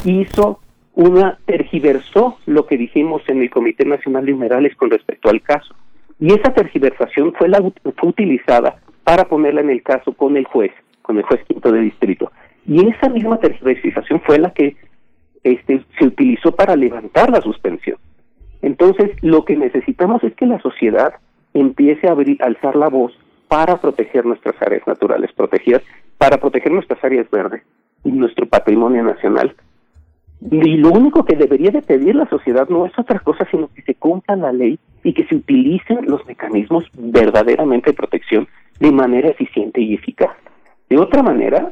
[0.05, 0.59] hizo
[0.93, 5.73] una, tergiversó lo que dijimos en el Comité Nacional de Humedales con respecto al caso.
[6.19, 10.71] Y esa tergiversación fue, la, fue utilizada para ponerla en el caso con el juez,
[11.01, 12.31] con el juez quinto de distrito.
[12.65, 14.77] Y esa misma tergiversación fue la que
[15.43, 17.97] este, se utilizó para levantar la suspensión.
[18.61, 21.13] Entonces, lo que necesitamos es que la sociedad
[21.53, 23.13] empiece a abrir, alzar la voz
[23.47, 25.83] para proteger nuestras áreas naturales protegidas,
[26.17, 27.61] para proteger nuestras áreas verdes
[28.03, 29.55] y nuestro patrimonio nacional.
[30.49, 33.81] Y lo único que debería de pedir la sociedad no es otra cosa, sino que
[33.83, 38.47] se cumpla la ley y que se utilicen los mecanismos verdaderamente de protección
[38.79, 40.31] de manera eficiente y eficaz.
[40.89, 41.71] De otra manera,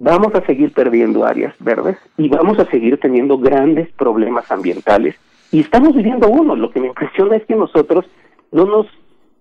[0.00, 5.14] vamos a seguir perdiendo áreas verdes y vamos a seguir teniendo grandes problemas ambientales
[5.52, 6.56] y estamos viviendo uno.
[6.56, 8.04] Lo que me impresiona es que nosotros
[8.50, 8.86] no nos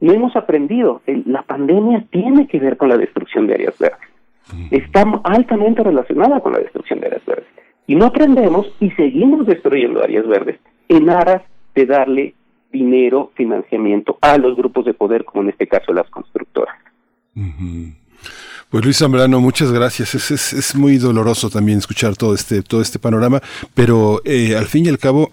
[0.02, 1.02] no hemos aprendido.
[1.26, 4.00] la pandemia tiene que ver con la destrucción de áreas verdes.
[4.72, 7.48] Está altamente relacionada con la destrucción de áreas verdes.
[7.86, 11.42] Y no aprendemos y seguimos destruyendo áreas verdes en aras
[11.76, 12.34] de darle
[12.72, 16.76] dinero, financiamiento a los grupos de poder, como en este caso las constructoras.
[18.70, 20.14] Pues Luis Zambrano, muchas gracias.
[20.14, 23.42] Es, es, es, muy doloroso también escuchar todo este, todo este panorama,
[23.74, 25.32] pero eh, al fin y al cabo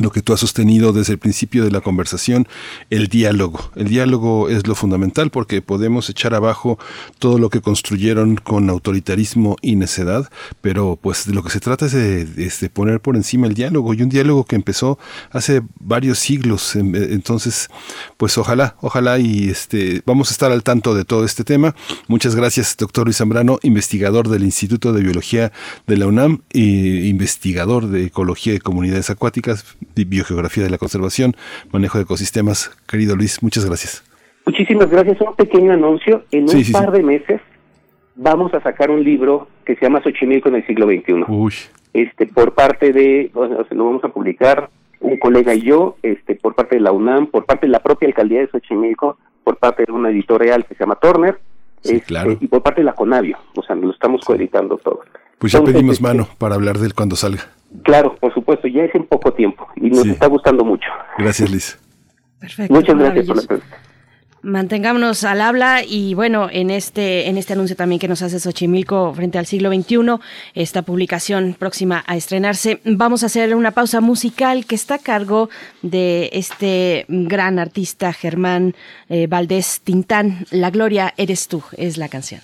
[0.00, 2.48] lo que tú has sostenido desde el principio de la conversación,
[2.90, 3.70] el diálogo.
[3.76, 6.78] El diálogo es lo fundamental porque podemos echar abajo
[7.20, 10.30] todo lo que construyeron con autoritarismo y necedad,
[10.60, 14.02] pero pues de lo que se trata es de, poner por encima el diálogo y
[14.02, 14.98] un diálogo que empezó
[15.30, 16.74] hace varios siglos.
[16.74, 17.68] Entonces,
[18.16, 21.76] pues ojalá, ojalá y este vamos a estar al tanto de todo este tema.
[22.08, 25.52] Muchas gracias, doctor Luis Zambrano, investigador del Instituto de Biología
[25.86, 31.34] de la UNAM e investigador de Ecología de Comunidades Acuáticas biogeografía de la conservación,
[31.72, 32.70] manejo de ecosistemas.
[32.88, 34.04] Querido Luis, muchas gracias.
[34.46, 35.20] Muchísimas gracias.
[35.20, 36.24] Un pequeño anuncio.
[36.30, 37.40] En un par de meses
[38.16, 41.24] vamos a sacar un libro que se llama Xochimilco en el siglo XXI.
[41.28, 41.54] Uy.
[41.92, 43.30] Este, por parte de,
[43.70, 44.68] lo vamos a publicar
[45.00, 48.08] un colega y yo, este, por parte de la UNAM, por parte de la propia
[48.08, 51.38] alcaldía de Xochimilco, por parte de una editorial que se llama Turner,
[51.82, 52.36] este, claro.
[52.40, 53.38] y por parte de la Conavio.
[53.54, 55.00] O sea, lo estamos coeditando todo.
[55.38, 57.50] Pues ya pedimos este, mano para hablar de él cuando salga.
[57.82, 60.88] Claro, por supuesto, ya es en poco tiempo y nos está gustando mucho.
[61.18, 61.78] Gracias, Liz.
[62.38, 62.74] Perfecto.
[62.74, 63.76] Muchas gracias por la pregunta.
[64.44, 69.14] Mantengámonos al habla y bueno, en este, en este anuncio también que nos hace Xochimilco
[69.14, 70.20] frente al siglo XXI,
[70.52, 75.48] esta publicación próxima a estrenarse, vamos a hacer una pausa musical que está a cargo
[75.80, 78.74] de este gran artista Germán
[79.08, 80.44] eh, Valdés Tintán.
[80.50, 82.42] La gloria eres tú, es la canción.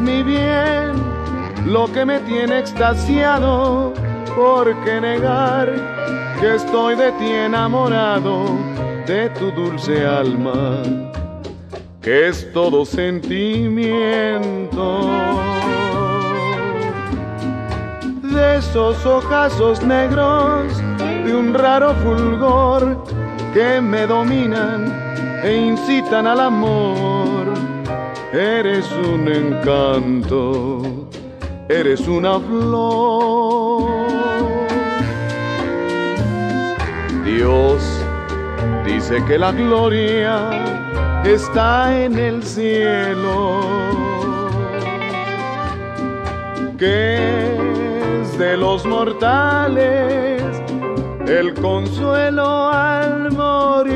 [0.00, 0.92] Mi bien,
[1.66, 3.92] lo que me tiene extasiado,
[4.36, 5.72] ¿por qué negar
[6.40, 8.46] que estoy de ti enamorado,
[9.06, 10.82] de tu dulce alma,
[12.00, 14.20] que es todo sentimiento?
[18.22, 20.72] De esos ojazos negros,
[21.24, 23.04] de un raro fulgor
[23.52, 24.92] que me dominan
[25.42, 27.54] e incitan al amor
[28.34, 30.82] eres un encanto,
[31.68, 33.92] eres una flor.
[37.24, 37.80] Dios
[38.84, 40.50] dice que la gloria
[41.24, 43.60] está en el cielo,
[46.76, 47.54] que
[48.20, 50.42] es de los mortales
[51.28, 53.94] el consuelo al morir.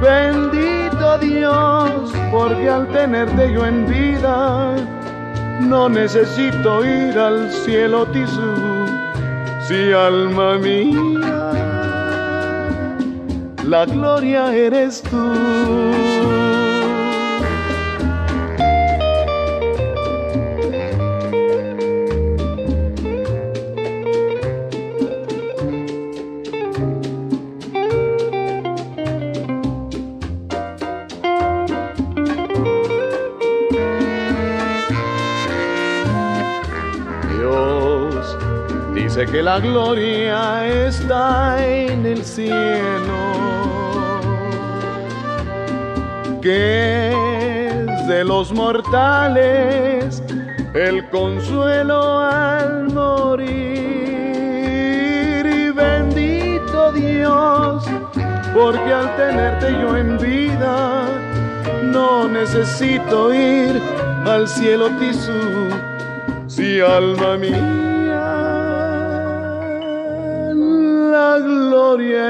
[0.00, 0.81] Bendito
[1.18, 4.74] Dios, porque al tenerte yo en vida,
[5.60, 8.86] no necesito ir al cielo tisú,
[9.66, 11.52] si alma mía,
[13.64, 16.51] la gloria eres tú.
[39.30, 43.14] Que la gloria está en el cielo,
[46.42, 50.22] que es de los mortales
[50.74, 53.48] el consuelo al morir.
[55.46, 57.84] Y bendito Dios,
[58.52, 61.06] porque al tenerte yo en vida,
[61.84, 63.80] no necesito ir
[64.26, 65.70] al cielo tisú,
[66.48, 67.91] si alma mía
[71.96, 72.22] gloria.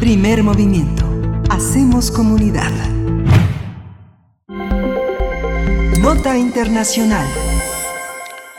[0.00, 1.04] Primer movimiento.
[1.50, 2.72] Hacemos comunidad.
[6.00, 7.26] Nota Internacional.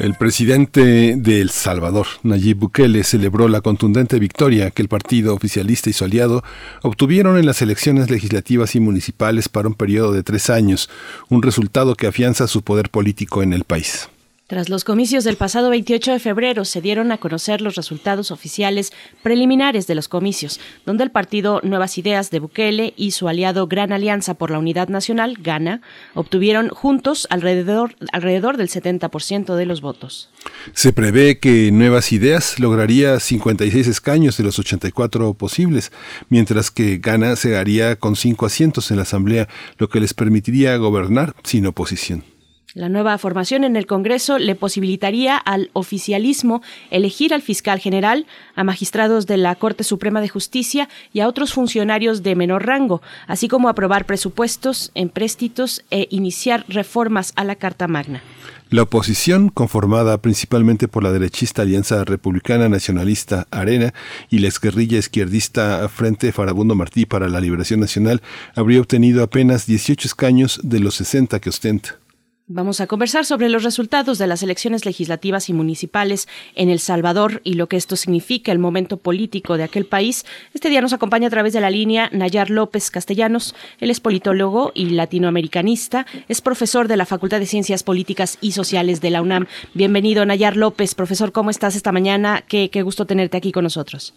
[0.02, 5.92] El presidente de El Salvador, Nayib Bukele, celebró la contundente victoria que el partido oficialista
[5.92, 6.44] y su aliado
[6.82, 10.90] obtuvieron en las elecciones legislativas y municipales para un periodo de tres años,
[11.30, 14.10] un resultado que afianza su poder político en el país.
[14.52, 18.92] Tras los comicios del pasado 28 de febrero se dieron a conocer los resultados oficiales
[19.24, 23.94] preliminares de los comicios, donde el partido Nuevas Ideas de Bukele y su aliado Gran
[23.94, 25.80] Alianza por la Unidad Nacional, GANA,
[26.16, 30.30] obtuvieron juntos alrededor, alrededor del 70% de los votos.
[30.74, 35.94] Se prevé que Nuevas Ideas lograría 56 escaños de los 84 posibles,
[36.28, 39.48] mientras que Gana se haría con cinco asientos en la Asamblea,
[39.78, 42.26] lo que les permitiría gobernar sin oposición.
[42.74, 48.26] La nueva formación en el Congreso le posibilitaría al oficialismo elegir al fiscal general,
[48.56, 53.02] a magistrados de la Corte Suprema de Justicia y a otros funcionarios de menor rango,
[53.28, 58.22] así como aprobar presupuestos, empréstitos e iniciar reformas a la Carta Magna.
[58.70, 63.94] La oposición, conformada principalmente por la derechista Alianza Republicana Nacionalista Arena
[64.30, 68.22] y la exguerrilla izquierdista Frente Farabundo Martí para la Liberación Nacional,
[68.56, 72.01] habría obtenido apenas 18 escaños de los 60 que ostenta.
[72.48, 77.40] Vamos a conversar sobre los resultados de las elecciones legislativas y municipales en El Salvador
[77.46, 80.26] y lo que esto significa, el momento político de aquel país.
[80.54, 83.56] Este día nos acompaña a través de la línea Nayar López Castellanos.
[83.80, 86.06] Él es politólogo y latinoamericanista.
[86.28, 89.48] Es profesor de la Facultad de Ciencias Políticas y Sociales de la UNAM.
[89.74, 90.94] Bienvenido, Nayar López.
[90.94, 92.44] Profesor, ¿cómo estás esta mañana?
[92.46, 94.14] Qué, qué gusto tenerte aquí con nosotros.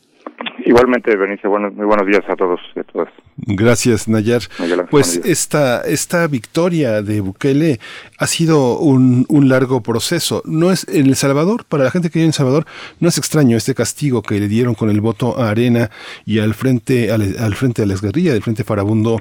[0.66, 3.09] Igualmente, Benicio, buenos, muy buenos días a todos y a todas.
[3.36, 4.41] Gracias, Nayar.
[4.91, 7.81] Pues esta, esta victoria de Bukele
[8.19, 10.41] ha sido un, un, largo proceso.
[10.47, 12.65] No es en El Salvador, para la gente que vive en El Salvador,
[12.99, 15.91] no es extraño este castigo que le dieron con el voto a Arena
[16.24, 19.20] y al frente, al, al frente de la guerrilla, del frente Farabundo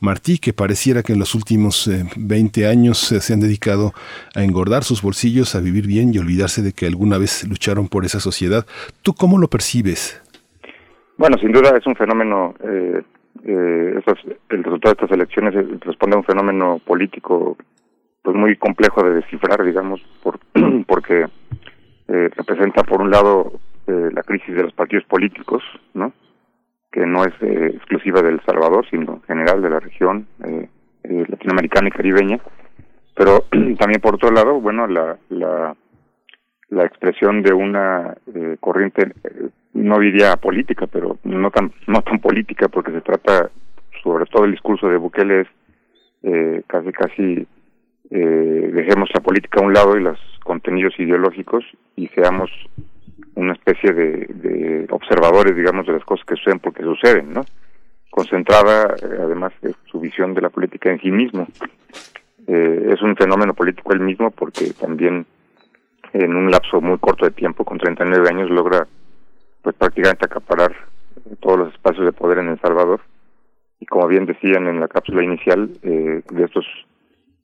[0.00, 3.94] Martí, que pareciera que en los últimos 20 eh, años eh, se han dedicado
[4.34, 8.04] a engordar sus bolsillos, a vivir bien y olvidarse de que alguna vez lucharon por
[8.04, 8.66] esa sociedad.
[9.02, 10.20] ¿Tú cómo lo percibes?
[11.20, 13.02] Bueno, sin duda es un fenómeno, eh,
[13.44, 14.02] eh,
[14.48, 17.58] el resultado de estas elecciones responde a un fenómeno político
[18.22, 20.40] pues muy complejo de descifrar, digamos, por,
[20.86, 21.26] porque
[22.08, 23.52] eh, representa por un lado
[23.86, 26.10] eh, la crisis de los partidos políticos, ¿no?
[26.90, 30.70] que no es eh, exclusiva del Salvador, sino general de la región eh,
[31.04, 32.40] eh, latinoamericana y caribeña,
[33.14, 33.44] pero
[33.78, 35.76] también por otro lado, bueno, la, la,
[36.70, 42.18] la expresión de una eh, corriente eh, no diría política, pero no tan no tan
[42.20, 43.50] política porque se trata
[44.02, 45.48] sobre todo el discurso de Bukele es
[46.22, 47.46] eh, casi casi
[48.10, 51.64] eh, dejemos la política a un lado y los contenidos ideológicos
[51.96, 52.50] y seamos
[53.36, 57.44] una especie de, observadores digamos de las cosas que suceden porque suceden no
[58.10, 61.46] concentrada, eh, además de su visión de la política en sí mismo.
[62.46, 65.26] Eh, es un fenómeno político él mismo porque también
[66.12, 68.86] en un lapso muy corto de tiempo, con 39 años, logra
[69.62, 70.74] pues prácticamente acaparar
[71.40, 73.00] todos los espacios de poder en El Salvador.
[73.78, 76.66] Y como bien decían en la cápsula inicial, eh, de estos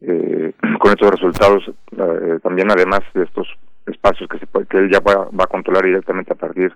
[0.00, 3.48] eh, con estos resultados, eh, también además de estos
[3.86, 6.72] espacios que, se que él ya va, va, a controlar directamente a partir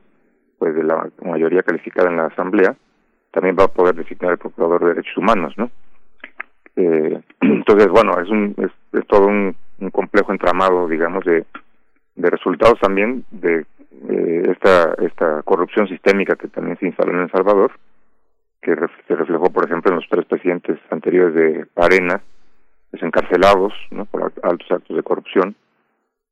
[0.59, 2.77] pues de la mayoría calificada en la Asamblea,
[3.31, 5.71] también va a poder designar el Procurador de Derechos Humanos, ¿no?
[6.77, 9.57] Eh, entonces, bueno, es, un, es, todo un,
[9.93, 11.47] complejo entramado, digamos, de,
[12.21, 13.65] de resultados también de
[14.51, 17.73] esta, esta corrupción sistémica que también se instaló en El Salvador,
[18.63, 18.75] que
[19.07, 22.21] se reflejó, por ejemplo, en los tres presidentes anteriores de Arena,
[22.93, 23.73] desencarcelados
[24.11, 25.55] por altos actos de corrupción.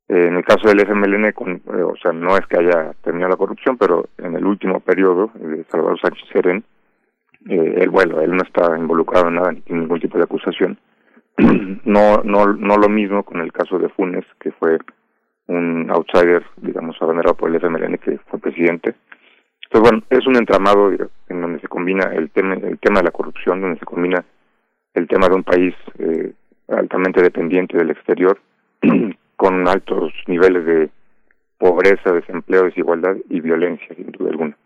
[0.07, 3.31] Eh, en el caso del FMLN, con, eh, o sea, no es que haya terminado
[3.31, 6.63] la corrupción, pero en el último periodo de Salvador Sánchez Serén,
[7.47, 10.79] eh, él, bueno, él no está involucrado en nada, ni tiene ningún tipo de acusación.
[11.37, 14.79] no, no, no lo mismo con el caso de Funes, que fue
[15.49, 18.95] un outsider, digamos, abanderado por el FMLN, que fue presidente.
[19.63, 23.11] Entonces, bueno, es un entramado en donde se combina el tema, el tema de la
[23.11, 24.23] corrupción, donde se combina
[24.93, 26.33] el tema de un país eh,
[26.67, 28.39] altamente dependiente del exterior,
[29.35, 30.89] con altos niveles de
[31.57, 34.57] pobreza, desempleo, desigualdad y violencia, sin duda alguna.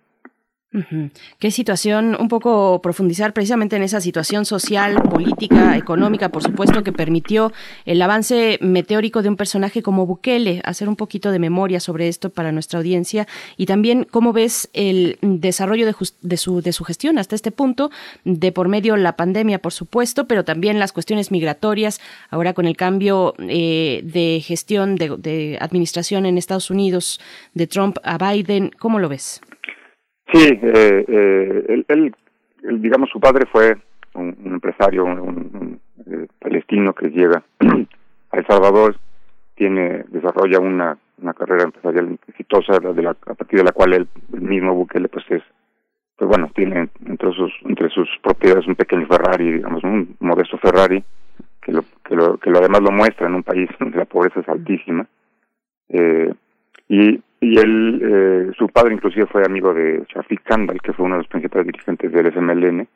[1.37, 6.91] Qué situación, un poco profundizar precisamente en esa situación social, política, económica, por supuesto, que
[6.91, 7.53] permitió
[7.85, 12.31] el avance meteórico de un personaje como Bukele, hacer un poquito de memoria sobre esto
[12.31, 17.35] para nuestra audiencia y también cómo ves el desarrollo de, su, de su gestión hasta
[17.35, 17.91] este punto,
[18.23, 22.01] de por medio la pandemia, por supuesto, pero también las cuestiones migratorias,
[22.31, 27.19] ahora con el cambio eh, de gestión, de, de administración en Estados Unidos,
[27.53, 29.39] de Trump a Biden, ¿cómo lo ves?
[30.31, 32.15] Sí, eh, eh, él,
[32.79, 33.77] digamos, su padre fue
[34.15, 37.43] un, empresario, un, eh, palestino que llega
[38.31, 38.95] a El Salvador,
[39.55, 44.07] tiene desarrolla una, una carrera empresarial exitosa, de la, a partir de la cual él
[44.31, 45.43] mismo Bukele, pues es,
[46.15, 51.03] pues bueno, tiene entre sus entre sus propiedades un pequeño Ferrari, digamos, un modesto Ferrari,
[51.61, 54.39] que lo, que lo, que lo además lo muestra en un país donde la pobreza
[54.39, 55.05] es altísima.
[55.89, 56.33] Eh,
[56.89, 61.15] y y él, eh, su padre inclusive fue amigo de Shafiq Kandal, que fue uno
[61.15, 62.87] de los principales dirigentes del FMLN,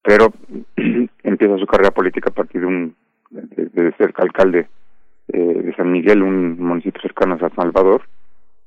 [0.00, 0.32] pero
[1.24, 2.94] empieza su carrera política a partir de un
[3.30, 4.68] de, ser alcalde
[5.32, 8.02] eh, de San Miguel, un municipio cercano a San Salvador,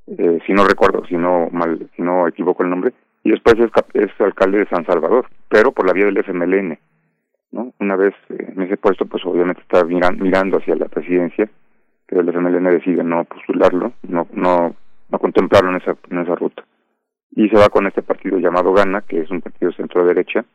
[0.08, 2.94] eh, si no recuerdo, si no mal, si no equivoco el nombre,
[3.24, 6.78] y después es, es alcalde de San Salvador, pero por la vía del FMLN,
[7.54, 7.74] ¿no?
[7.80, 11.50] Una vez en ese puesto, pues obviamente está mirando hacia la presidencia,
[12.06, 14.76] pero el FMLN decide no postularlo, no no
[15.10, 16.64] no contemplaron esa, en esa ruta.
[17.32, 20.46] Y se va con este partido llamado Gana, que es un partido centro-derecha,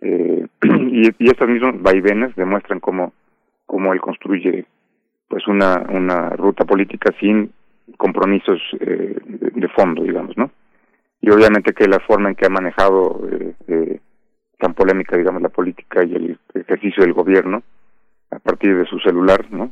[0.00, 3.12] eh, y, y estos mismos vaivenes demuestran cómo,
[3.66, 4.66] cómo él construye
[5.32, 7.52] pues una, una ruta política sin
[7.96, 10.50] compromisos eh, de, fondo, digamos, ¿no?
[11.22, 14.00] Y obviamente que la forma en que ha manejado eh, eh,
[14.58, 17.62] tan polémica, digamos, la política y el ejercicio del gobierno,
[18.32, 19.70] a partir de su celular, ¿no?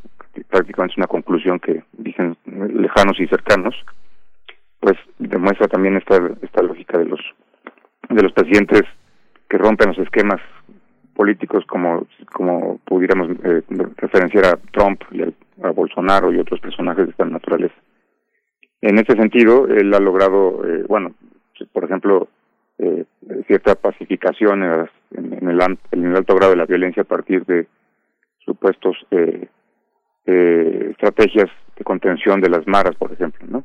[0.49, 3.75] prácticamente es una conclusión que dicen lejanos y cercanos,
[4.79, 7.21] pues demuestra también esta esta lógica de los
[8.09, 8.83] de los presidentes
[9.49, 10.41] que rompen los esquemas
[11.15, 13.63] políticos como como pudiéramos eh,
[13.97, 15.33] referenciar a Trump y a,
[15.75, 17.75] Bolsonaro y otros personajes de esta naturaleza.
[18.81, 21.13] En ese sentido, él ha logrado, eh, bueno,
[21.75, 22.29] por ejemplo,
[22.79, 23.05] eh,
[23.47, 25.61] cierta pacificación en, en, el,
[25.93, 27.67] en el alto grado de la violencia a partir de
[28.51, 29.47] supuestos eh,
[30.27, 33.65] eh, estrategias de contención de las maras, por ejemplo, ¿no?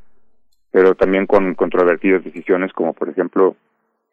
[0.69, 3.55] Pero también con controvertidas decisiones como, por ejemplo,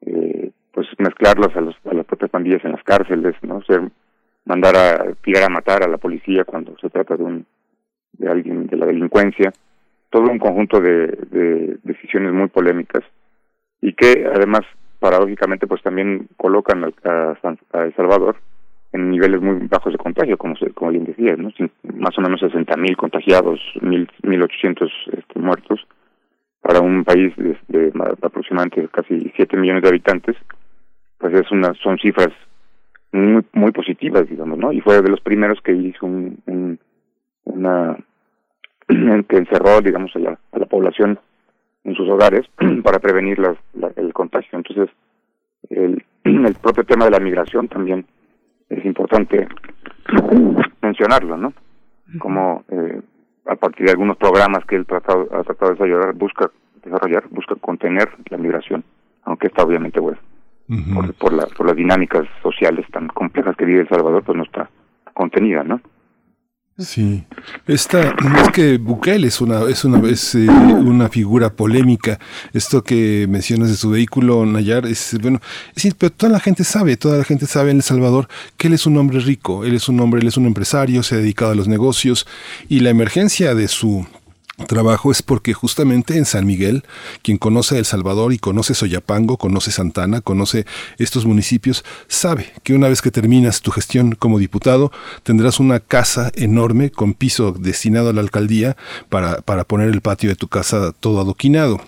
[0.01, 3.62] eh, pues mezclarlas a, los, a las propias pandillas en las cárceles, ¿no?
[3.65, 3.82] Ser,
[4.47, 7.47] mandar a tirar a matar a la policía cuando se trata de un
[8.15, 9.53] de alguien de la delincuencia,
[10.11, 13.03] todo un conjunto de, de decisiones muy polémicas
[13.81, 14.62] y que además
[15.01, 17.39] paradójicamente pues también colocan a,
[17.73, 18.36] a El Salvador
[18.93, 21.51] en niveles muy bajos de contagio, como como bien decía, ¿no?
[21.82, 25.81] más o menos 60 mil contagiados, mil 1.800 este, muertos,
[26.60, 27.93] para un país de,
[28.23, 30.36] aproximadamente casi 7 millones de habitantes,
[31.19, 32.28] pues es una, son cifras
[33.12, 34.73] muy muy positivas, digamos, ¿no?
[34.73, 36.78] Y fue de los primeros que hizo un, un
[37.44, 37.97] una
[39.28, 41.19] que encerró, digamos, a la, a la población
[41.85, 42.47] en sus hogares
[42.85, 43.56] para prevenir la,
[43.97, 44.59] el contagio.
[44.59, 44.89] Entonces,
[45.70, 48.06] el, el propio tema de la migración también
[48.77, 49.49] es importante
[50.81, 51.53] mencionarlo, ¿no?
[52.19, 53.01] Como eh,
[53.47, 56.51] a partir de algunos programas que él tratado, ha tratado de desarrollar, busca
[56.85, 58.85] desarrollar, busca contener la migración,
[59.24, 60.19] aunque esta obviamente pues,
[60.94, 64.44] por, por, la, por las dinámicas sociales tan complejas que vive El Salvador, pues no
[64.44, 64.69] está
[65.15, 65.81] contenida, ¿no?
[66.78, 67.23] Sí,
[67.66, 72.19] esta es que Bukele es una es una eh, una figura polémica.
[72.55, 75.40] Esto que mencionas de su vehículo Nayar es bueno,
[75.77, 78.27] es, pero toda la gente sabe, toda la gente sabe en El Salvador
[78.57, 81.15] que él es un hombre rico, él es un hombre, él es un empresario, se
[81.15, 82.27] ha dedicado a los negocios
[82.70, 84.07] y la emergencia de su
[84.68, 86.84] trabajo es porque justamente en San Miguel,
[87.22, 90.66] quien conoce El Salvador y conoce Soyapango, conoce Santana, conoce
[90.98, 94.92] estos municipios, sabe que una vez que terminas tu gestión como diputado,
[95.22, 98.76] tendrás una casa enorme con piso destinado a la alcaldía
[99.08, 101.80] para, para poner el patio de tu casa todo adoquinado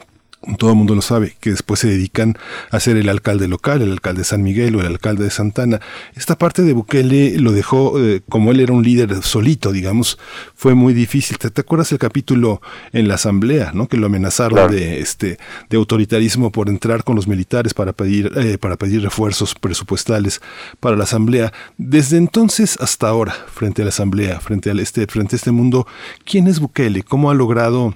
[0.58, 2.36] todo el mundo lo sabe, que después se dedican
[2.70, 5.80] a ser el alcalde local, el alcalde de San Miguel o el alcalde de Santana.
[6.14, 10.18] Esta parte de Bukele lo dejó, eh, como él era un líder solito, digamos,
[10.54, 11.38] fue muy difícil.
[11.38, 12.60] ¿Te, acuerdas el capítulo
[12.92, 13.88] en la asamblea, ¿no?
[13.88, 15.38] que lo amenazaron de, este,
[15.70, 20.40] de autoritarismo por entrar con los militares para pedir, eh, para pedir refuerzos presupuestales
[20.80, 21.52] para la asamblea?
[21.78, 25.86] Desde entonces hasta ahora, frente a la asamblea, frente, al este, frente a este mundo,
[26.24, 27.02] ¿quién es Bukele?
[27.02, 27.94] ¿Cómo ha logrado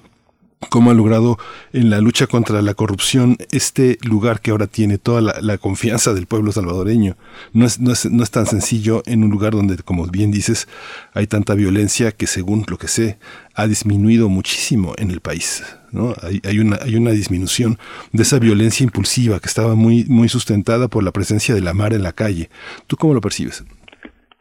[0.71, 1.37] cómo ha logrado
[1.73, 6.27] en la lucha contra la corrupción este lugar que ahora tiene toda la, confianza del
[6.27, 7.17] pueblo salvadoreño.
[7.53, 10.69] No es, no, es, no es tan sencillo en un lugar donde, como bien dices,
[11.15, 13.19] hay tanta violencia que según lo que sé,
[13.55, 15.65] ha disminuido muchísimo en el país.
[15.93, 16.15] ¿no?
[16.23, 17.79] Hay, hay, una, hay una disminución
[18.13, 21.93] de esa violencia impulsiva que estaba muy, muy sustentada por la presencia de la mar
[21.93, 22.51] en la calle.
[22.87, 23.65] ¿Tú cómo lo percibes?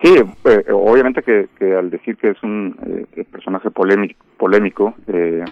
[0.02, 0.14] Sí,
[0.46, 5.44] eh, obviamente que, al decir que es un eh, personaje polémico, polémico eh,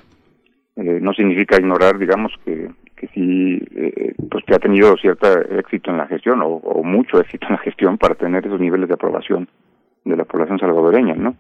[0.78, 5.28] eh, no significa ignorar, digamos, que, que sí, eh, pues que ha tenido cierto
[5.58, 8.96] éxito en la gestión o, mucho éxito en la gestión para tener esos niveles de
[8.96, 9.48] aprobación
[10.04, 11.36] de la población salvadoreña, ¿no?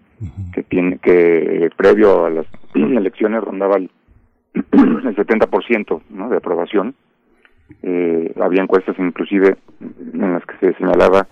[0.53, 3.91] Que tiene que previo a las elecciones rondaba el,
[4.53, 6.29] el 70% ¿no?
[6.29, 6.95] de aprobación.
[7.83, 11.27] Eh, había encuestas inclusive en las que se señalaba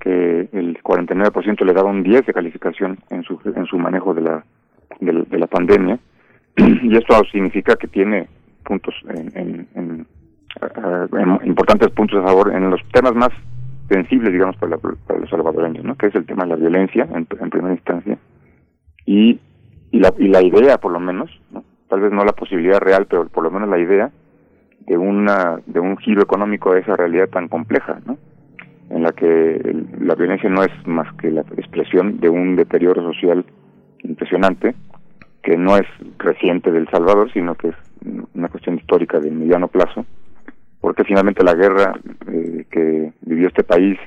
[0.00, 4.22] que el 49% le daba un 10 de calificación en su en su manejo de
[4.22, 4.44] la
[5.00, 5.98] de la pandemia
[6.82, 8.28] y esto significa que tiene
[8.64, 10.06] puntos en, en,
[11.44, 13.30] importantes puntos a favor en los temas más
[13.88, 17.74] sensibles digamos para, los salvadoreños no que es el tema de la violencia en, primera
[17.74, 18.18] instancia
[19.04, 19.40] y
[19.90, 21.64] y la y la idea por lo menos ¿no?
[21.88, 24.10] tal vez no la posibilidad real pero por lo menos la idea
[24.86, 28.16] de una de un giro económico a esa realidad tan compleja no
[28.90, 33.44] en la que la violencia no es más que la expresión de un deterioro social
[34.02, 34.74] impresionante
[35.44, 35.86] que no es
[36.18, 37.74] reciente del Salvador, sino que es
[38.34, 40.04] una cuestión histórica de mediano plazo,
[40.80, 41.94] porque finalmente la guerra
[42.28, 43.98] eh, que vivió este país,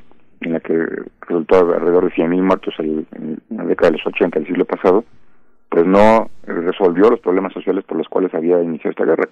[0.42, 0.74] en la que
[1.22, 3.08] resultó alrededor de 100.000 muertos en
[3.50, 5.04] la década de los 80 del siglo pasado,
[5.70, 9.28] pues no resolvió los problemas sociales por los cuales había iniciado esta guerra,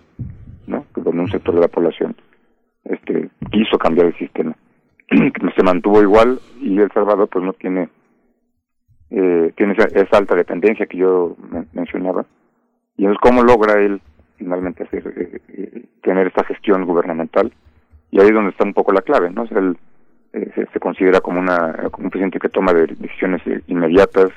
[0.67, 0.85] ¿no?
[0.95, 2.15] Donde un sector de la población
[2.85, 4.55] este quiso cambiar el sistema.
[5.55, 7.89] Se mantuvo igual y El Salvador pues no tiene
[9.11, 11.35] eh, tiene esa, alta dependencia que yo
[11.73, 12.25] mencionaba.
[12.97, 14.01] Y entonces, ¿cómo logra él
[14.37, 17.51] finalmente hacer, eh, eh, tener esta gestión gubernamental?
[18.11, 19.43] Y ahí es donde está un poco la clave, ¿no?
[19.43, 19.77] él
[20.33, 24.31] eh, se, considera como, una, un presidente que toma decisiones inmediatas.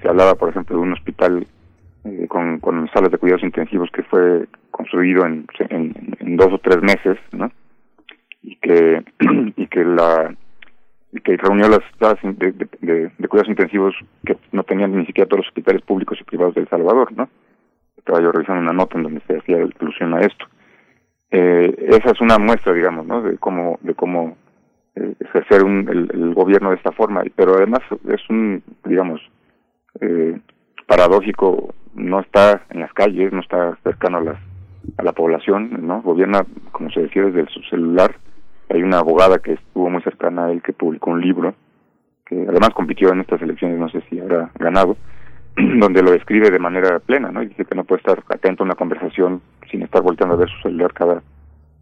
[0.00, 1.46] Se hablaba, por ejemplo, de un hospital
[2.28, 6.80] con, con salas de cuidados intensivos que fue construido en, en, en dos o tres
[6.82, 7.50] meses, ¿no?
[8.42, 9.02] Y que,
[9.56, 10.34] y que la
[11.20, 11.80] que reunió las
[12.22, 13.94] de, de, cuidados intensivos
[14.24, 17.28] que no tenían ni siquiera todos los hospitales públicos y privados de El Salvador, ¿no?
[17.96, 20.46] Estaba yo revisando una nota en donde se hacía alusión a esto.
[21.30, 23.22] Eh, esa es una muestra, digamos, ¿no?
[23.22, 24.36] De cómo, de cómo
[24.96, 29.20] eh, ejercer un, el, gobierno de esta forma, pero además es un, digamos,
[30.00, 30.40] eh,
[30.86, 34.38] paradójico, no está en las calles, no está cercano a las
[34.96, 36.02] a la población, ¿no?
[36.02, 38.16] Gobierna, como se decía, desde su celular,
[38.72, 41.54] hay una abogada que estuvo muy cercana a él que publicó un libro,
[42.24, 44.96] que además compitió en estas elecciones, no sé si habrá ganado,
[45.56, 47.42] donde lo describe de manera plena, ¿no?
[47.42, 50.48] Y dice que no puede estar atento a una conversación sin estar volteando a ver
[50.48, 51.22] su celular cada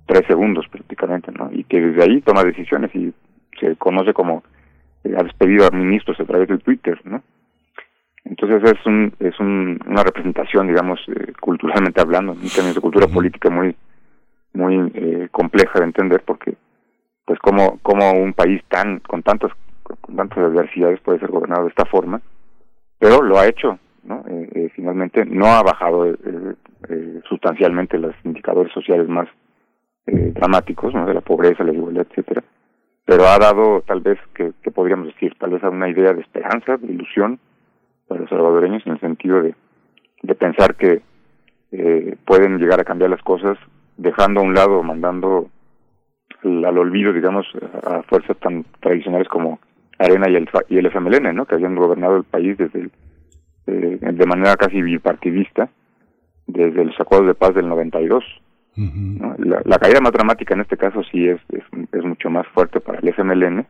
[0.06, 1.50] tres segundos prácticamente, ¿no?
[1.52, 3.14] Y que desde ahí toma decisiones y
[3.60, 4.42] se conoce como
[5.04, 7.22] eh, ha despedido a ministros a través del Twitter, ¿no?
[8.24, 13.06] Entonces es un es un, una representación, digamos, eh, culturalmente hablando, en términos de cultura
[13.06, 13.76] política muy
[14.52, 16.54] muy eh, compleja de entender porque
[17.30, 19.52] pues como como un país tan con tantas
[19.84, 22.20] con tantas adversidades puede ser gobernado de esta forma
[22.98, 28.72] pero lo ha hecho no eh, eh, finalmente no ha bajado eh, sustancialmente los indicadores
[28.72, 29.28] sociales más
[30.06, 32.42] dramáticos no de la pobreza la igualdad etcétera
[33.04, 36.78] pero ha dado tal vez que, que podríamos decir tal vez una idea de esperanza
[36.78, 37.38] de ilusión
[38.08, 39.54] para los salvadoreños en el sentido de
[40.22, 41.00] de pensar que
[42.26, 43.56] pueden llegar a cambiar las cosas
[43.96, 45.48] dejando a un lado mandando
[46.42, 47.46] al olvido, digamos,
[47.84, 49.60] a fuerzas tan tradicionales como
[49.98, 51.46] Arena y el, y el FMLN, ¿no?
[51.46, 52.88] Que habían gobernado el país desde
[53.66, 55.68] eh, de manera casi bipartidista
[56.46, 58.24] desde los acuerdos de paz del 92.
[58.76, 62.98] la, la, caída más dramática en este caso sí es, es, mucho más fuerte para
[62.98, 63.66] el FMLN,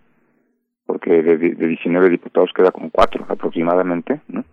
[0.86, 4.44] porque de, de 19 diputados queda con cuatro aproximadamente, ¿no?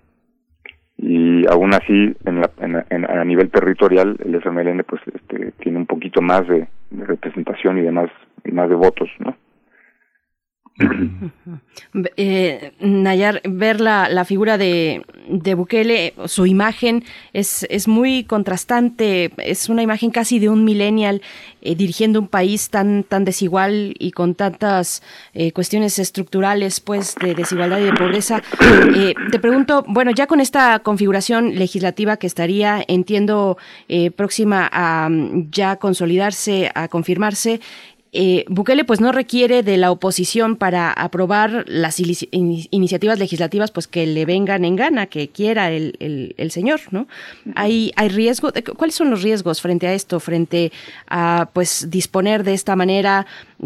[0.97, 5.85] Y aún así en la, en, a nivel territorial el FMLN pues este, tiene un
[5.85, 8.09] poquito más de, de representación y de más
[8.43, 9.35] y más de votos, ¿no?
[12.17, 15.03] Eh, Nayar, ver la, figura de,
[15.55, 21.21] Bukele, su imagen es, muy contrastante, es una imagen casi de un millennial
[21.61, 25.01] eh, dirigiendo un país tan, desigual y con tantas
[25.33, 28.43] eh, cuestiones estructurales pues de desigualdad y de pobreza.
[29.31, 33.57] Te pregunto, bueno, ya con esta configuración legislativa que estaría, entiendo,
[34.15, 37.59] próxima a mm, ya consolidarse, a confirmarse,
[38.13, 44.07] eh, Bukele pues no requiere de la oposición para aprobar las iniciativas legislativas pues que
[44.07, 47.07] le vengan en gana, que quiera el, el, señor, ¿no?
[47.55, 50.71] Hay, hay riesgo, ¿cuáles son los riesgos frente a esto, frente
[51.07, 53.25] a pues disponer de esta manera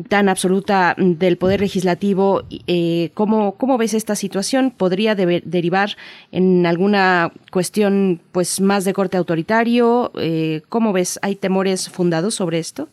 [0.10, 2.44] tan absoluta del poder legislativo?
[2.68, 4.72] Eh, ¿cómo, ¿Cómo ves esta situación?
[4.72, 5.98] ¿Podría derivar
[6.32, 10.12] en alguna cuestión pues más de corte autoritario?
[10.16, 11.20] Eh, ¿Cómo ves?
[11.22, 12.90] ¿Hay temores fundados sobre esto?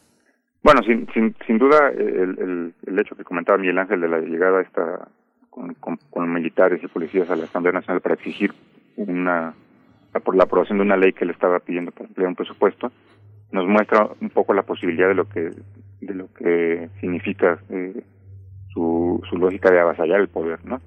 [0.62, 4.18] Bueno, sin, sin, sin duda, el, el, el, hecho que comentaba Miguel Ángel de la
[4.18, 5.08] llegada esta
[5.50, 8.52] con, militares y policías a la Asamblea Nacional para exigir
[8.96, 9.54] una
[10.24, 12.90] por la aprobación de una ley que le estaba pidiendo para emplear un presupuesto,
[13.52, 15.50] nos muestra un poco la posibilidad de lo que
[16.00, 18.02] de lo que significa eh,
[18.72, 20.80] su, su lógica de avasallar el poder, ¿no?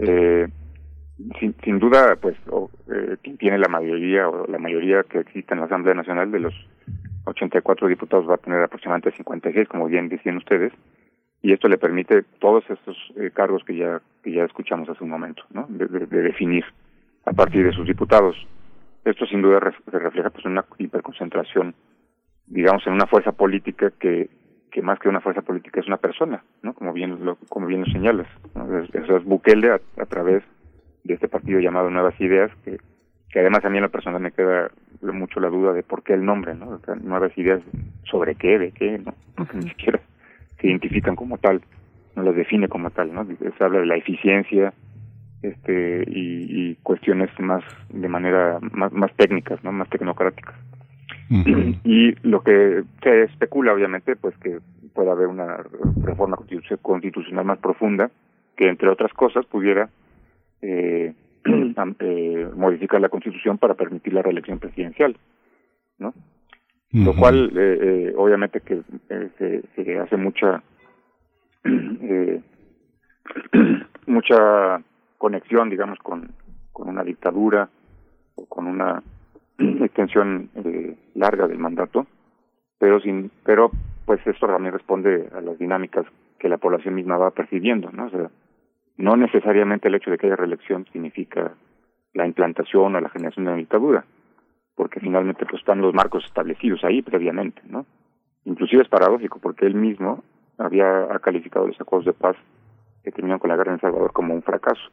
[0.00, 0.48] Eh,
[1.38, 2.36] sin, sin duda, pues,
[2.92, 6.54] eh, tiene la mayoría o la mayoría que existe en la Asamblea Nacional de los
[7.30, 10.72] 84 diputados va a tener aproximadamente 56, como bien decían ustedes,
[11.42, 15.10] y esto le permite todos estos eh, cargos que ya que ya escuchamos hace un
[15.10, 15.66] momento, ¿no?
[15.68, 16.64] De, definir
[17.24, 18.36] a partir de sus diputados.
[19.04, 21.74] Esto sin duda se refleja pues una hiperconcentración,
[22.46, 24.28] digamos, en una fuerza política que
[24.70, 26.74] que más que una fuerza política es una persona, ¿no?
[26.74, 28.28] Como bien lo como bien lo señalas,
[28.92, 30.44] Eso es Bukele a, través
[31.04, 32.78] de este partido llamado Nuevas Ideas que
[33.30, 34.70] que además a mí la persona me queda
[35.02, 36.68] mucho la duda de por qué el nombre, ¿no?
[36.68, 37.60] O sea, nuevas ideas
[38.04, 39.14] sobre qué, de qué, ¿no?
[39.34, 40.00] Porque ni siquiera
[40.60, 41.62] se identifican como tal,
[42.16, 43.24] no las define como tal, ¿no?
[43.24, 44.72] Se habla de la eficiencia
[45.42, 49.72] este y, y cuestiones más de manera más, más técnicas, ¿no?
[49.72, 50.54] Más tecnocráticas.
[51.84, 54.58] Y lo que se especula, obviamente, pues que
[54.92, 55.58] pueda haber una
[56.02, 56.36] reforma
[56.82, 58.10] constitucional más profunda
[58.56, 59.88] que, entre otras cosas, pudiera
[60.60, 61.14] eh,
[61.44, 65.16] eh, modificar la constitución para permitir la reelección presidencial,
[65.98, 66.14] ¿no?
[66.92, 70.60] Lo cual, eh, eh, obviamente, que eh, se, se, hace mucha
[71.64, 72.40] eh,
[74.06, 74.82] mucha
[75.16, 76.32] conexión, digamos, con,
[76.72, 77.68] con una dictadura
[78.34, 79.02] o con una
[79.58, 82.06] extensión eh, larga del mandato,
[82.78, 83.70] pero sin, pero
[84.04, 86.06] pues esto también responde a las dinámicas
[86.38, 88.06] que la población misma va percibiendo, ¿no?
[88.06, 88.30] O sea,
[89.00, 91.52] no necesariamente el hecho de que haya reelección significa
[92.12, 94.04] la implantación o la generación de una dictadura,
[94.74, 97.86] porque finalmente pues están los marcos establecidos ahí previamente, ¿no?
[98.44, 100.22] Inclusive es paradójico porque él mismo
[100.58, 102.36] había calificado los acuerdos de paz
[103.02, 104.90] que tenían con la guerra en Salvador como un fracaso,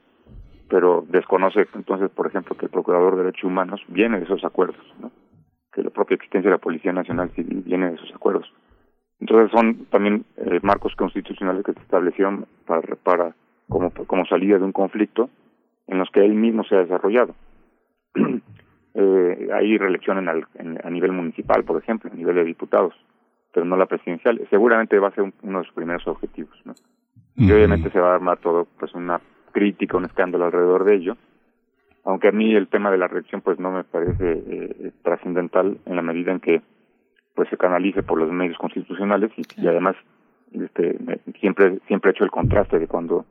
[0.69, 4.85] pero desconoce entonces, por ejemplo, que el Procurador de Derechos Humanos viene de esos acuerdos,
[5.01, 5.11] ¿no?
[5.73, 8.51] Que la propia existencia de la Policía Nacional Civil viene de esos acuerdos.
[9.19, 13.35] Entonces son también eh, marcos constitucionales que se establecieron para, para
[13.69, 15.29] como, como salida de un conflicto
[15.87, 17.35] en los que él mismo se ha desarrollado.
[18.93, 22.93] eh, hay reelección en, en, a nivel municipal, por ejemplo, a nivel de diputados,
[23.53, 24.45] pero no la presidencial.
[24.49, 26.73] Seguramente va a ser uno de sus primeros objetivos, ¿no?
[27.35, 29.21] Y obviamente se va a armar todo, pues una
[29.51, 31.17] crítica, un escándalo alrededor de ello.
[32.03, 35.95] Aunque a mí el tema de la reelección, pues no me parece eh, trascendental en
[35.95, 36.61] la medida en que,
[37.35, 39.95] pues se canalice por los medios constitucionales y, y además,
[40.51, 40.97] este,
[41.39, 43.25] siempre siempre he hecho el contraste de cuando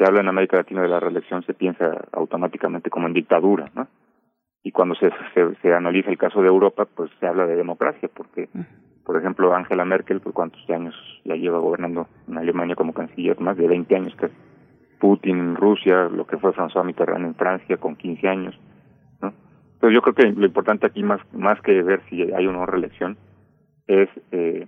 [0.00, 3.86] se habla en América Latina de la reelección se piensa automáticamente como en dictadura, ¿no?
[4.62, 5.10] Y cuando se,
[5.60, 8.48] se, analiza el caso de Europa, pues se habla de democracia, porque,
[9.04, 10.94] por ejemplo, Angela Merkel, por cuántos años
[11.26, 14.30] ya lleva gobernando en Alemania como canciller, más de 20 años que
[14.98, 18.58] Putin en Rusia, lo que fue François Mitterrand en Francia con 15 años,
[19.20, 19.34] ¿no?
[19.74, 22.64] Entonces yo creo que lo importante aquí más más que ver si hay o no
[22.64, 23.18] reelección
[23.86, 24.66] es eh,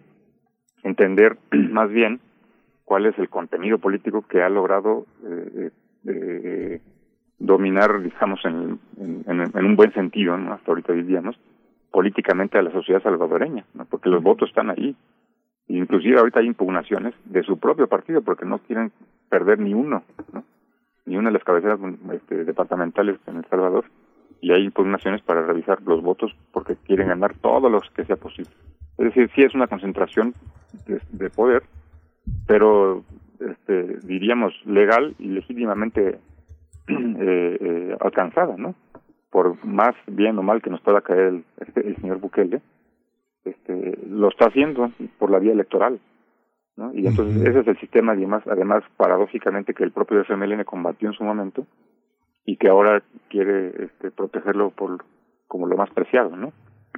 [0.82, 1.38] entender
[1.70, 2.20] más bien
[2.84, 5.70] cuál es el contenido político que ha logrado eh,
[6.06, 6.80] eh,
[7.38, 10.52] dominar, digamos, en, en, un buen sentido, ¿no?
[10.52, 11.36] hasta ahorita diríamos,
[11.90, 13.84] políticamente a la sociedad salvadoreña, ¿no?
[13.86, 14.96] porque los votos están ahí.
[15.68, 18.92] Inclusive ahorita hay impugnaciones de su propio partido porque no quieren
[19.28, 20.02] perder ni uno,
[20.32, 20.44] ¿no?
[21.06, 21.78] ni una de las cabeceras
[22.12, 23.84] este, departamentales en El Salvador
[24.40, 28.50] y hay impugnaciones para revisar los votos porque quieren ganar todos los que sea posible.
[28.98, 30.34] Es decir, sí es una concentración
[30.86, 31.62] de, poder,
[32.46, 33.04] pero
[33.40, 36.18] este, diríamos legal y legítimamente
[36.88, 38.74] eh, eh, alcanzada, ¿no?
[39.30, 42.60] Por más bien o mal que nos pueda caer el, este, el señor Bukele,
[43.44, 46.00] este, lo está haciendo por la vía electoral.
[46.76, 46.92] ¿no?
[46.94, 51.14] Y entonces ese es el sistema, además, además paradójicamente que el propio FMLN combatió en
[51.14, 51.66] su momento
[52.46, 55.04] y que ahora quiere este, protegerlo por
[55.48, 56.52] como lo más preciado, ¿no?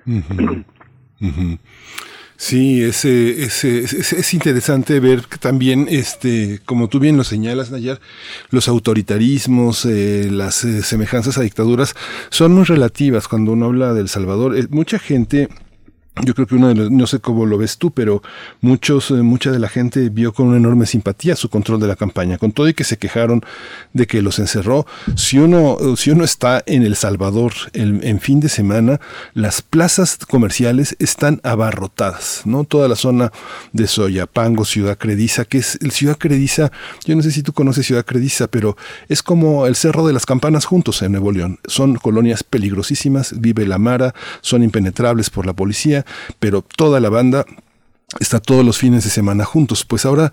[2.36, 8.00] Sí, es, es, es, interesante ver también, este, como tú bien lo señalas, Nayar,
[8.50, 11.94] los autoritarismos, eh, las eh, semejanzas a dictaduras
[12.30, 14.56] son muy relativas cuando uno habla del Salvador.
[14.70, 15.48] Mucha gente
[16.22, 18.22] yo creo que uno de los, no sé cómo lo ves tú, pero
[18.60, 21.96] muchos, eh, mucha de la gente vio con una enorme simpatía su control de la
[21.96, 23.42] campaña, con todo y que se quejaron
[23.92, 24.86] de que los encerró.
[25.16, 29.00] Si uno, si uno está en El Salvador en fin de semana,
[29.34, 32.64] las plazas comerciales están abarrotadas, ¿no?
[32.64, 33.32] Toda la zona
[33.72, 36.70] de Soyapango, Ciudad Crediza, que es Ciudad Crediza,
[37.04, 38.76] yo no sé si tú conoces Ciudad Crediza, pero
[39.08, 41.58] es como el Cerro de las Campanas juntos en Nuevo León.
[41.66, 46.03] Son colonias peligrosísimas, vive la Mara, son impenetrables por la policía,
[46.38, 47.44] pero toda la banda
[48.20, 49.84] está todos los fines de semana juntos.
[49.84, 50.32] Pues ahora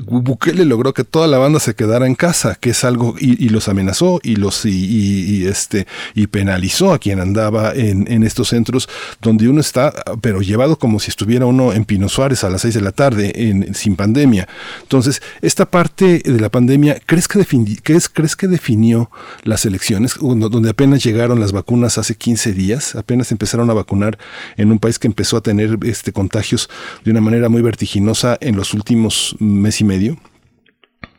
[0.00, 3.68] Bukele logró que toda la banda se quedara en casa, que es algo, y, los
[3.68, 8.88] amenazó y los y, este y penalizó a quien andaba en, en, estos centros
[9.20, 12.74] donde uno está, pero llevado como si estuviera uno en Pino Suárez a las seis
[12.74, 14.48] de la tarde, en, sin pandemia.
[14.82, 17.44] Entonces, esta parte de la pandemia, ¿crees que,
[17.82, 19.10] ¿crees, ¿crees que definió
[19.42, 20.14] las elecciones?
[20.20, 24.18] Donde apenas llegaron las vacunas hace 15 días, apenas empezaron a vacunar
[24.56, 26.68] en un país que empezó a tener este contagios
[27.04, 30.14] de una manera muy vertiginosa en los últimos meses y medio?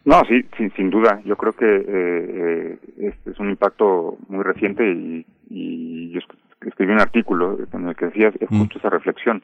[0.05, 1.21] No, sí, sin, sin duda.
[1.25, 6.19] Yo creo que eh, eh es, un impacto muy reciente y, y, yo
[6.65, 9.43] escribí un artículo en el que decía es justo esa reflexión,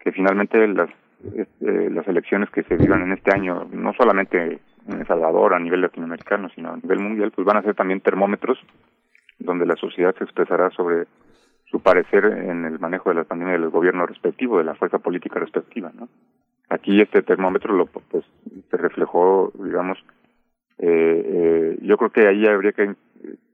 [0.00, 0.90] que finalmente las,
[1.34, 5.58] este, las elecciones que se vivan en este año, no solamente en El Salvador a
[5.58, 8.58] nivel latinoamericano, sino a nivel mundial, pues van a ser también termómetros
[9.38, 11.06] donde la sociedad se expresará sobre
[11.70, 15.38] su parecer en el manejo de la pandemia del gobierno respectivo, de la fuerza política
[15.38, 16.08] respectiva, ¿no?
[16.70, 18.24] Aquí este termómetro lo pues
[18.70, 19.98] se reflejó, digamos,
[20.78, 22.94] eh, eh, yo creo que ahí habría que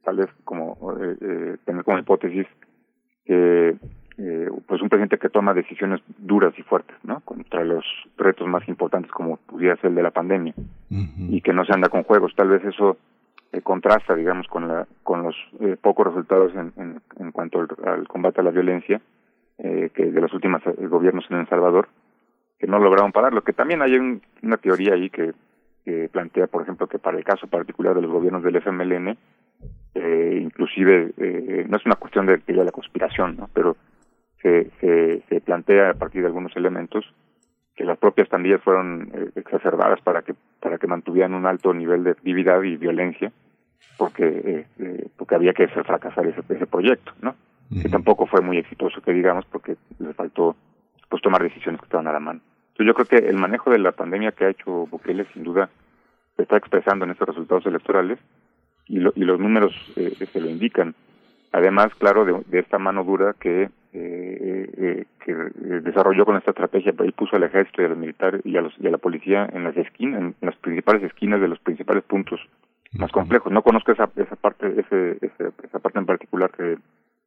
[0.02, 2.46] tal vez como eh, eh, tener como hipótesis
[3.24, 3.76] que
[4.16, 7.20] eh, pues un presidente que toma decisiones duras y fuertes, ¿no?
[7.20, 7.84] Contra los
[8.16, 10.54] retos más importantes como pudiera ser el de la pandemia
[10.88, 12.32] y que no se anda con juegos.
[12.36, 12.96] Tal vez eso
[13.52, 17.68] eh, contrasta, digamos, con la con los eh, pocos resultados en, en, en cuanto al,
[17.84, 19.00] al, combate a la violencia
[19.58, 21.88] eh, que de los últimos gobiernos en El Salvador
[22.58, 23.42] que no lograron pararlo.
[23.42, 23.96] Que también hay
[24.42, 25.32] una teoría ahí que,
[25.84, 29.16] que plantea, por ejemplo, que para el caso particular de los gobiernos del FMLN,
[29.94, 33.48] eh, inclusive eh, no es una cuestión de teoría de la conspiración, ¿no?
[33.52, 33.76] pero
[34.42, 37.04] se, se, se plantea a partir de algunos elementos
[37.74, 42.04] que las propias pandillas fueron eh, exacerbadas para que para que mantuvieran un alto nivel
[42.04, 43.32] de actividad y violencia
[43.98, 47.34] porque eh, eh, porque había que hacer fracasar ese, ese proyecto no
[47.82, 50.56] que tampoco fue muy exitoso que digamos porque le faltó
[51.14, 52.40] pues tomar decisiones que estaban a la mano
[52.72, 55.70] entonces yo creo que el manejo de la pandemia que ha hecho Bukele sin duda
[56.36, 58.18] se está expresando en estos resultados electorales
[58.88, 60.96] y, lo, y los números eh, se lo indican
[61.52, 65.32] además claro de, de esta mano dura que eh, eh, que
[65.82, 68.88] desarrolló con esta estrategia, y puso al ejército y al militar y a, los, y
[68.88, 72.40] a la policía en las esquinas, en, las principales esquinas de los principales puntos
[72.98, 73.52] más complejos.
[73.52, 75.18] No conozco esa, esa parte, ese,
[75.62, 76.76] esa parte en particular que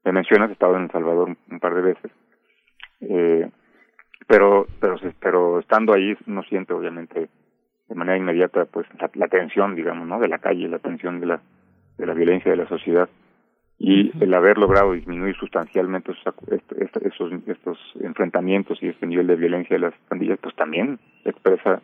[0.04, 2.12] me mencionas, he estado en El Salvador un, par de veces.
[3.00, 3.50] Eh,
[4.28, 7.30] pero, pero, pero estando ahí no siente obviamente
[7.88, 10.20] de manera inmediata pues la, la tensión, digamos, ¿no?
[10.20, 11.42] De la calle, la tensión de la,
[11.98, 13.10] de la violencia de la sociedad
[13.80, 19.82] y el haber logrado disminuir sustancialmente esos, estos enfrentamientos y este nivel de violencia de
[19.82, 21.82] las pandillas, pues también expresa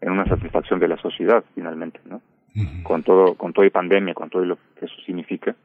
[0.00, 2.20] en una satisfacción de la sociedad finalmente, ¿no?
[2.82, 5.56] Con todo, con todo y pandemia, con todo lo que eso significa,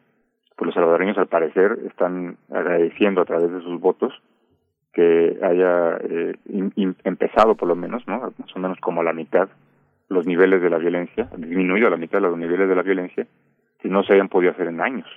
[0.55, 4.13] pues los salvadoreños al parecer están agradeciendo a través de sus votos
[4.97, 6.35] que haya eh,
[7.03, 8.33] empezado por lo menos, ¿no?
[8.35, 9.47] Más o menos como a la mitad
[10.09, 13.27] los niveles de la violencia, disminuido a la mitad los niveles de la violencia,
[13.79, 15.07] que no se hayan podido hacer en años.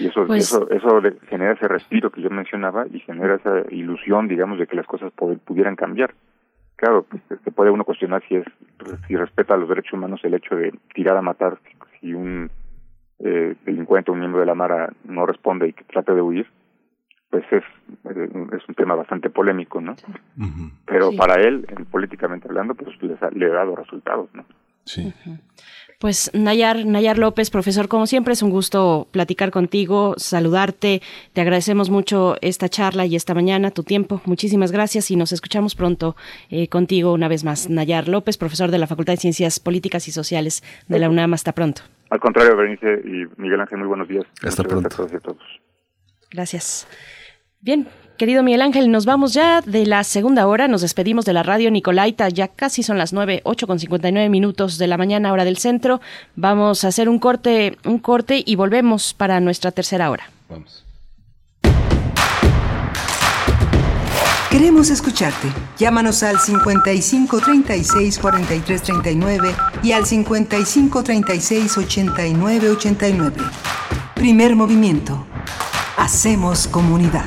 [0.00, 4.26] Y eso, pues eso, eso genera ese respiro que yo mencionaba y genera esa ilusión,
[4.26, 6.12] digamos, de que las cosas pudieran cambiar.
[6.74, 8.46] Claro, pues, se puede uno cuestionar si es
[9.06, 11.58] si respeta los derechos humanos el hecho de tirar a matar
[12.00, 12.50] si un
[13.20, 16.48] eh, delincuente, un miembro de la Mara no responde y que trata de huir,
[17.30, 17.62] pues es,
[18.04, 19.94] eh, es un tema bastante polémico, ¿no?
[20.86, 24.44] Pero para él, políticamente hablando, pues le, ha dado resultados, ¿no?
[24.84, 25.12] Sí.
[25.98, 31.02] Pues Nayar, Nayar López, profesor, como siempre es un gusto platicar contigo, saludarte.
[31.32, 34.22] Te agradecemos mucho esta charla y esta mañana, tu tiempo.
[34.24, 36.14] Muchísimas gracias y nos escuchamos pronto
[36.50, 37.68] eh, contigo una vez más.
[37.68, 41.34] Nayar López, profesor de la Facultad de Ciencias Políticas y Sociales de la UNAM.
[41.34, 41.82] Hasta pronto.
[42.10, 44.24] Al contrario, Berenice y Miguel Ángel, muy buenos días.
[44.42, 44.88] Hasta pronto.
[44.96, 45.42] Gracias a todos.
[46.30, 47.17] Gracias.
[47.60, 51.44] Bien, Querido Miguel Ángel, nos vamos ya de la segunda hora, nos despedimos de la
[51.44, 54.98] radio Nicolaita, ya casi son las nueve, ocho con cincuenta y nueve minutos de la
[54.98, 56.00] mañana, hora del centro.
[56.34, 60.30] Vamos a hacer un corte, un corte y volvemos para nuestra tercera hora.
[60.48, 60.84] Vamos.
[64.50, 65.46] Queremos escucharte.
[65.78, 69.54] Llámanos al 55 36 43 39
[69.84, 73.36] y al 55 36 89 89.
[74.16, 75.24] Primer movimiento.
[75.96, 77.26] Hacemos comunidad.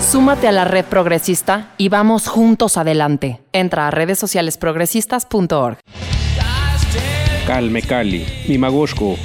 [0.00, 3.40] súmate a la red progresista y vamos juntos adelante.
[3.52, 5.78] Entra a redes sociales progresistas.org.
[7.46, 9.16] Calme Cali, Mimagoshko,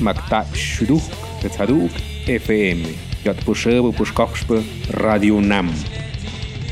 [0.00, 1.02] Makta Shuduk,
[1.40, 1.90] Tetzaduk,
[2.26, 2.94] FM,
[3.24, 5.72] Yatpushebo Pushkoxpe, Radio Nam.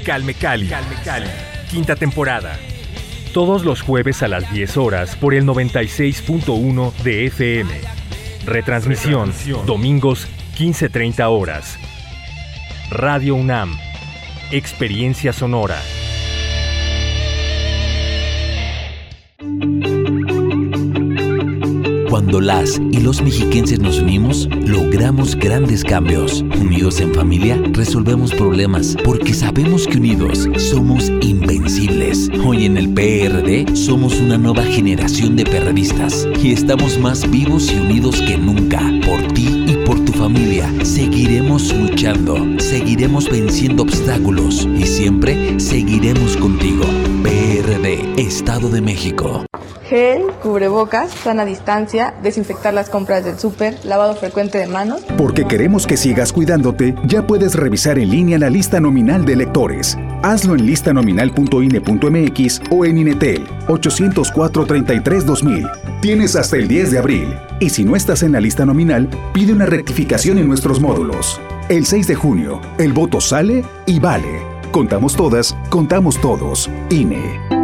[0.04, 1.30] Calme Cali, Calme Cali,
[1.70, 2.56] quinta temporada.
[3.34, 7.70] Todos los jueves a las 10 horas por el 96.1 de FM.
[8.46, 9.32] Retransmisión,
[9.66, 10.26] domingos
[10.56, 11.78] 15.30 horas.
[12.90, 13.78] Radio UNAM.
[14.50, 15.76] Experiencia sonora.
[22.10, 26.42] Cuando las y los mexiquenses nos unimos, logramos grandes cambios.
[26.42, 32.28] Unidos en familia, resolvemos problemas porque sabemos que unidos somos invencibles.
[32.44, 37.76] Hoy en el PRD somos una nueva generación de periodistas y estamos más vivos y
[37.76, 38.80] unidos que nunca.
[39.06, 39.59] Por ti
[40.32, 46.84] familia, seguiremos luchando, seguiremos venciendo obstáculos y siempre seguiremos contigo.
[47.24, 49.44] PRD, Estado de México.
[49.88, 55.02] Gel, cubrebocas, sana distancia, desinfectar las compras del súper, lavado frecuente de manos.
[55.18, 59.98] Porque queremos que sigas cuidándote, ya puedes revisar en línea la lista nominal de electores.
[60.22, 66.00] Hazlo en listanominal.ine.mx o en Inetel 804-33-2000.
[66.00, 67.34] Tienes hasta el 10 de abril.
[67.58, 71.40] Y si no estás en la lista nominal, pide una rectificación en nuestros módulos.
[71.68, 74.42] El 6 de junio, el voto sale y vale.
[74.72, 76.70] Contamos todas, contamos todos.
[76.90, 77.60] INE.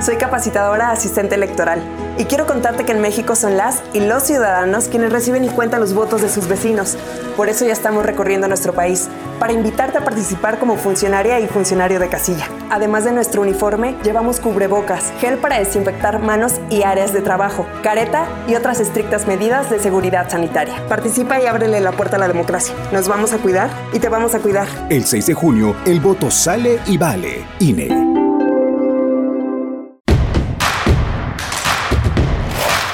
[0.00, 1.82] Soy capacitadora asistente electoral
[2.16, 5.80] y quiero contarte que en México son las y los ciudadanos quienes reciben y cuentan
[5.80, 6.96] los votos de sus vecinos.
[7.36, 9.10] Por eso ya estamos recorriendo nuestro país.
[9.40, 12.46] Para invitarte a participar como funcionaria y funcionario de casilla.
[12.70, 18.28] Además de nuestro uniforme, llevamos cubrebocas, gel para desinfectar manos y áreas de trabajo, careta
[18.46, 20.86] y otras estrictas medidas de seguridad sanitaria.
[20.88, 22.74] Participa y ábrele la puerta a la democracia.
[22.92, 24.68] Nos vamos a cuidar y te vamos a cuidar.
[24.90, 27.46] El 6 de junio, el voto sale y vale.
[27.58, 28.19] INE.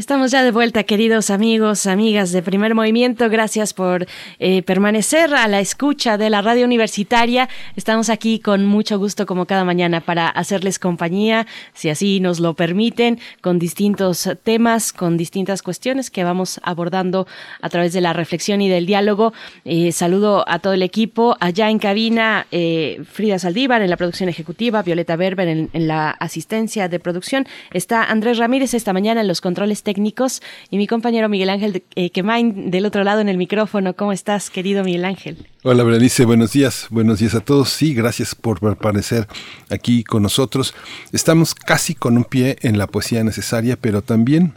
[0.00, 3.28] Estamos ya de vuelta, queridos amigos, amigas de Primer Movimiento.
[3.28, 4.06] Gracias por
[4.38, 7.50] eh, permanecer a la escucha de la radio universitaria.
[7.76, 12.54] Estamos aquí con mucho gusto, como cada mañana, para hacerles compañía, si así nos lo
[12.54, 17.26] permiten, con distintos temas, con distintas cuestiones que vamos abordando
[17.60, 19.34] a través de la reflexión y del diálogo.
[19.66, 21.36] Eh, saludo a todo el equipo.
[21.40, 26.08] Allá en cabina, eh, Frida Saldívar en la producción ejecutiva, Violeta Berber en, en la
[26.08, 27.46] asistencia de producción.
[27.70, 32.10] Está Andrés Ramírez esta mañana en los controles técnicos y mi compañero Miguel Ángel eh,
[32.10, 33.94] Quemain del otro lado en el micrófono.
[33.94, 35.48] ¿Cómo estás, querido Miguel Ángel?
[35.62, 36.86] Hola, Berenice, buenos días.
[36.90, 37.70] Buenos días a todos.
[37.70, 39.26] Sí, gracias por aparecer
[39.68, 40.74] aquí con nosotros.
[41.12, 44.54] Estamos casi con un pie en la poesía necesaria, pero también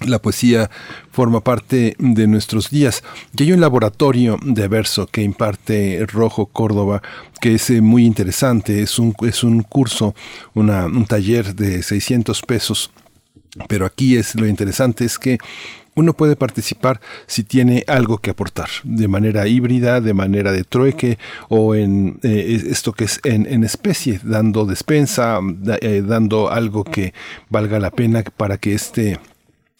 [0.00, 0.70] la poesía
[1.12, 3.02] forma parte de nuestros días.
[3.36, 7.00] Y hay un laboratorio de verso que imparte Rojo Córdoba
[7.40, 8.82] que es eh, muy interesante.
[8.82, 10.14] Es un, es un curso,
[10.54, 12.90] una, un taller de 600 pesos
[13.68, 15.38] pero aquí es lo interesante es que
[15.94, 21.18] uno puede participar si tiene algo que aportar, de manera híbrida, de manera de trueque
[21.48, 25.38] o en eh, esto que es en, especie, dando despensa,
[25.80, 27.14] eh, dando algo que
[27.48, 29.18] valga la pena para que este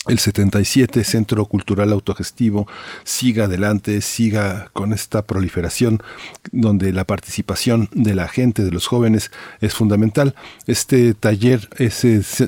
[0.06, 2.68] el 77 Centro Cultural Autogestivo
[3.04, 6.02] siga adelante, siga con esta proliferación
[6.52, 10.34] donde la participación de la gente, de los jóvenes, es fundamental.
[10.66, 11.68] Este taller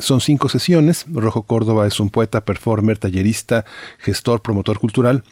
[0.01, 1.07] son cinco sesiones.
[1.11, 3.65] Rojo Córdoba es un poeta, performer, tallerista,
[3.99, 5.25] gestor, promotor cultural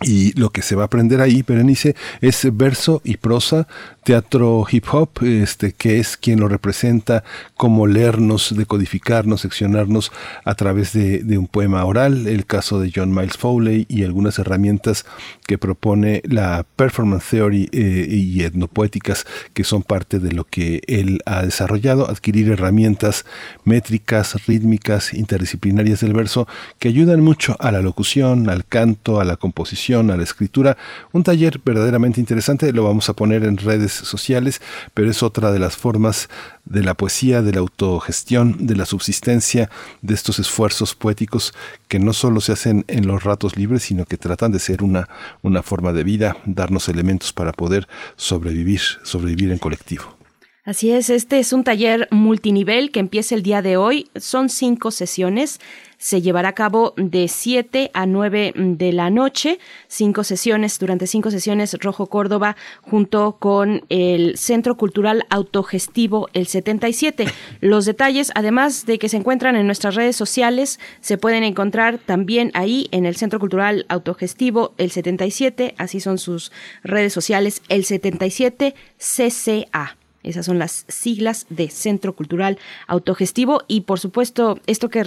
[0.00, 3.68] y lo que se va a aprender ahí, Berenice, es verso y prosa,
[4.04, 7.24] teatro hip hop, este, que es quien lo representa,
[7.56, 10.12] cómo leernos, decodificarnos, seccionarnos
[10.44, 15.04] a través de, un poema oral, el caso de John Miles Foley y algunas herramientas
[15.46, 21.20] que propone la performance theory eh, y etnopoéticas que son parte de lo que él
[21.24, 23.24] ha desarrollado, adquirir herramientas
[23.64, 26.46] métricas, rítmicas, interdisciplinarias del verso
[26.78, 30.76] que ayudan mucho a la locución, al canto, a la composición, a la escritura.
[31.12, 34.60] Un taller verdaderamente interesante, lo vamos a poner en redes sociales,
[34.92, 36.28] pero es otra de las formas
[36.64, 39.70] de la poesía, de la autogestión, de la subsistencia,
[40.02, 41.54] de estos esfuerzos poéticos
[41.88, 45.08] que no solo se hacen en los ratos libres, sino que tratan de ser una,
[45.42, 50.23] una forma de vida, darnos elementos para poder sobrevivir, sobrevivir en colectivo.
[50.64, 54.08] Así es, este es un taller multinivel que empieza el día de hoy.
[54.16, 55.60] Son cinco sesiones
[56.04, 59.58] se llevará a cabo de 7 a 9 de la noche,
[59.88, 67.26] cinco sesiones, durante cinco sesiones Rojo Córdoba junto con el Centro Cultural Autogestivo el 77.
[67.62, 72.50] Los detalles, además de que se encuentran en nuestras redes sociales, se pueden encontrar también
[72.52, 78.74] ahí en el Centro Cultural Autogestivo el 77, así son sus redes sociales, el 77
[78.98, 79.96] CCA.
[80.24, 85.04] Esas son las siglas de Centro Cultural Autogestivo y por supuesto esto que,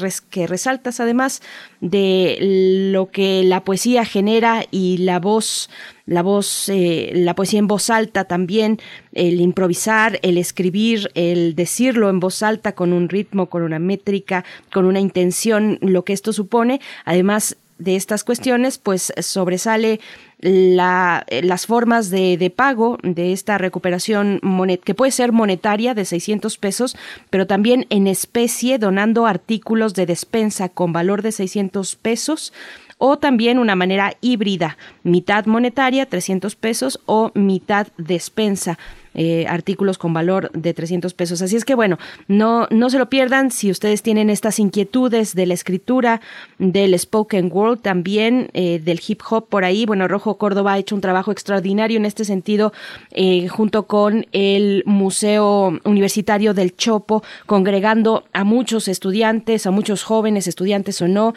[0.48, 1.41] resaltas además
[1.81, 2.38] de
[2.91, 5.69] lo que la poesía genera y la voz
[6.06, 8.80] la voz, eh, la poesía en voz alta también,
[9.11, 14.45] el improvisar, el escribir, el decirlo en voz alta con un ritmo, con una métrica,
[14.72, 16.80] con una intención, lo que esto supone.
[17.03, 19.99] Además, de estas cuestiones, pues sobresale
[20.39, 24.39] eh, las formas de, pago de esta recuperación
[24.84, 26.95] que puede ser monetaria de 600 pesos,
[27.30, 32.53] pero también en especie donando artículos de despensa con valor de 600 pesos
[32.99, 38.80] o también una manera híbrida, mitad monetaria, 300 pesos, o mitad despensa,
[39.18, 41.41] eh, artículos con valor de 300 pesos.
[41.41, 45.48] Así es que bueno, no, no se lo pierdan si ustedes tienen estas inquietudes de
[45.48, 46.22] la escritura,
[46.60, 49.85] del spoken word también, eh, del hip hop por ahí.
[49.85, 52.73] Bueno, Rojo Córdoba ha hecho un trabajo extraordinario en este sentido
[53.11, 60.48] eh, junto con el Museo Universitario del Chopo, congregando a muchos estudiantes, a muchos jóvenes
[60.48, 61.34] estudiantes o no,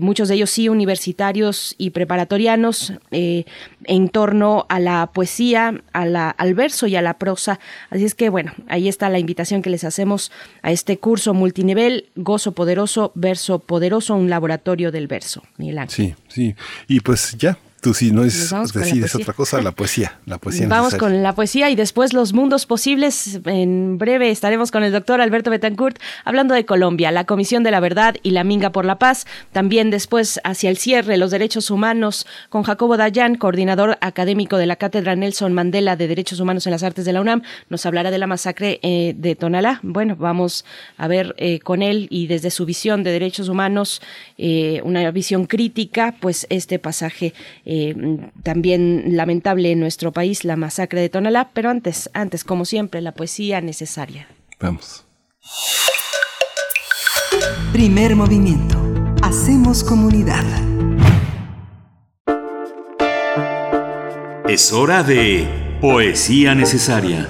[0.00, 6.54] muchos de ellos sí universitarios y preparatorianos, en torno a la poesía, a la, al
[6.54, 7.58] verso y a la prosa.
[7.90, 10.30] Así es que bueno, ahí está la invitación que les hacemos
[10.62, 15.42] a este curso multinivel, Gozo Poderoso, Verso Poderoso, un laboratorio del verso.
[15.56, 16.54] Miguel Sí, sí.
[16.88, 20.66] Y pues ya, Tú si no es decides otra cosa, la poesía, la poesía.
[20.66, 23.40] Vamos con la poesía y después los mundos posibles.
[23.44, 27.78] En breve estaremos con el doctor Alberto Betancourt hablando de Colombia, la Comisión de la
[27.78, 29.26] Verdad y la Minga por la Paz.
[29.52, 34.76] También después hacia el cierre, los derechos humanos con Jacobo Dayan, coordinador académico de la
[34.76, 37.42] Cátedra Nelson Mandela de Derechos Humanos en las Artes de la UNAM.
[37.68, 39.78] Nos hablará de la masacre eh, de Tonalá.
[39.82, 40.64] Bueno, vamos
[40.96, 44.02] a ver eh, con él y desde su visión de derechos humanos,
[44.36, 47.34] eh, una visión crítica, pues este pasaje
[47.70, 47.94] eh,
[48.42, 53.12] también lamentable en nuestro país, la masacre de Tonalá, pero antes, antes, como siempre, la
[53.12, 54.26] poesía necesaria.
[54.58, 55.04] Vamos.
[57.70, 58.80] Primer movimiento.
[59.22, 60.44] Hacemos comunidad.
[64.48, 65.46] Es hora de
[65.82, 67.28] poesía necesaria.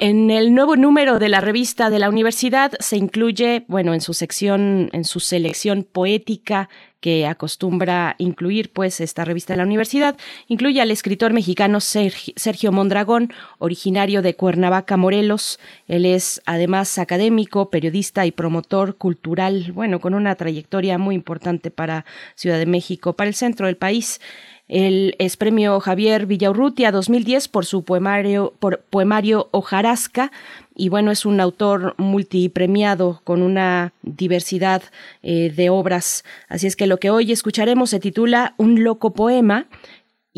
[0.00, 4.14] En el nuevo número de la revista de la universidad se incluye, bueno, en su
[4.14, 6.68] sección, en su selección poética
[7.00, 10.16] que acostumbra incluir pues esta revista de la universidad,
[10.46, 15.58] incluye al escritor mexicano Sergio Mondragón, originario de Cuernavaca, Morelos.
[15.88, 22.04] Él es además académico, periodista y promotor cultural, bueno, con una trayectoria muy importante para
[22.36, 24.20] Ciudad de México, para el centro del país.
[24.68, 30.30] El es premio Javier Villaurrutia 2010 por su poemario, por poemario Ojarasca.
[30.76, 34.82] Y bueno, es un autor multipremiado con una diversidad
[35.22, 36.22] eh, de obras.
[36.48, 39.66] Así es que lo que hoy escucharemos se titula Un loco poema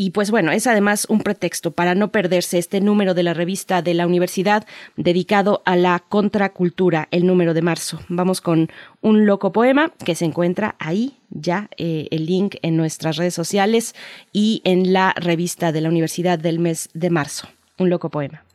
[0.00, 3.82] y pues bueno, es además un pretexto para no perderse este número de la revista
[3.82, 4.66] de la universidad
[4.96, 8.00] dedicado a la contracultura, el número de marzo.
[8.08, 8.70] Vamos con
[9.02, 13.94] un loco poema que se encuentra ahí ya eh, el link en nuestras redes sociales
[14.32, 17.48] y en la revista de la universidad del mes de marzo.
[17.78, 18.46] Un loco poema.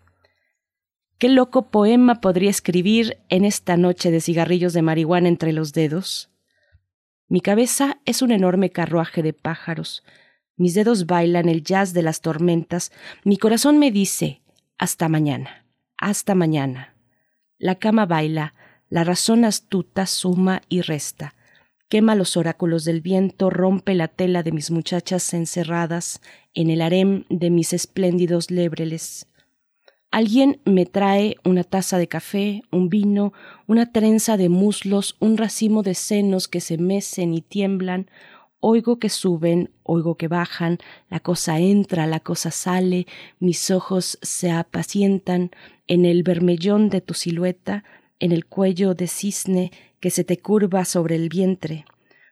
[1.19, 6.31] ¿Qué loco poema podría escribir en esta noche de cigarrillos de marihuana entre los dedos?
[7.27, 10.01] Mi cabeza es un enorme carruaje de pájaros
[10.57, 12.91] mis dedos bailan el jazz de las tormentas,
[13.23, 14.41] mi corazón me dice,
[14.77, 15.65] hasta mañana,
[15.97, 16.95] hasta mañana.
[17.57, 18.53] La cama baila,
[18.89, 21.35] la razón astuta suma y resta,
[21.89, 26.21] quema los oráculos del viento, rompe la tela de mis muchachas encerradas
[26.53, 29.27] en el harem de mis espléndidos lebreles.
[30.11, 33.33] Alguien me trae una taza de café, un vino,
[33.67, 38.09] una trenza de muslos, un racimo de senos que se mecen y tiemblan,
[38.67, 43.05] Oigo que suben, oigo que bajan, la cosa entra, la cosa sale,
[43.37, 45.51] mis ojos se apacientan
[45.85, 47.83] en el vermellón de tu silueta,
[48.17, 51.85] en el cuello de cisne que se te curva sobre el vientre.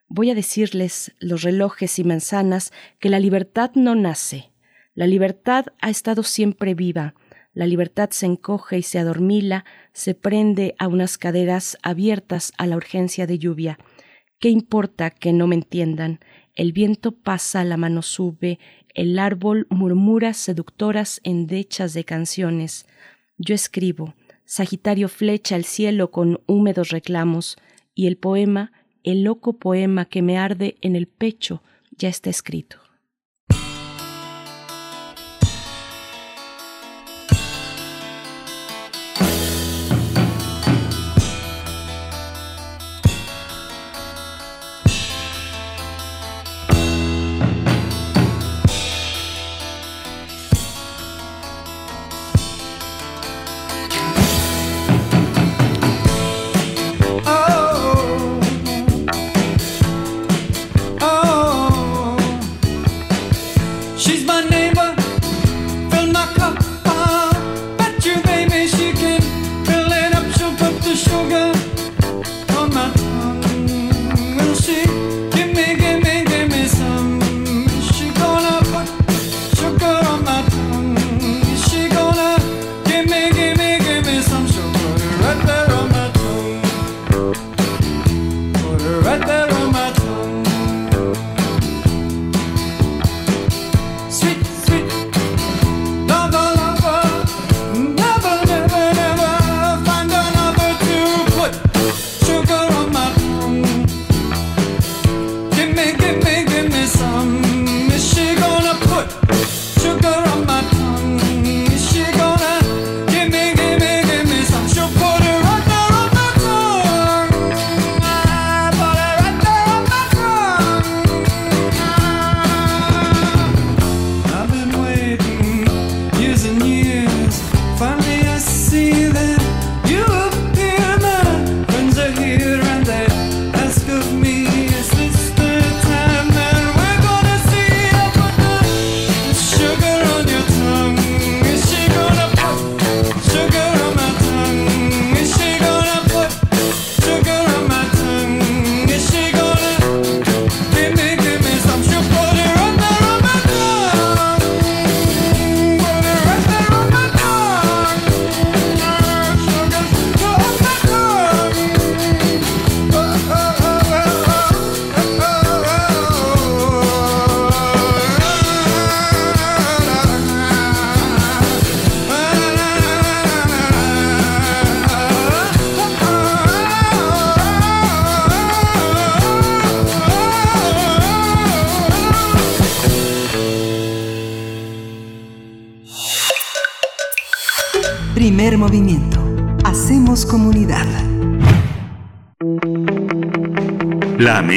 [0.08, 4.50] Voy a decirles, los relojes y manzanas, que la libertad no nace.
[4.96, 7.14] La libertad ha estado siempre viva.
[7.54, 12.76] La libertad se encoge y se adormila, se prende a unas caderas abiertas a la
[12.76, 13.78] urgencia de lluvia.
[14.44, 16.20] ¿Qué importa que no me entiendan?
[16.54, 18.60] El viento pasa, la mano sube,
[18.94, 22.86] el árbol murmura seductoras endechas de canciones.
[23.38, 27.56] Yo escribo, Sagitario flecha el cielo con húmedos reclamos,
[27.96, 28.74] y el poema,
[29.06, 31.64] el loco poema que me arde en el pecho,
[31.98, 32.83] ya está escrito.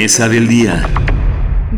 [0.07, 0.85] Mesa del día.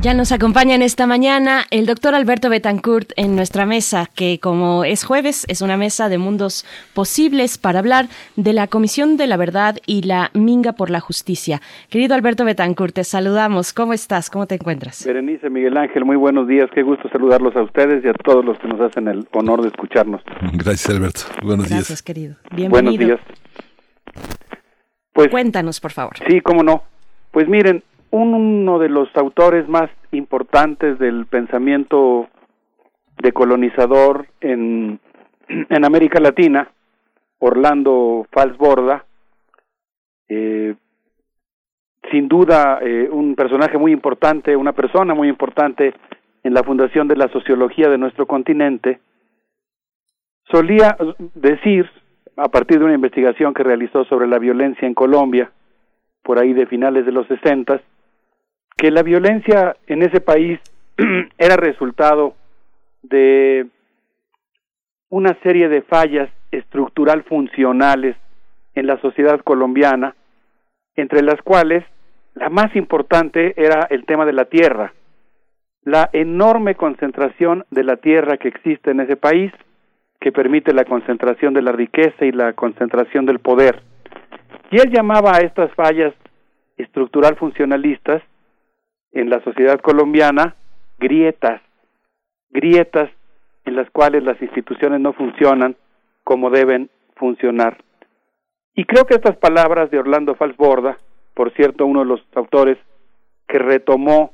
[0.02, 4.84] Ya nos acompaña en esta mañana el doctor Alberto Betancourt en nuestra mesa, que como
[4.84, 9.38] es jueves, es una mesa de mundos posibles para hablar de la Comisión de la
[9.38, 11.62] Verdad y la Minga por la Justicia.
[11.88, 13.72] Querido Alberto Betancourt, te saludamos.
[13.72, 14.28] ¿Cómo estás?
[14.28, 15.06] ¿Cómo te encuentras?
[15.06, 16.68] Berenice, Miguel Ángel, muy buenos días.
[16.74, 19.68] Qué gusto saludarlos a ustedes y a todos los que nos hacen el honor de
[19.68, 20.20] escucharnos.
[20.52, 21.22] Gracias, Alberto.
[21.42, 21.78] Buenos días.
[21.78, 22.36] Gracias, querido.
[22.50, 22.92] Bienvenido.
[22.92, 23.20] Buenos días.
[25.14, 26.12] Pues, Cuéntanos, por favor.
[26.28, 26.82] Sí, cómo no.
[27.30, 32.28] Pues miren, uno de los autores más importantes del pensamiento
[33.18, 35.00] decolonizador en,
[35.48, 36.70] en América Latina,
[37.38, 39.04] Orlando Falsborda,
[40.28, 40.74] eh,
[42.10, 45.94] sin duda eh, un personaje muy importante, una persona muy importante
[46.42, 49.00] en la fundación de la sociología de nuestro continente,
[50.50, 50.96] solía
[51.34, 51.90] decir,
[52.36, 55.50] a partir de una investigación que realizó sobre la violencia en Colombia,
[56.22, 57.80] por ahí de finales de los sesentas,
[58.78, 60.60] que la violencia en ese país
[61.38, 62.34] era resultado
[63.02, 63.66] de
[65.10, 68.16] una serie de fallas estructural funcionales
[68.74, 70.14] en la sociedad colombiana,
[70.94, 71.84] entre las cuales
[72.34, 74.94] la más importante era el tema de la tierra,
[75.82, 79.52] la enorme concentración de la tierra que existe en ese país,
[80.20, 83.82] que permite la concentración de la riqueza y la concentración del poder.
[84.70, 86.14] Y él llamaba a estas fallas
[86.76, 88.22] estructural funcionalistas
[89.12, 90.56] en la sociedad colombiana
[90.98, 91.60] grietas,
[92.50, 93.10] grietas
[93.64, 95.76] en las cuales las instituciones no funcionan
[96.24, 97.78] como deben funcionar.
[98.74, 100.98] Y creo que estas palabras de Orlando Falsborda,
[101.34, 102.78] por cierto, uno de los autores
[103.46, 104.32] que retomó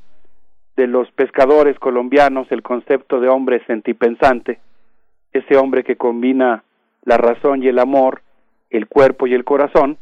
[0.76, 4.60] de los pescadores colombianos el concepto de hombre sentipensante,
[5.32, 6.64] ese hombre que combina
[7.04, 8.22] la razón y el amor,
[8.70, 9.98] el cuerpo y el corazón,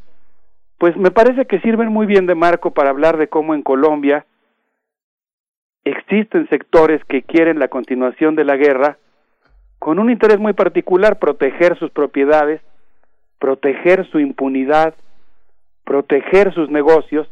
[0.78, 4.27] pues me parece que sirven muy bien de marco para hablar de cómo en Colombia
[5.85, 8.99] existen sectores que quieren la continuación de la guerra
[9.79, 12.61] con un interés muy particular, proteger sus propiedades,
[13.41, 14.95] proteger su impunidad,
[15.85, 17.29] proteger sus negocios,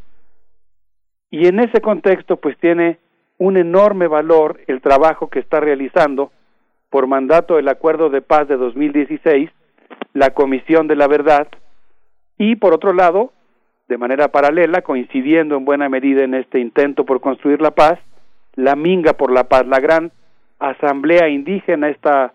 [1.31, 2.99] y en ese contexto pues tiene
[3.39, 6.33] un enorme valor el trabajo que está realizando
[6.91, 9.49] por mandato del Acuerdo de Paz de 2016,
[10.13, 11.47] la Comisión de la Verdad,
[12.37, 13.33] y por otro lado,
[13.89, 18.01] de manera paralela, coincidiendo en buena medida en este intento por construir la paz,
[18.61, 20.13] la Minga por la Paz, la gran
[20.59, 22.35] asamblea indígena, esta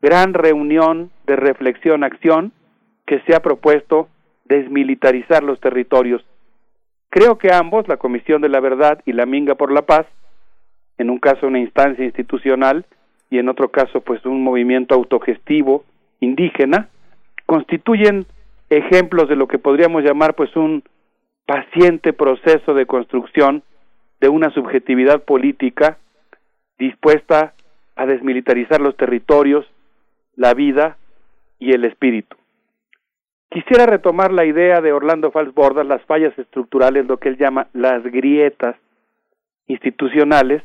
[0.00, 2.52] gran reunión de reflexión-acción
[3.06, 4.08] que se ha propuesto
[4.44, 6.24] desmilitarizar los territorios.
[7.10, 10.06] Creo que ambos, la Comisión de la Verdad y la Minga por la Paz,
[10.98, 12.86] en un caso una instancia institucional
[13.30, 15.84] y en otro caso pues un movimiento autogestivo
[16.20, 16.88] indígena,
[17.46, 18.26] constituyen
[18.70, 20.82] ejemplos de lo que podríamos llamar pues un
[21.46, 23.62] paciente proceso de construcción
[24.20, 25.98] de una subjetividad política
[26.78, 27.54] dispuesta
[27.96, 29.66] a desmilitarizar los territorios,
[30.36, 30.96] la vida
[31.58, 32.36] y el espíritu.
[33.50, 38.02] Quisiera retomar la idea de Orlando Falsborda, las fallas estructurales, lo que él llama las
[38.04, 38.76] grietas
[39.66, 40.62] institucionales,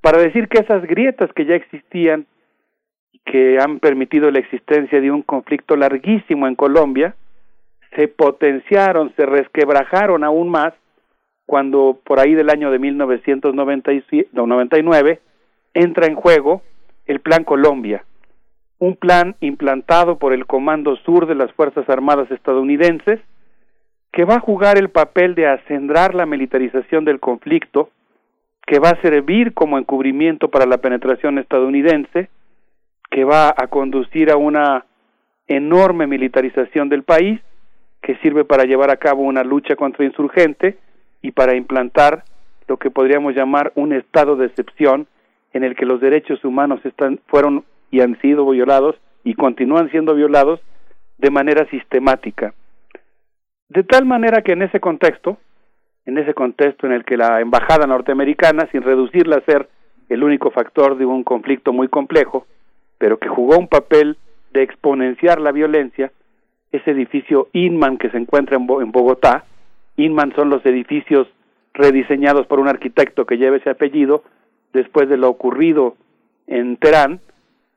[0.00, 2.26] para decir que esas grietas que ya existían
[3.24, 7.14] que han permitido la existencia de un conflicto larguísimo en Colombia,
[7.96, 10.74] se potenciaron, se resquebrajaron aún más
[11.50, 15.20] cuando por ahí del año de 1999
[15.74, 16.62] entra en juego
[17.06, 18.04] el Plan Colombia,
[18.78, 23.18] un plan implantado por el Comando Sur de las Fuerzas Armadas estadounidenses
[24.12, 27.90] que va a jugar el papel de acendrar la militarización del conflicto,
[28.64, 32.28] que va a servir como encubrimiento para la penetración estadounidense,
[33.10, 34.86] que va a conducir a una
[35.48, 37.40] enorme militarización del país,
[38.02, 40.78] que sirve para llevar a cabo una lucha contra insurgente,
[41.22, 42.24] y para implantar
[42.68, 45.06] lo que podríamos llamar un estado de excepción
[45.52, 50.14] en el que los derechos humanos están fueron y han sido violados y continúan siendo
[50.14, 50.60] violados
[51.18, 52.54] de manera sistemática.
[53.68, 55.38] De tal manera que en ese contexto,
[56.06, 59.68] en ese contexto en el que la embajada norteamericana, sin reducirla a ser
[60.08, 62.46] el único factor de un conflicto muy complejo,
[62.98, 64.16] pero que jugó un papel
[64.52, 66.10] de exponenciar la violencia,
[66.72, 69.44] ese edificio Inman que se encuentra en, Bogotá,
[70.00, 71.28] Inman son los edificios
[71.74, 74.22] rediseñados por un arquitecto que lleva ese apellido
[74.72, 75.96] después de lo ocurrido
[76.46, 77.20] en Teherán,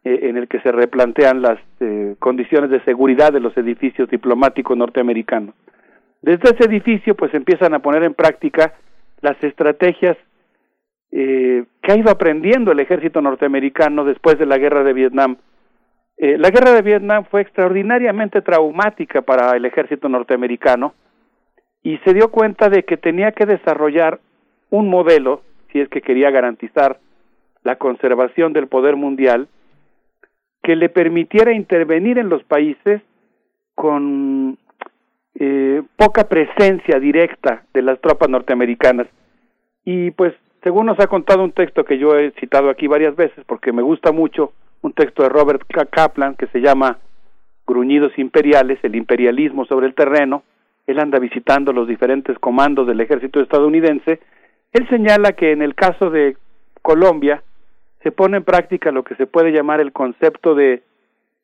[0.03, 4.75] eh, en el que se replantean las eh, condiciones de seguridad de los edificios diplomáticos
[4.75, 5.55] norteamericanos.
[6.21, 8.73] Desde ese edificio, pues empiezan a poner en práctica
[9.21, 10.17] las estrategias
[11.11, 15.37] eh, que ha ido aprendiendo el ejército norteamericano después de la guerra de Vietnam,
[16.17, 20.93] Eh, la guerra de Vietnam fue extraordinariamente traumática para el ejército norteamericano
[21.83, 24.19] y se dio cuenta de que tenía que desarrollar
[24.69, 25.41] un modelo,
[25.71, 26.99] si es que quería garantizar
[27.63, 29.47] la conservación del poder mundial,
[30.63, 33.01] que le permitiera intervenir en los países
[33.75, 34.57] con
[35.35, 39.07] eh, poca presencia directa de las tropas norteamericanas.
[39.83, 40.33] Y pues,
[40.63, 43.81] según nos ha contado un texto que yo he citado aquí varias veces porque me
[43.81, 46.99] gusta mucho, un texto de Robert Kaplan que se llama
[47.67, 50.43] Gruñidos Imperiales, el imperialismo sobre el terreno,
[50.87, 54.19] él anda visitando los diferentes comandos del ejército estadounidense,
[54.73, 56.35] él señala que en el caso de
[56.81, 57.43] Colombia
[58.01, 60.83] se pone en práctica lo que se puede llamar el concepto de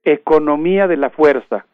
[0.04, 1.66] economía de la fuerza,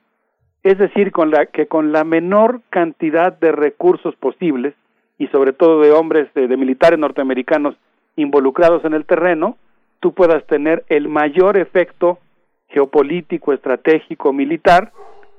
[0.64, 4.74] es decir, con la, que con la menor cantidad de recursos posibles,
[5.18, 7.76] y sobre todo de hombres, de, de militares norteamericanos
[8.16, 9.58] involucrados en el terreno,
[10.00, 12.20] tú puedas tener el mayor efecto
[12.70, 14.92] geopolítico, estratégico, militar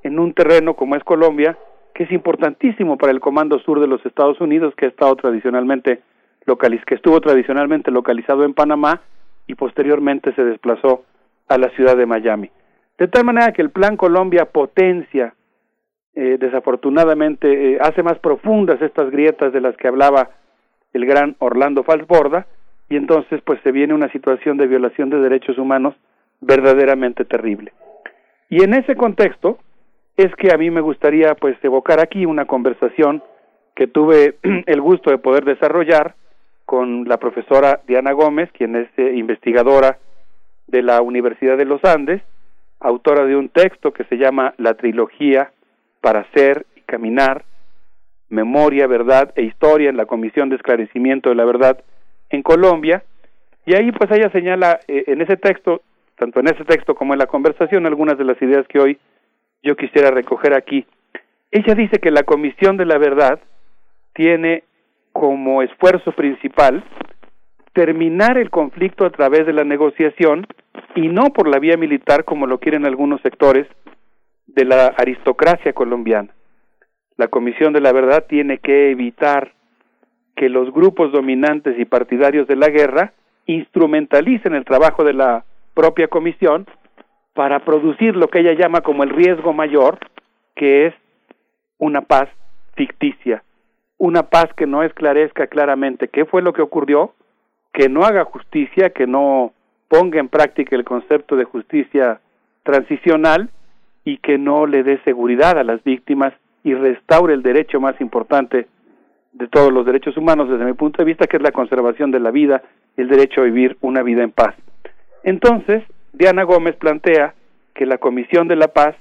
[0.02, 1.58] en un terreno como es Colombia,
[1.96, 6.02] que es importantísimo para el Comando Sur de los Estados Unidos, que ha estado tradicionalmente
[6.44, 9.00] localiz que estuvo tradicionalmente localizado en Panamá
[9.46, 11.04] y posteriormente se desplazó
[11.48, 12.50] a la ciudad de Miami.
[12.98, 15.34] De tal manera que el Plan Colombia potencia,
[16.14, 20.28] eh, desafortunadamente, eh, hace más profundas estas grietas de las que hablaba
[20.92, 22.46] el gran Orlando Falsborda,
[22.90, 25.94] y entonces pues se viene una situación de violación de derechos humanos
[26.42, 27.72] verdaderamente terrible.
[28.50, 29.60] Y en ese contexto
[30.16, 33.22] es que a mí me gustaría pues evocar aquí una conversación
[33.74, 34.36] que tuve
[34.66, 36.14] el gusto de poder desarrollar
[36.64, 39.98] con la profesora Diana Gómez, quien es eh, investigadora
[40.66, 42.22] de la Universidad de los Andes,
[42.80, 45.52] autora de un texto que se llama La trilogía
[46.00, 47.44] para ser y caminar,
[48.28, 51.78] memoria, verdad e historia en la Comisión de Esclarecimiento de la Verdad
[52.30, 53.04] en Colombia,
[53.64, 55.82] y ahí pues ella señala eh, en ese texto,
[56.16, 58.98] tanto en ese texto como en la conversación, algunas de las ideas que hoy
[59.66, 60.86] yo quisiera recoger aquí.
[61.50, 63.40] Ella dice que la Comisión de la Verdad
[64.14, 64.62] tiene
[65.12, 66.84] como esfuerzo principal
[67.72, 70.46] terminar el conflicto a través de la negociación
[70.94, 73.66] y no por la vía militar como lo quieren algunos sectores
[74.46, 76.32] de la aristocracia colombiana.
[77.16, 79.52] La Comisión de la Verdad tiene que evitar
[80.36, 83.14] que los grupos dominantes y partidarios de la guerra
[83.46, 86.66] instrumentalicen el trabajo de la propia comisión
[87.36, 89.98] para producir lo que ella llama como el riesgo mayor,
[90.56, 90.94] que es
[91.78, 92.30] una paz
[92.74, 93.44] ficticia,
[93.98, 97.12] una paz que no esclarezca claramente qué fue lo que ocurrió,
[97.74, 99.52] que no haga justicia, que no
[99.88, 102.20] ponga en práctica el concepto de justicia
[102.62, 103.50] transicional
[104.02, 106.32] y que no le dé seguridad a las víctimas
[106.64, 108.66] y restaure el derecho más importante
[109.34, 112.20] de todos los derechos humanos desde mi punto de vista, que es la conservación de
[112.20, 112.62] la vida,
[112.96, 114.54] el derecho a vivir una vida en paz.
[115.22, 115.82] Entonces,
[116.16, 117.34] Diana Gómez plantea
[117.74, 118.96] que la Comisión de la Paz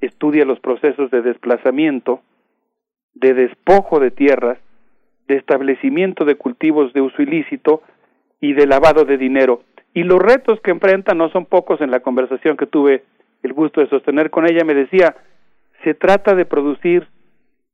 [0.00, 2.22] estudia los procesos de desplazamiento,
[3.14, 4.58] de despojo de tierras,
[5.26, 7.82] de establecimiento de cultivos de uso ilícito
[8.40, 9.64] y de lavado de dinero.
[9.92, 13.02] Y los retos que enfrenta no son pocos en la conversación que tuve
[13.42, 14.64] el gusto de sostener con ella.
[14.64, 15.16] Me decía,
[15.82, 17.08] se trata de producir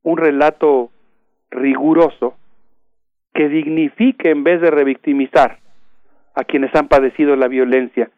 [0.01, 0.89] un relato
[1.51, 2.37] riguroso
[3.35, 5.59] que dignifique en vez de revictimizar
[6.33, 8.09] a quienes han padecido la violencia.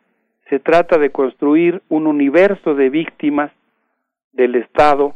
[0.51, 3.53] Se trata de construir un universo de víctimas
[4.33, 5.15] del Estado,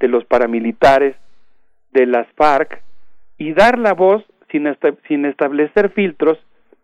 [0.00, 1.14] de los paramilitares,
[1.92, 2.82] de las FARC
[3.38, 4.66] y dar la voz sin,
[5.06, 6.38] sin establecer filtros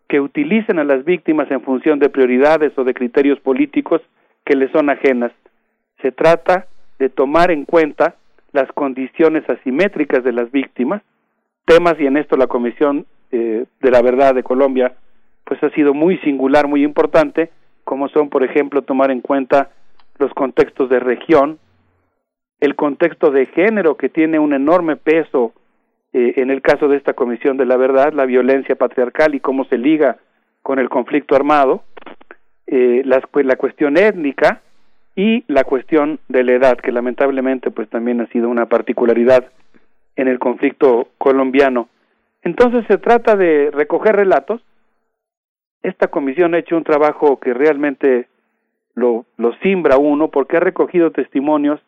[0.07, 4.01] que utilicen a las víctimas en función de prioridades o de criterios políticos
[4.45, 5.33] que les son ajenas.
[6.01, 8.15] Se trata de tomar en cuenta
[8.53, 11.01] las condiciones asimétricas de las víctimas,
[11.65, 14.93] temas y en esto la Comisión eh, de la Verdad de Colombia
[15.43, 17.49] pues ha sido muy singular, muy importante,
[17.83, 19.69] como son por ejemplo tomar en cuenta
[20.17, 21.59] los contextos de región,
[22.59, 25.53] el contexto de género que tiene un enorme peso
[26.13, 29.65] eh, en el caso de esta Comisión de la Verdad, la violencia patriarcal y cómo
[29.65, 30.17] se liga
[30.61, 31.83] con el conflicto armado,
[32.67, 34.61] eh, la, la cuestión étnica
[35.15, 39.51] y la cuestión de la edad, que lamentablemente pues también ha sido una particularidad
[40.15, 41.89] en el conflicto colombiano.
[42.43, 44.61] Entonces se trata de recoger relatos.
[45.83, 48.27] Esta comisión ha hecho un trabajo que realmente
[48.93, 51.79] lo, lo simbra uno porque ha recogido testimonios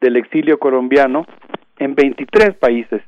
[0.00, 1.26] del exilio colombiano
[1.78, 3.02] en 23 países.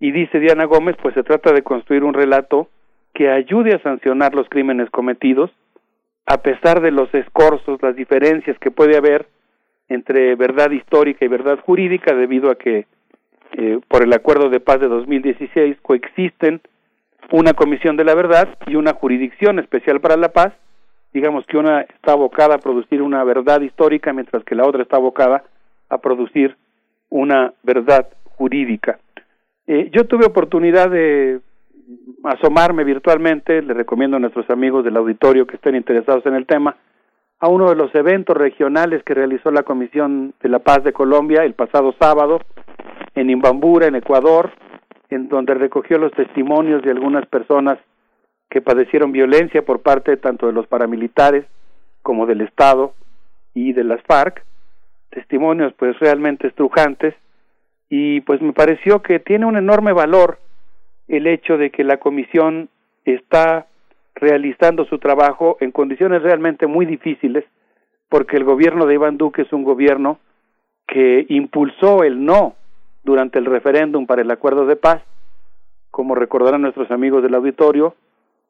[0.00, 2.68] Y dice Diana Gómez, pues se trata de construir un relato
[3.14, 5.50] que ayude a sancionar los crímenes cometidos,
[6.26, 9.26] a pesar de los escorzos, las diferencias que puede haber
[9.88, 12.86] entre verdad histórica y verdad jurídica, debido a que
[13.52, 16.60] eh, por el Acuerdo de Paz de 2016 coexisten
[17.32, 20.52] una Comisión de la Verdad y una Jurisdicción Especial para la Paz,
[21.12, 24.96] digamos que una está abocada a producir una verdad histórica, mientras que la otra está
[24.96, 25.44] abocada
[25.88, 26.56] a producir
[27.08, 28.98] una verdad jurídica.
[29.66, 31.40] Eh, yo tuve oportunidad de
[32.24, 36.76] asomarme virtualmente, le recomiendo a nuestros amigos del auditorio que estén interesados en el tema,
[37.38, 41.44] a uno de los eventos regionales que realizó la Comisión de la Paz de Colombia
[41.44, 42.40] el pasado sábado
[43.14, 44.50] en Imbambura, en Ecuador,
[45.10, 47.78] en donde recogió los testimonios de algunas personas
[48.50, 51.44] que padecieron violencia por parte tanto de los paramilitares
[52.02, 52.94] como del Estado
[53.54, 54.44] y de las FARC,
[55.10, 57.14] testimonios pues realmente estrujantes.
[57.88, 60.38] Y pues me pareció que tiene un enorme valor
[61.08, 62.68] el hecho de que la comisión
[63.04, 63.66] está
[64.14, 67.44] realizando su trabajo en condiciones realmente muy difíciles
[68.08, 70.18] porque el gobierno de Iván Duque es un gobierno
[70.86, 72.54] que impulsó el no
[73.04, 75.02] durante el referéndum para el acuerdo de paz.
[75.90, 77.94] Como recordarán nuestros amigos del auditorio,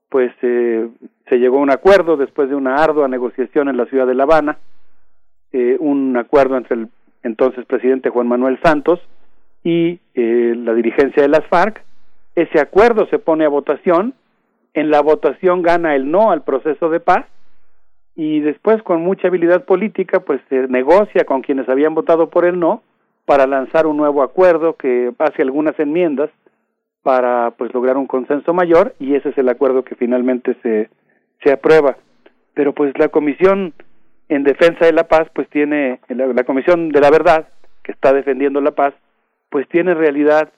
[0.08, 0.89] pues eh,
[1.28, 4.23] se llegó a un acuerdo después de una ardua negociación en la ciudad de La
[4.23, 4.58] Habana,
[5.52, 6.89] eh, un acuerdo entre el
[7.23, 9.00] entonces presidente Juan Manuel Santos
[9.62, 11.83] y eh, la dirigencia de las FARC.
[12.34, 14.15] Ese acuerdo se pone a votación,
[14.74, 17.26] en la votación gana el no al proceso de paz
[18.16, 22.58] y después con mucha habilidad política pues se negocia con quienes habían votado por el
[22.58, 22.83] no
[23.25, 26.31] para lanzar un nuevo acuerdo que hace algunas enmiendas
[27.03, 30.89] para pues lograr un consenso mayor y ese es el acuerdo que finalmente se
[31.44, 31.97] se aprueba.
[32.55, 33.75] Pero pues la comisión
[34.28, 37.49] en defensa de la paz pues tiene la, comisión de la verdad
[37.83, 38.94] que está defendiendo la paz
[39.51, 40.51] pues tiene en realidad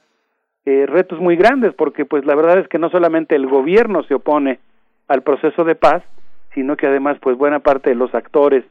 [0.65, 4.15] eh, retos muy grandes porque pues la verdad es que no solamente el gobierno se
[4.15, 4.61] opone
[5.09, 6.05] al proceso de paz
[6.55, 8.65] sino que además pues buena parte de los actores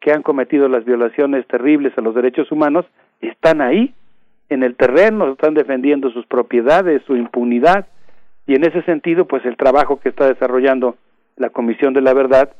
[0.00, 2.86] que han cometido las violaciones terribles a los derechos humanos
[3.20, 3.94] están ahí
[4.48, 7.86] en el terreno, están defendiendo sus propiedades, su impunidad,
[8.46, 10.96] y en ese sentido, pues el trabajo que está desarrollando
[11.36, 12.50] la Comisión de la Verdad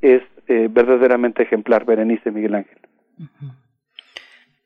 [0.00, 2.78] es eh, verdaderamente ejemplar, Berenice Miguel Ángel.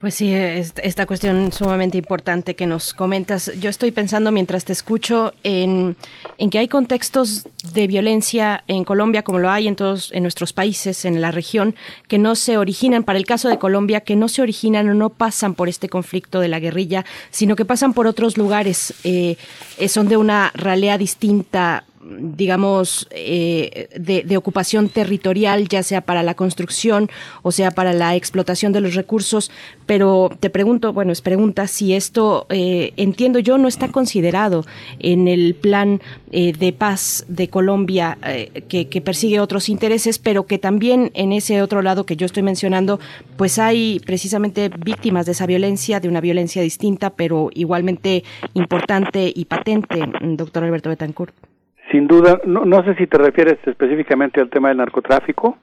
[0.00, 3.52] Pues sí, esta cuestión sumamente importante que nos comentas.
[3.60, 5.94] Yo estoy pensando mientras te escucho en,
[6.38, 10.54] en, que hay contextos de violencia en Colombia, como lo hay en todos en nuestros
[10.54, 11.74] países, en la región,
[12.08, 15.10] que no se originan, para el caso de Colombia, que no se originan o no
[15.10, 19.36] pasan por este conflicto de la guerrilla, sino que pasan por otros lugares, eh,
[19.86, 27.10] son de una realidad distinta digamos, eh, de, ocupación territorial, ya sea para la construcción
[27.42, 29.50] o sea para la explotación de los recursos.
[29.86, 34.64] Pero te pregunto, bueno, es pregunta si esto, eh, entiendo yo, no está considerado
[34.98, 36.00] en el plan
[36.32, 38.16] eh, de paz de Colombia
[38.68, 42.42] que, que, persigue otros intereses, pero que también en ese otro lado que yo estoy
[42.42, 43.00] mencionando,
[43.36, 49.44] pues hay precisamente víctimas de esa violencia, de una violencia distinta, pero igualmente importante y
[49.46, 50.00] patente,
[50.36, 51.49] doctor Alberto Betancourt.
[51.90, 55.58] Sin duda, no, no sé si te refieres específicamente al tema del narcotráfico.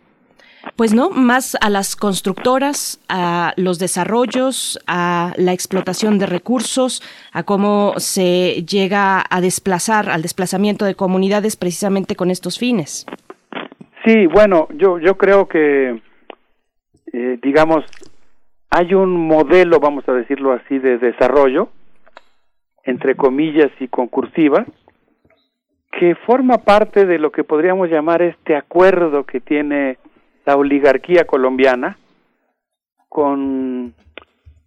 [0.76, 7.44] Pues no, más a las constructoras, a los desarrollos, a la explotación de recursos, a
[7.44, 13.06] cómo se llega a desplazar, al desplazamiento de comunidades precisamente con estos fines.
[14.06, 16.02] Sí, bueno, yo, yo creo que,
[17.14, 17.86] eh, digamos,
[18.70, 21.70] hay un modelo, vamos a decirlo así, de desarrollo,
[22.84, 24.66] entre comillas y concursiva,
[25.92, 29.98] que forma parte de lo que podríamos llamar este acuerdo que tiene
[30.46, 31.98] la oligarquía colombiana
[33.10, 33.94] con,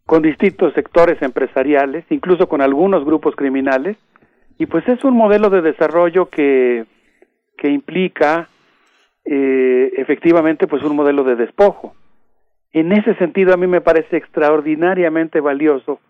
[0.06, 3.96] con distintos sectores empresariales, incluso con algunos grupos criminales,
[4.58, 6.84] y pues es un modelo de desarrollo que,
[7.56, 8.48] que implica
[9.24, 11.94] eh, efectivamente pues un modelo de despojo.
[12.72, 16.00] En ese sentido a mí me parece extraordinariamente valioso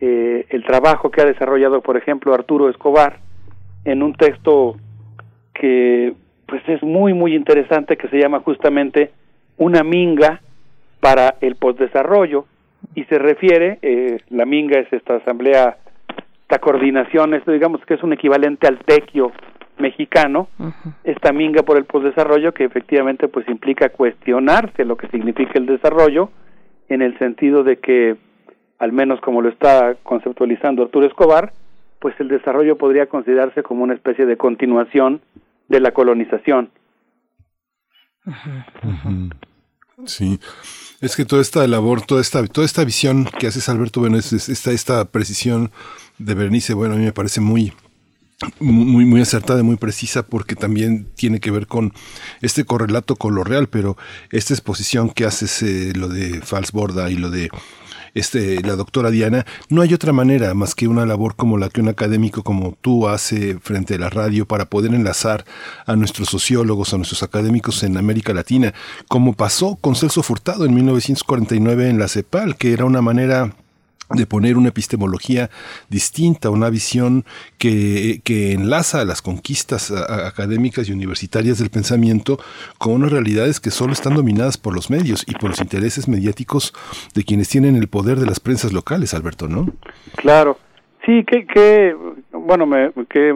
[0.00, 3.18] eh, el trabajo que ha desarrollado, por ejemplo, Arturo Escobar,
[3.84, 4.76] en un texto
[5.54, 6.14] que
[6.46, 9.10] pues es muy muy interesante que se llama justamente
[9.56, 10.40] una minga
[11.00, 12.46] para el postdesarrollo
[12.94, 15.78] y se refiere eh, la minga es esta asamblea
[16.42, 19.32] esta coordinación esto digamos que es un equivalente al tequio
[19.78, 20.48] mexicano
[21.04, 26.30] esta minga por el postdesarrollo que efectivamente pues implica cuestionarse lo que significa el desarrollo
[26.88, 28.16] en el sentido de que
[28.78, 31.52] al menos como lo está conceptualizando Arturo Escobar
[32.02, 35.22] pues el desarrollo podría considerarse como una especie de continuación
[35.68, 36.70] de la colonización.
[40.04, 40.40] Sí,
[41.00, 44.32] es que toda esta labor, toda esta, toda esta visión que haces, Alberto, bueno, es,
[44.32, 45.70] esta, esta precisión
[46.18, 47.72] de Bernice, bueno, a mí me parece muy,
[48.58, 51.92] muy, muy acertada y muy precisa porque también tiene que ver con
[52.40, 53.96] este correlato con lo real, pero
[54.32, 57.48] esta exposición que haces, eh, lo de Falsborda y lo de
[58.14, 61.80] este, la doctora Diana, no hay otra manera más que una labor como la que
[61.80, 65.44] un académico como tú hace frente a la radio para poder enlazar
[65.86, 68.74] a nuestros sociólogos, a nuestros académicos en América Latina,
[69.08, 73.54] como pasó con Celso Furtado en 1949 en la CEPAL, que era una manera
[74.10, 75.50] de poner una epistemología
[75.88, 77.24] distinta, una visión
[77.58, 82.38] que, que enlaza las conquistas académicas y universitarias del pensamiento
[82.78, 86.72] con unas realidades que solo están dominadas por los medios y por los intereses mediáticos
[87.14, 89.66] de quienes tienen el poder de las prensas locales, Alberto, ¿no?
[90.16, 90.58] Claro,
[91.06, 91.96] sí, que, que
[92.32, 93.34] bueno, me, que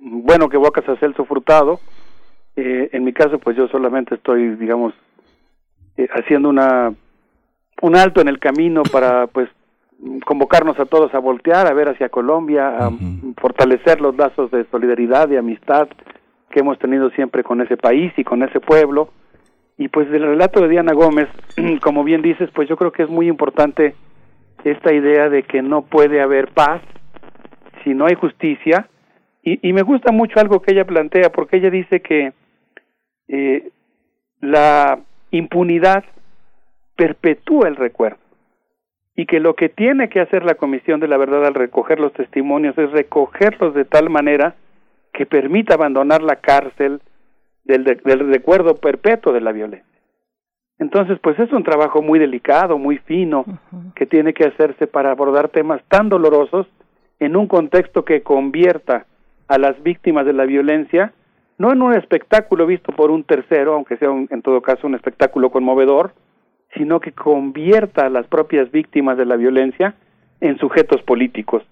[0.00, 1.80] bueno que evocas a Celso Frutado.
[2.56, 4.94] Eh, en mi caso, pues yo solamente estoy, digamos,
[5.98, 6.94] eh, haciendo una
[7.82, 9.50] un alto en el camino para, pues,
[10.24, 12.90] convocarnos a todos a voltear, a ver hacia Colombia, a
[13.40, 15.88] fortalecer los lazos de solidaridad y amistad
[16.50, 19.10] que hemos tenido siempre con ese país y con ese pueblo.
[19.78, 21.28] Y pues del relato de Diana Gómez,
[21.82, 23.94] como bien dices, pues yo creo que es muy importante
[24.64, 26.82] esta idea de que no puede haber paz
[27.84, 28.88] si no hay justicia.
[29.42, 32.32] Y, y me gusta mucho algo que ella plantea, porque ella dice que
[33.28, 33.70] eh,
[34.40, 34.98] la
[35.30, 36.04] impunidad
[36.96, 38.25] perpetúa el recuerdo
[39.16, 42.12] y que lo que tiene que hacer la Comisión de la Verdad al recoger los
[42.12, 44.54] testimonios es recogerlos de tal manera
[45.12, 47.00] que permita abandonar la cárcel
[47.64, 49.86] del, del recuerdo perpetuo de la violencia.
[50.78, 53.46] Entonces, pues es un trabajo muy delicado, muy fino,
[53.94, 56.66] que tiene que hacerse para abordar temas tan dolorosos
[57.18, 59.06] en un contexto que convierta
[59.48, 61.14] a las víctimas de la violencia
[61.58, 65.50] no en un espectáculo visto por un tercero, aunque sea en todo caso un espectáculo
[65.50, 66.12] conmovedor,
[66.76, 69.94] sino que convierta a las propias víctimas de la violencia
[70.40, 71.62] en sujetos políticos.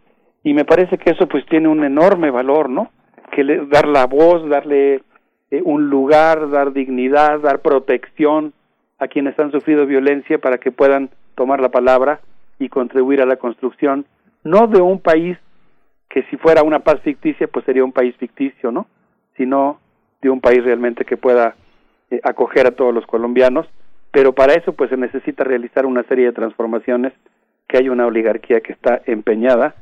[0.43, 2.91] Y me parece que eso pues tiene un enorme valor, ¿no?
[3.31, 5.03] Que le, dar la voz, darle
[5.51, 8.53] eh, un lugar, dar dignidad, dar protección
[8.99, 12.21] a quienes han sufrido violencia para que puedan tomar la palabra
[12.59, 14.07] y contribuir a la construcción,
[14.45, 15.37] no de un país
[16.09, 18.87] que si fuera una paz ficticia, pues sería un país ficticio, ¿no?
[19.37, 19.81] Sino
[20.23, 21.57] de un país realmente que pueda
[22.11, 23.67] eh, acoger a todos los colombianos
[24.15, 27.13] pero para eso pues se necesita realizar una serie de transformaciones
[27.67, 29.75] que hay una oligarquía que está empeñada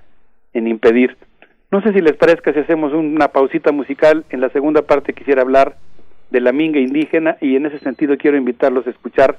[0.54, 1.18] en impedir.
[1.70, 4.24] No sé si les parezca si hacemos una pausita musical.
[4.30, 5.76] En la segunda parte quisiera hablar
[6.30, 9.36] de la minga indígena y en ese sentido quiero invitarlos a escuchar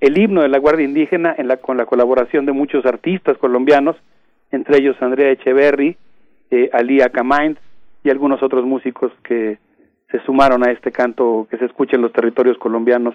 [0.00, 3.94] el himno de la Guardia Indígena en la, con la colaboración de muchos artistas colombianos,
[4.50, 5.98] entre ellos Andrea Echeverry,
[6.50, 7.58] eh, Ali Acamain
[8.02, 9.58] y algunos otros músicos que
[10.10, 13.14] se sumaron a este canto que se escucha en los territorios colombianos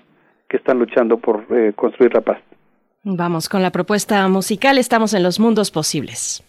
[0.49, 2.39] que están luchando por eh, construir la paz.
[3.03, 6.43] Vamos con la propuesta musical, estamos en los mundos posibles.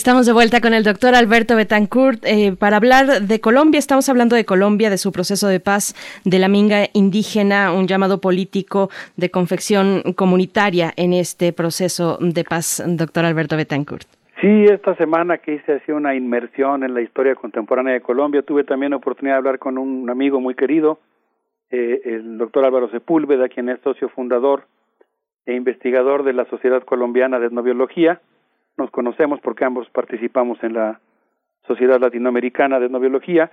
[0.00, 3.76] Estamos de vuelta con el doctor Alberto Betancourt eh, para hablar de Colombia.
[3.76, 8.18] Estamos hablando de Colombia, de su proceso de paz, de la minga indígena, un llamado
[8.18, 8.88] político
[9.18, 14.06] de confección comunitaria en este proceso de paz, doctor Alberto Betancourt.
[14.40, 18.64] Sí, esta semana que hice así una inmersión en la historia contemporánea de Colombia, tuve
[18.64, 20.98] también la oportunidad de hablar con un amigo muy querido,
[21.70, 24.62] eh, el doctor Álvaro Sepúlveda, quien es socio fundador
[25.44, 28.18] e investigador de la Sociedad Colombiana de Etnobiología
[28.76, 31.00] nos conocemos porque ambos participamos en la
[31.66, 33.50] Sociedad Latinoamericana de Etnobiología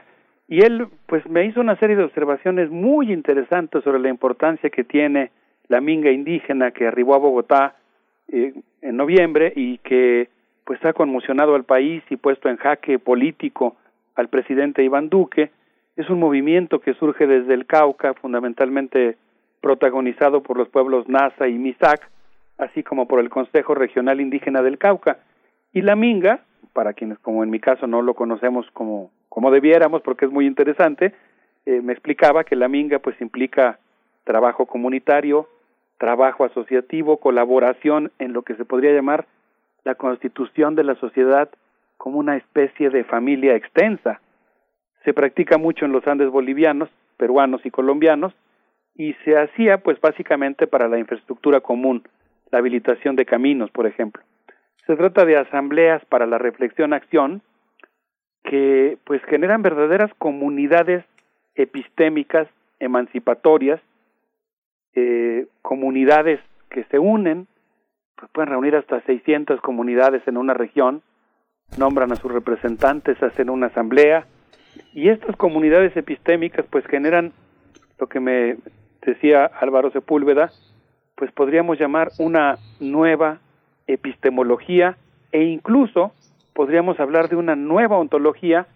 [0.48, 4.84] y él pues me hizo una serie de observaciones muy interesantes sobre la importancia que
[4.84, 5.32] tiene
[5.68, 7.76] la minga indígena que arribó a Bogotá
[8.30, 10.30] eh, en noviembre y que
[10.66, 13.76] pues ha conmocionado al país y puesto en jaque político
[14.16, 15.52] al presidente Iván Duque.
[15.96, 19.18] Es un movimiento que surge desde el Cauca, fundamentalmente
[19.62, 22.10] protagonizado por los pueblos Nasa y Misak,
[22.58, 25.20] así como por el Consejo Regional Indígena del Cauca.
[25.74, 26.42] Y la Minga,
[26.74, 30.46] para quienes como en mi caso no lo conocemos como, como debiéramos, porque es muy
[30.46, 31.14] interesante,
[31.66, 33.80] eh, me explicaba que la Minga pues implica
[34.24, 35.48] trabajo comunitario,
[35.98, 39.26] trabajo asociativo, colaboración en lo que se podría llamar
[39.84, 41.50] la constitución de la sociedad
[41.98, 44.22] como una especie de familia extensa.
[45.04, 48.34] Se practica mucho en los Andes bolivianos, peruanos y colombianos,
[48.96, 52.04] y se hacía pues básicamente para la infraestructura común,
[52.52, 54.24] la habilitación de caminos, por ejemplo.
[54.86, 57.42] Se trata de asambleas para la reflexión-acción
[58.44, 61.04] que pues generan verdaderas comunidades
[61.56, 62.48] epistémicas,
[62.80, 63.82] emancipatorias,
[64.96, 67.48] eh, comunidades que se unen,
[68.16, 71.02] pues pueden reunir hasta 600 comunidades en una región,
[71.78, 74.26] nombran a sus representantes, hacen una asamblea,
[74.94, 77.34] y estas comunidades epistémicas pues generan
[78.00, 78.58] lo que me
[79.02, 80.52] decía Álvaro Sepúlveda,
[81.18, 83.40] pues podríamos llamar una nueva
[83.88, 84.98] epistemología
[85.32, 86.14] e incluso
[86.54, 88.68] podríamos hablar de una nueva ontología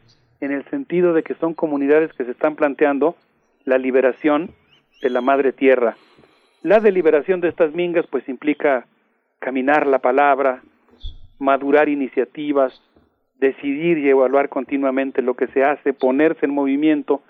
[0.42, 3.16] en el sentido de que son comunidades que se están planteando
[3.64, 4.50] la liberación
[5.04, 5.96] de la madre tierra.
[6.64, 8.88] La deliberación de estas mingas pues implica
[9.38, 10.64] caminar la palabra,
[11.38, 12.82] madurar iniciativas,
[13.40, 17.22] decidir y evaluar continuamente lo que se hace, ponerse en movimiento.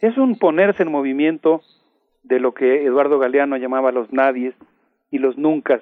[0.00, 1.60] Es un ponerse en movimiento
[2.22, 4.54] de lo que Eduardo Galeano llamaba los nadies
[5.10, 5.80] y los nunca,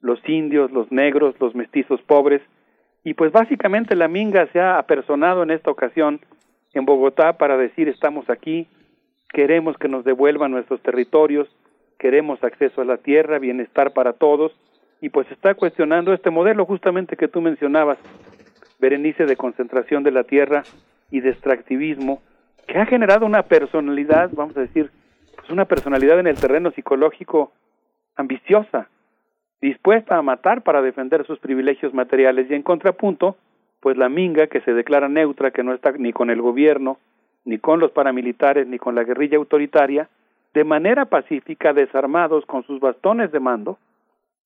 [0.00, 2.42] los indios, los negros, los mestizos pobres,
[3.04, 6.20] y pues básicamente la Minga se ha apersonado en esta ocasión
[6.74, 8.66] en Bogotá para decir estamos aquí,
[9.32, 11.48] queremos que nos devuelvan nuestros territorios,
[11.98, 14.52] queremos acceso a la tierra, bienestar para todos,
[15.00, 17.98] y pues está cuestionando este modelo justamente que tú mencionabas,
[18.78, 20.62] Berenice de concentración de la tierra
[21.10, 22.22] y de extractivismo,
[22.66, 24.90] que ha generado una personalidad, vamos a decir,
[25.48, 27.52] una personalidad en el terreno psicológico
[28.16, 28.88] ambiciosa,
[29.60, 32.50] dispuesta a matar para defender sus privilegios materiales.
[32.50, 33.36] Y en contrapunto,
[33.80, 36.98] pues la minga que se declara neutra, que no está ni con el gobierno,
[37.44, 40.08] ni con los paramilitares, ni con la guerrilla autoritaria,
[40.52, 43.78] de manera pacífica, desarmados con sus bastones de mando,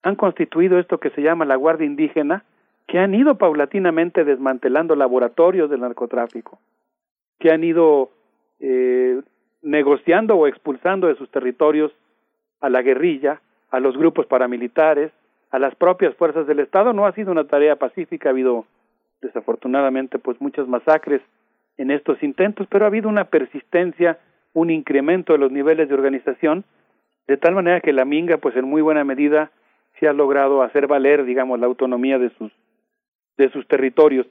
[0.02, 2.44] han constituido esto que se llama la Guardia Indígena,
[2.86, 6.58] que han ido paulatinamente desmantelando laboratorios del narcotráfico,
[7.38, 8.10] que han ido
[8.60, 9.22] eh,
[9.64, 11.90] negociando o expulsando de sus territorios
[12.60, 15.10] a la guerrilla, a los grupos paramilitares,
[15.50, 16.92] a las propias fuerzas del Estado.
[16.92, 18.66] No ha sido una tarea pacífica, ha habido
[19.22, 21.22] desafortunadamente pues muchas masacres
[21.78, 24.18] en estos intentos, pero ha habido una persistencia,
[24.52, 26.64] un incremento de los niveles de organización,
[27.26, 29.50] de tal manera que la Minga pues en muy buena medida
[29.98, 32.52] se ha logrado hacer valer, digamos, la autonomía de sus
[33.36, 34.26] de sus territorios.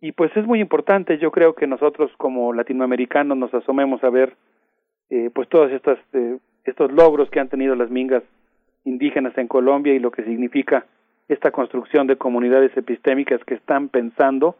[0.00, 4.34] Y pues es muy importante, yo creo que nosotros como latinoamericanos nos asomemos a ver
[5.10, 8.22] eh, pues todos estas, eh, estos logros que han tenido las mingas
[8.84, 10.86] indígenas en Colombia y lo que significa
[11.28, 14.56] esta construcción de comunidades epistémicas que están pensando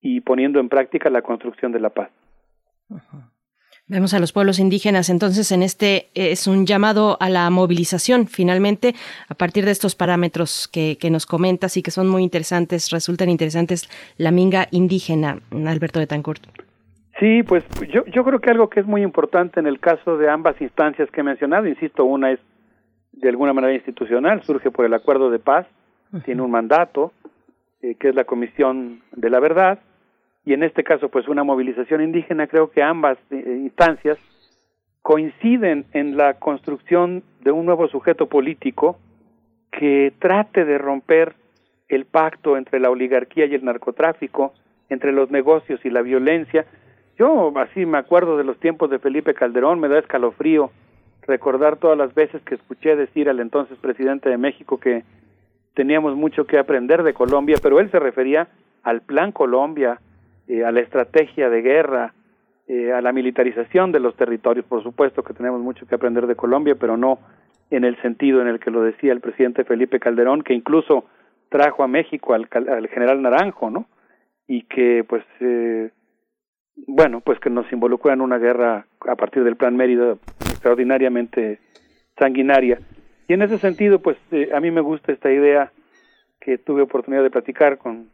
[0.00, 2.10] y poniendo en práctica la construcción de la paz.
[3.86, 8.94] Vemos a los pueblos indígenas entonces en este es un llamado a la movilización finalmente
[9.28, 13.28] a partir de estos parámetros que, que nos comentas y que son muy interesantes, resultan
[13.28, 16.71] interesantes la minga indígena, Alberto de Tancourt.
[17.22, 20.28] Sí, pues yo, yo creo que algo que es muy importante en el caso de
[20.28, 22.40] ambas instancias que he mencionado, insisto, una es
[23.12, 25.68] de alguna manera institucional, surge por el acuerdo de paz,
[26.24, 27.12] tiene un mandato,
[27.80, 29.78] eh, que es la Comisión de la Verdad,
[30.44, 34.18] y en este caso, pues una movilización indígena, creo que ambas eh, instancias
[35.02, 38.98] coinciden en la construcción de un nuevo sujeto político
[39.70, 41.34] que trate de romper
[41.86, 44.54] el pacto entre la oligarquía y el narcotráfico,
[44.88, 46.66] entre los negocios y la violencia,
[47.22, 50.72] yo así me acuerdo de los tiempos de Felipe Calderón, me da escalofrío
[51.24, 55.04] recordar todas las veces que escuché decir al entonces presidente de México que
[55.74, 58.48] teníamos mucho que aprender de Colombia, pero él se refería
[58.82, 60.00] al Plan Colombia,
[60.48, 62.12] eh, a la estrategia de guerra,
[62.66, 64.66] eh, a la militarización de los territorios.
[64.66, 67.20] Por supuesto que tenemos mucho que aprender de Colombia, pero no
[67.70, 71.04] en el sentido en el que lo decía el presidente Felipe Calderón, que incluso
[71.50, 73.86] trajo a México al, al general Naranjo, ¿no?
[74.48, 75.90] Y que, pues, eh,
[76.76, 81.58] bueno, pues que nos involucró en una guerra a partir del Plan Mérida extraordinariamente
[82.18, 82.78] sanguinaria.
[83.28, 85.72] Y en ese sentido, pues, eh, a mí me gusta esta idea
[86.40, 88.10] que tuve oportunidad de platicar con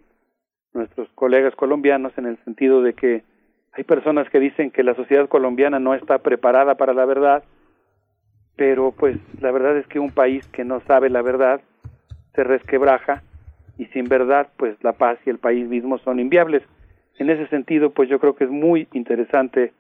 [0.74, 3.22] nuestros colegas colombianos en el sentido de que
[3.72, 7.44] hay personas que dicen que la sociedad colombiana no está preparada para la verdad,
[8.56, 11.60] pero pues la verdad es que un país que no sabe la verdad
[12.34, 13.22] se resquebraja
[13.78, 16.62] y sin verdad pues la paz y el país mismo son inviables.
[17.18, 19.72] En ese sentido pues yo creo que es muy interesante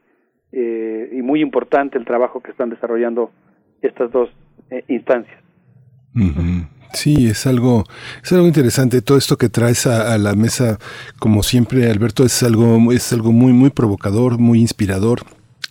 [0.52, 3.30] eh, y muy importante el trabajo que están desarrollando
[3.82, 4.30] estas dos
[4.70, 5.38] eh, instancias.
[6.94, 7.84] Sí, es algo,
[8.24, 9.02] es algo interesante.
[9.02, 10.78] Todo esto que traes a, la mesa,
[11.18, 15.20] como siempre, Alberto, es algo, es algo muy, muy provocador, muy inspirador.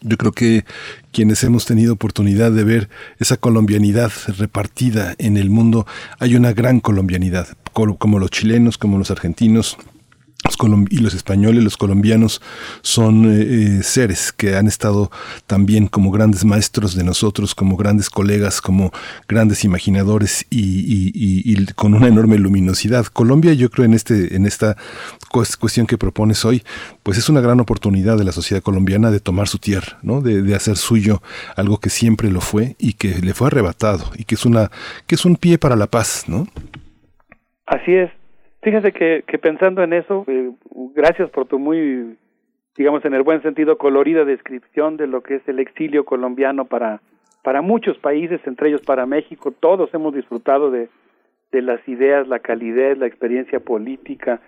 [0.01, 0.63] Yo creo que
[1.11, 2.89] quienes hemos tenido oportunidad de ver
[3.19, 5.87] esa colombianidad repartida en el mundo,
[6.19, 9.77] hay una gran colombianidad, como los chilenos, como los argentinos,
[10.90, 12.41] y los españoles, los colombianos,
[12.82, 15.11] son eh, eh, seres que han estado
[15.45, 18.91] también como grandes maestros de nosotros, como grandes colegas, como
[19.27, 23.06] grandes imaginadores y, con una enorme luminosidad.
[23.06, 24.77] Colombia, yo creo en este, en esta
[25.30, 26.64] cuestión que propones hoy,
[27.03, 30.22] pues es una gran oportunidad de la sociedad colombiana de tomar su tierra, ¿no?
[30.22, 31.22] De, de hacer suyo
[31.56, 34.72] algo que siempre lo fue y que le fue arrebatado y que es una,
[35.06, 36.48] que es un pie para la paz, ¿no?
[37.66, 38.09] Así es,
[38.67, 40.51] Fíjese que, que pensando en eso, eh,
[40.93, 42.17] gracias por tu muy,
[42.75, 46.99] digamos en el buen sentido, colorida descripción de lo que es el exilio colombiano para,
[47.43, 49.53] para muchos países, entre ellos para México.
[49.57, 50.89] Todos hemos disfrutado de,
[51.53, 54.41] de las ideas, la calidez, la experiencia política,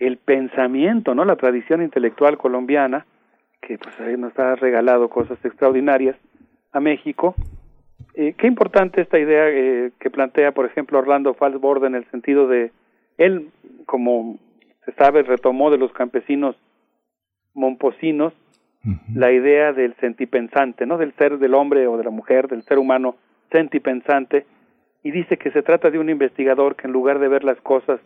[0.00, 1.24] el pensamiento, ¿no?
[1.24, 3.06] La tradición intelectual colombiana,
[3.62, 6.16] que pues ahí nos ha regalado cosas extraordinarias
[6.72, 7.36] a México.
[8.14, 12.48] Eh, qué importante esta idea eh, que plantea, por ejemplo, Orlando Falsborda en el sentido
[12.48, 12.72] de
[13.20, 13.50] él,
[13.86, 14.38] como
[14.84, 16.56] se sabe, retomó de los campesinos
[17.54, 18.32] momposinos
[19.14, 20.96] la idea del sentipensante, ¿no?
[20.96, 23.16] Del ser del hombre o de la mujer, del ser humano
[23.52, 24.46] sentipensante,
[25.02, 28.00] y dice que se trata de un investigador que en lugar de ver las cosas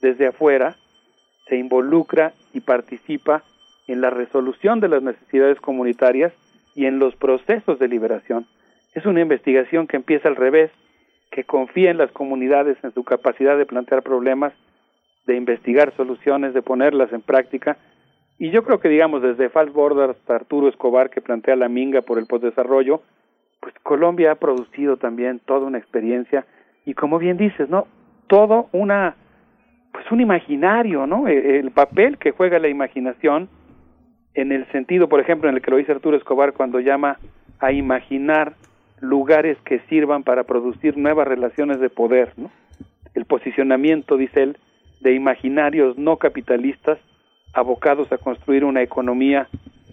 [0.00, 0.76] desde afuera,
[1.46, 3.42] se involucra y participa
[3.86, 6.32] en la resolución de las necesidades comunitarias
[6.74, 8.46] y en los procesos de liberación.
[8.94, 10.70] Es una investigación que empieza al revés,
[11.34, 14.52] que confía en las comunidades, en su capacidad de plantear problemas,
[15.26, 17.76] de investigar soluciones, de ponerlas en práctica.
[18.38, 22.02] Y yo creo que, digamos, desde Fals Border hasta Arturo Escobar, que plantea la minga
[22.02, 23.02] por el postdesarrollo,
[23.58, 26.46] pues Colombia ha producido también toda una experiencia
[26.86, 27.88] y, como bien dices, ¿no?
[28.28, 29.16] Todo una,
[29.92, 31.26] pues un imaginario, ¿no?
[31.26, 33.48] E, el papel que juega la imaginación
[34.34, 37.18] en el sentido, por ejemplo, en el que lo dice Arturo Escobar cuando llama
[37.58, 38.54] a imaginar
[39.04, 42.50] lugares que sirvan para producir nuevas relaciones de poder, ¿no?
[43.14, 44.58] El posicionamiento, dice él,
[45.00, 46.98] de imaginarios no capitalistas
[47.52, 49.48] abocados a construir una economía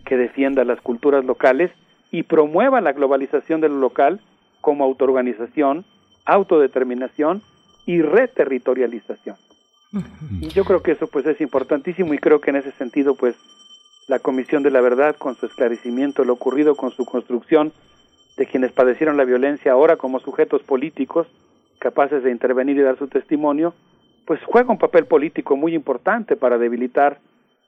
[0.06, 1.72] que defienda las culturas locales
[2.11, 4.19] y promueva la globalización de lo local
[4.59, 5.85] como autoorganización,
[6.25, 7.41] autodeterminación
[7.85, 9.35] y reterritorialización.
[10.53, 13.35] Yo creo que eso pues es importantísimo y creo que en ese sentido pues
[14.07, 17.72] la Comisión de la Verdad con su esclarecimiento, lo ocurrido con su construcción
[18.38, 21.27] de quienes padecieron la violencia ahora como sujetos políticos
[21.80, 23.74] capaces de intervenir y dar su testimonio,
[24.26, 27.19] pues juega un papel político muy importante para debilitar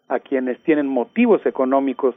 [0.08, 2.16] a quienes tienen motivos económicos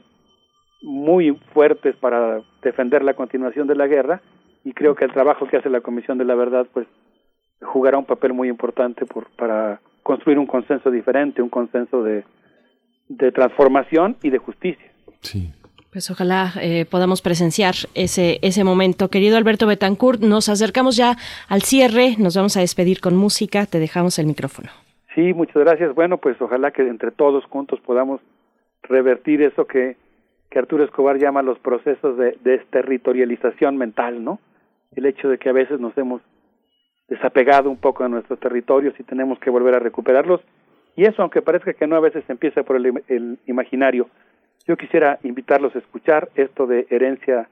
[0.81, 4.21] muy fuertes para defender la continuación de la guerra
[4.63, 6.87] y creo que el trabajo que hace la Comisión de la Verdad pues
[7.61, 12.23] jugará un papel muy importante por, para construir un consenso diferente, un consenso de,
[13.09, 14.91] de transformación y de justicia.
[15.21, 15.51] Sí.
[15.97, 19.09] Pues ojalá eh, podamos presenciar ese, ese momento.
[19.09, 21.15] Querido Alberto Betancourt, nos acercamos ya
[21.49, 24.69] al cierre, nos vamos a despedir con música, te dejamos el micrófono.
[25.15, 25.95] Sí, muchas gracias.
[25.95, 28.21] Bueno, pues ojalá que entre todos juntos podamos
[28.83, 29.97] revertir eso que,
[30.51, 34.39] que Arturo Escobar llama los procesos de desterritorialización mental, ¿no?
[34.95, 36.21] El hecho de que a veces nos hemos
[37.07, 40.41] desapegado un poco de nuestros territorios y tenemos que volver a recuperarlos.
[40.95, 44.07] Y eso, aunque parezca que no, a veces empieza por el, el imaginario
[44.67, 47.49] yo quisiera invitarlos a escuchar esto de herencia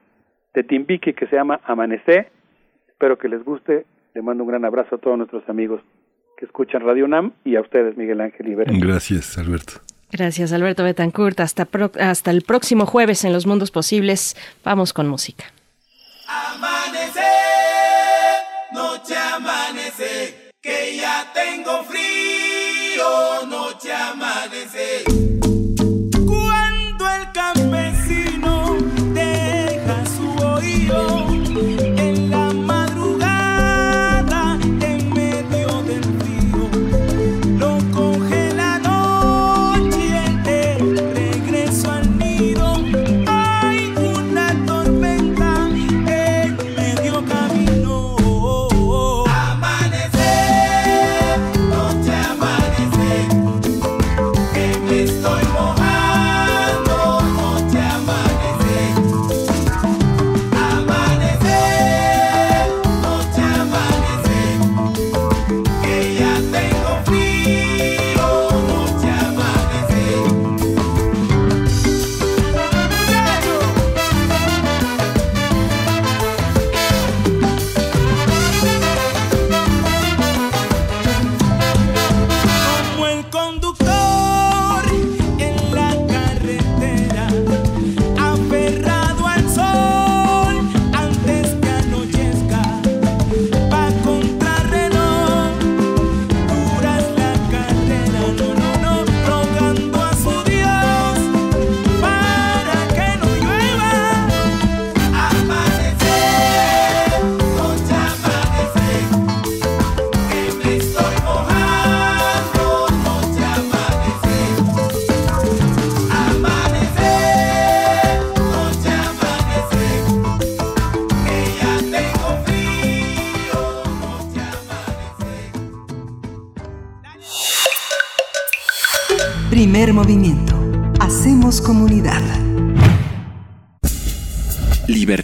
[0.53, 2.31] de Timbiqui que se llama Amanecer.
[2.89, 3.85] Espero que les guste.
[4.13, 5.81] Le mando un gran abrazo a todos nuestros amigos
[6.37, 9.73] que escuchan Radio NAM y a ustedes, Miguel Ángel y Gracias, Alberto.
[10.11, 11.39] Gracias, Alberto Betancourt.
[11.39, 11.67] Hasta,
[11.99, 14.35] hasta el próximo jueves en Los Mundos Posibles.
[14.63, 15.45] Vamos con música.
[16.27, 17.23] Amanecer,
[18.73, 25.24] noche amanece, que ya tengo frío, noche amanece.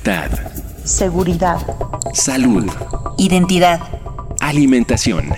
[0.04, 0.32] Libertad.
[0.84, 1.58] Seguridad.
[2.12, 2.66] Salud.
[3.20, 3.82] Identidad.
[4.40, 5.30] Alimentación.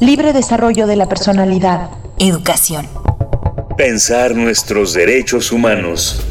[0.00, 1.90] Libre desarrollo de la personalidad.
[2.18, 2.86] Educación.
[3.76, 6.24] Pensar nuestros derechos humanos.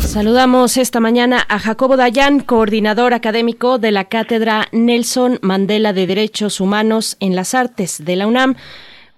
[0.00, 6.60] Saludamos esta mañana a Jacobo Dayan, coordinador académico de la Cátedra Nelson Mandela de Derechos
[6.60, 8.56] Humanos en las Artes de la UNAM.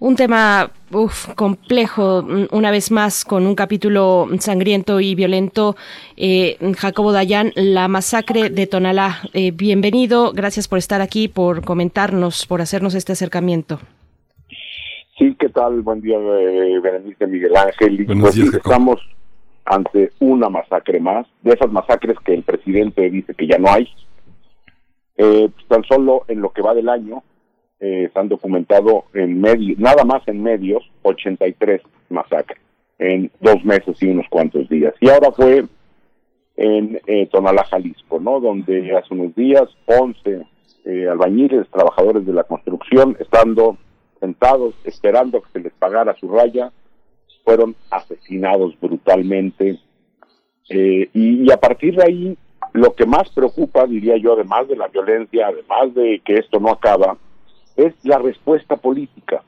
[0.04, 5.76] Un tema uf, complejo, una vez más, con un capítulo sangriento y violento.
[6.18, 9.22] Eh, Jacobo Dayan, la masacre de Tonalá.
[9.32, 13.80] Eh, bienvenido, gracias por estar aquí, por comentarnos, por hacernos este acercamiento.
[15.16, 15.80] Sí, ¿qué tal?
[15.80, 18.04] Buen día, eh, Berenice Miguel Ángel.
[18.04, 19.00] Pues, días, estamos
[19.64, 23.88] ante una masacre más, de esas masacres que el presidente dice que ya no hay.
[25.16, 27.22] Eh, pues, tan solo en lo que va del año
[27.80, 32.60] eh, se han documentado en medio, nada más en medios, 83 masacres
[32.98, 34.94] en dos meses y unos cuantos días.
[35.00, 35.64] Y ahora fue
[36.56, 38.40] en eh, Tonalá, Jalisco, ¿no?
[38.40, 40.46] Donde hace unos días 11
[40.84, 43.76] eh, albañiles, trabajadores de la construcción, estando
[44.20, 46.72] sentados esperando que se les pagara su raya,
[47.44, 49.78] fueron asesinados brutalmente.
[50.70, 52.38] Eh, y, y a partir de ahí,
[52.72, 56.70] lo que más preocupa, diría yo, además de la violencia, además de que esto no
[56.70, 57.16] acaba,
[57.76, 59.42] es la respuesta política.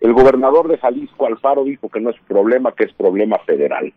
[0.00, 3.92] El gobernador de Jalisco, Alfaro, dijo que no es problema, que es problema federal.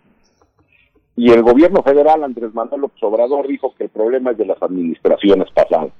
[1.15, 4.61] Y el gobierno federal, Andrés Manuel López Obrador, dijo que el problema es de las
[4.63, 5.91] administraciones pasadas.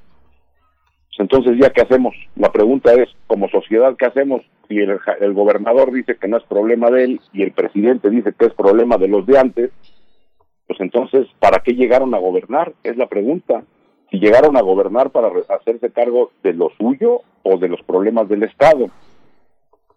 [1.17, 2.15] Entonces, ¿ya qué hacemos?
[2.37, 4.41] La pregunta es, como sociedad, ¿qué hacemos?
[4.69, 8.31] Si el, el gobernador dice que no es problema de él y el presidente dice
[8.31, 9.71] que es problema de los de antes,
[10.65, 12.73] pues entonces, ¿para qué llegaron a gobernar?
[12.83, 13.63] Es la pregunta.
[14.11, 18.43] Si llegaron a gobernar para hacerse cargo de lo suyo o de los problemas del
[18.43, 18.87] Estado.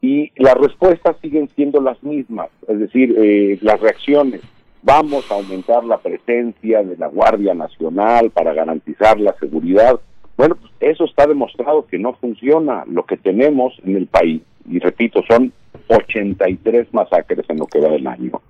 [0.01, 4.41] Y las respuestas siguen siendo las mismas, es decir, eh, las reacciones.
[4.83, 10.01] Vamos a aumentar la presencia de la Guardia Nacional para garantizar la seguridad.
[10.37, 14.43] Bueno, pues eso está demostrado que no funciona lo que tenemos en el país.
[14.69, 15.53] Y repito, son
[15.89, 18.41] 83 masacres en lo que va del año.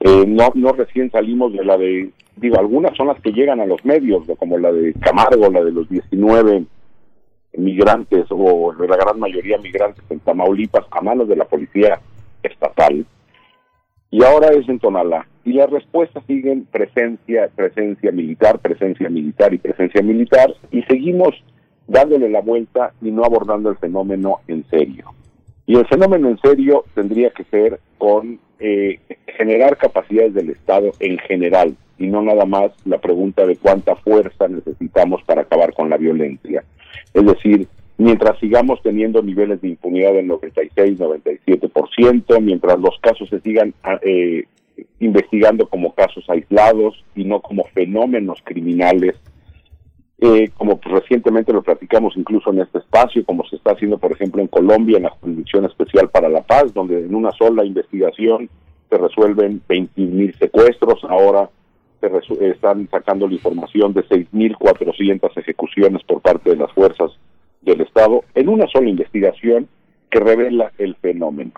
[0.00, 3.66] Eh, no, no recién salimos de la de, digo, algunas son las que llegan a
[3.66, 6.64] los medios, como la de Camargo, la de los 19
[7.56, 12.00] migrantes o la gran mayoría migrantes en Tamaulipas a manos de la policía
[12.42, 13.04] estatal.
[14.10, 15.26] Y ahora es en Tonalá.
[15.44, 20.54] Y las respuestas siguen presencia, presencia militar, presencia militar y presencia militar.
[20.70, 21.34] Y seguimos
[21.86, 25.12] dándole la vuelta y no abordando el fenómeno en serio.
[25.66, 28.98] Y el fenómeno en serio tendría que ser con eh,
[29.36, 34.48] generar capacidades del Estado en general y no nada más la pregunta de cuánta fuerza
[34.48, 36.64] necesitamos para acabar con la violencia.
[37.12, 37.66] Es decir,
[37.98, 43.98] mientras sigamos teniendo niveles de impunidad del 96, 97%, mientras los casos se sigan ah,
[44.02, 44.44] eh,
[45.00, 49.16] investigando como casos aislados y no como fenómenos criminales,
[50.20, 54.12] eh, como pues, recientemente lo platicamos incluso en este espacio, como se está haciendo, por
[54.12, 58.50] ejemplo, en Colombia, en la Jurisdicción Especial para la Paz, donde en una sola investigación
[58.90, 61.48] se resuelven 20.000 secuestros, ahora
[62.00, 67.12] se están sacando la información de 6.400 ejecuciones por parte de las fuerzas
[67.62, 69.68] del Estado, en una sola investigación
[70.10, 71.52] que revela el fenómeno.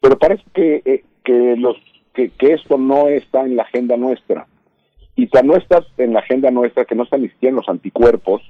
[0.00, 1.76] Pero parece que, eh, que, los,
[2.14, 4.46] que, que esto no está en la agenda nuestra
[5.20, 8.40] y tan no está en la agenda nuestra que no está ni los anticuerpos,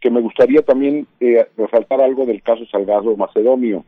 [0.00, 3.84] que me gustaría también eh, resaltar algo del caso Salgado Macedonio.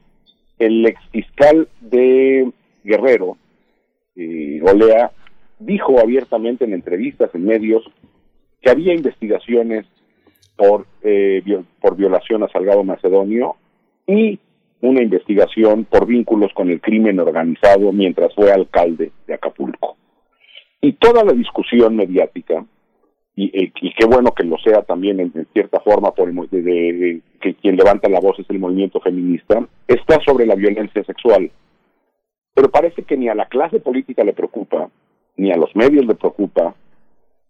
[0.58, 2.50] El ex fiscal de
[2.82, 3.36] Guerrero,
[4.16, 5.12] eh, Olea,
[5.60, 7.84] dijo abiertamente en entrevistas en medios
[8.60, 9.86] que había investigaciones
[10.56, 11.40] por, eh,
[11.80, 13.54] por violación a Salgado Macedonio
[14.08, 14.40] y
[14.80, 19.96] una investigación por vínculos con el crimen organizado mientras fue alcalde de Acapulco.
[20.80, 22.64] Y toda la discusión mediática,
[23.34, 26.62] y, eh, y qué bueno que lo sea también en, cierta forma por el, de-
[26.62, 31.50] de- que quien levanta la voz es el movimiento feminista, está sobre la violencia sexual.
[32.54, 34.90] Pero parece que ni a la clase política le preocupa,
[35.36, 36.74] ni a los medios le preocupa,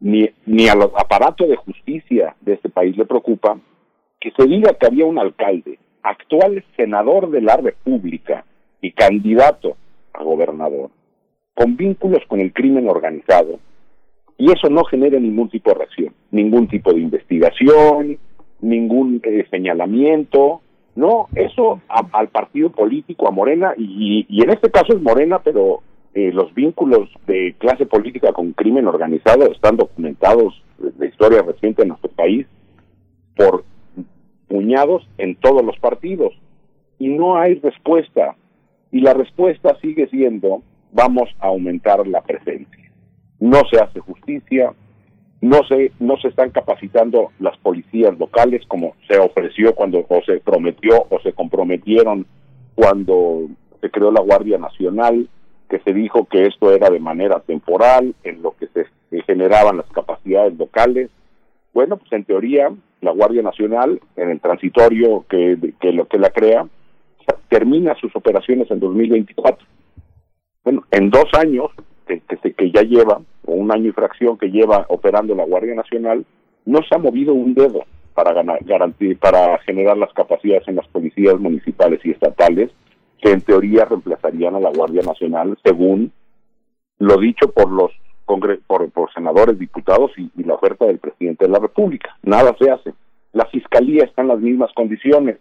[0.01, 3.59] ni, ni al aparato de justicia de este país le preocupa
[4.21, 8.45] que se diga que había un alcalde, actual senador de la República
[8.81, 9.77] y candidato
[10.13, 10.91] a gobernador,
[11.59, 13.59] con vínculos con el crimen organizado,
[14.37, 18.17] y eso no genera ningún tipo de reacción, ningún tipo de investigación,
[18.61, 20.61] ningún eh, señalamiento,
[20.95, 25.83] no, eso al partido político, a Morena, y, y en este caso es Morena, pero
[26.15, 31.89] eh, los vínculos de clase política con crimen organizado están documentados de historia reciente en
[31.89, 32.47] nuestro país
[33.37, 33.65] por
[34.47, 36.33] puñados en todos los partidos
[37.01, 38.37] y no hay respuesta
[38.93, 42.91] y la respuesta sigue siendo vamos a aumentar la presencia
[43.41, 44.73] no se hace justicia
[45.41, 50.41] no se no se están capacitando las policías locales como se ofreció cuando o se
[50.41, 52.27] prometió o se comprometieron
[52.75, 53.49] cuando
[53.81, 55.29] se creó la Guardia Nacional
[55.69, 58.87] que se dijo que esto era de manera temporal en lo que se
[59.23, 61.11] generaban las capacidades locales
[61.79, 66.31] bueno, pues en teoría la Guardia Nacional, en el transitorio que, que lo que la
[66.31, 66.67] crea,
[67.49, 69.65] termina sus operaciones en 2024.
[70.69, 71.71] Bueno, en dos años
[72.07, 76.27] que, ya lleva, o un año y fracción que lleva operando la Guardia Nacional,
[76.67, 80.87] no se ha movido un dedo para ganar, garantir, para generar las capacidades en las
[80.89, 82.71] policías municipales y estatales,
[83.23, 86.13] que en teoría reemplazarían a la Guardia Nacional, según
[86.99, 87.91] lo dicho por los
[88.27, 92.15] congre- por, senadores, diputados y, la oferta del presidente de la República.
[92.23, 92.93] Nada se hace.
[93.33, 95.39] La fiscalía está en las mismas condiciones.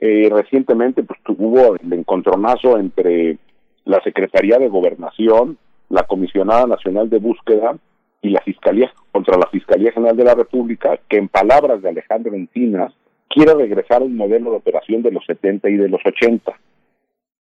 [0.00, 3.38] Eh, recientemente pues, hubo el encontronazo entre
[3.86, 5.56] la Secretaría de Gobernación,
[5.88, 7.78] la Comisionada Nacional de Búsqueda
[8.20, 12.34] y la Fiscalía contra la Fiscalía General de la República, que en palabras de Alejandro
[12.34, 12.92] Encinas
[13.28, 16.52] quiere regresar a un modelo de operación de los 70 y de los 80,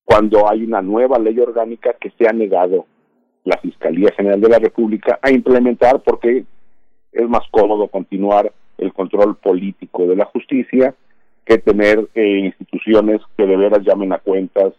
[0.05, 2.87] cuando hay una nueva ley orgánica que se ha negado
[3.45, 6.45] la Fiscalía General de la República a implementar porque
[7.13, 10.95] es más cómodo continuar el control político de la justicia
[11.45, 14.73] que tener eh, instituciones que de veras llamen a cuentas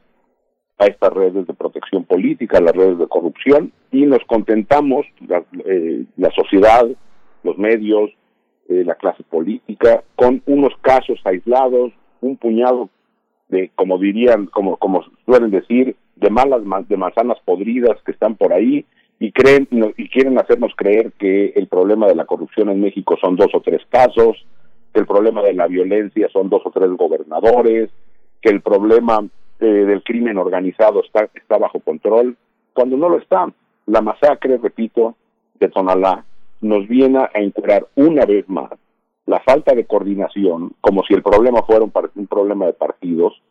[0.82, 5.43] a estas redes de protección política, a las redes de corrupción, y nos contentamos, la,
[5.66, 6.88] eh, sociedad,
[7.43, 8.10] los medios,
[8.68, 12.90] eh, la clase política, con unos casos aislados, un puñado
[13.50, 18.35] de, como dirían, como, como suelen decir, de malas ma- de manzanas podridas que están
[18.35, 18.85] por ahí
[19.19, 23.35] y creen y quieren hacernos creer que el problema de la corrupción en México son
[23.35, 24.45] dos o tres casos,
[24.93, 27.90] que el problema de la violencia son dos o tres gobernadores,
[28.42, 29.27] que el problema
[29.61, 32.35] eh, del crimen organizado está, está bajo control,
[32.73, 33.48] cuando no lo está.
[33.85, 35.15] La masacre, repito,
[35.59, 36.25] de Tonalá
[36.61, 38.72] nos viene a encuadrar una vez más
[39.25, 43.41] la falta de coordinación, como si el problema fuera un, un problema de partidos,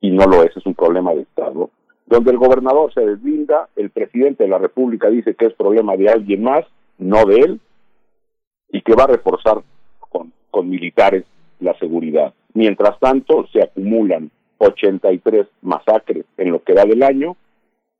[0.00, 1.70] y no lo es, es un problema de Estado,
[2.06, 6.08] donde el gobernador se deslinda, el presidente de la República dice que es problema de
[6.08, 6.64] alguien más,
[6.98, 7.60] no de él,
[8.70, 9.62] y que va a reforzar
[9.98, 11.24] con, con militares
[11.60, 12.32] la seguridad.
[12.54, 14.30] Mientras tanto, se acumulan
[14.60, 17.36] 83 masacres en lo que va del año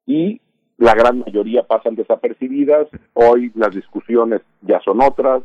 [0.07, 0.41] y
[0.77, 2.87] la gran mayoría pasan desapercibidas.
[3.15, 5.43] Hoy las discusiones ya son otras.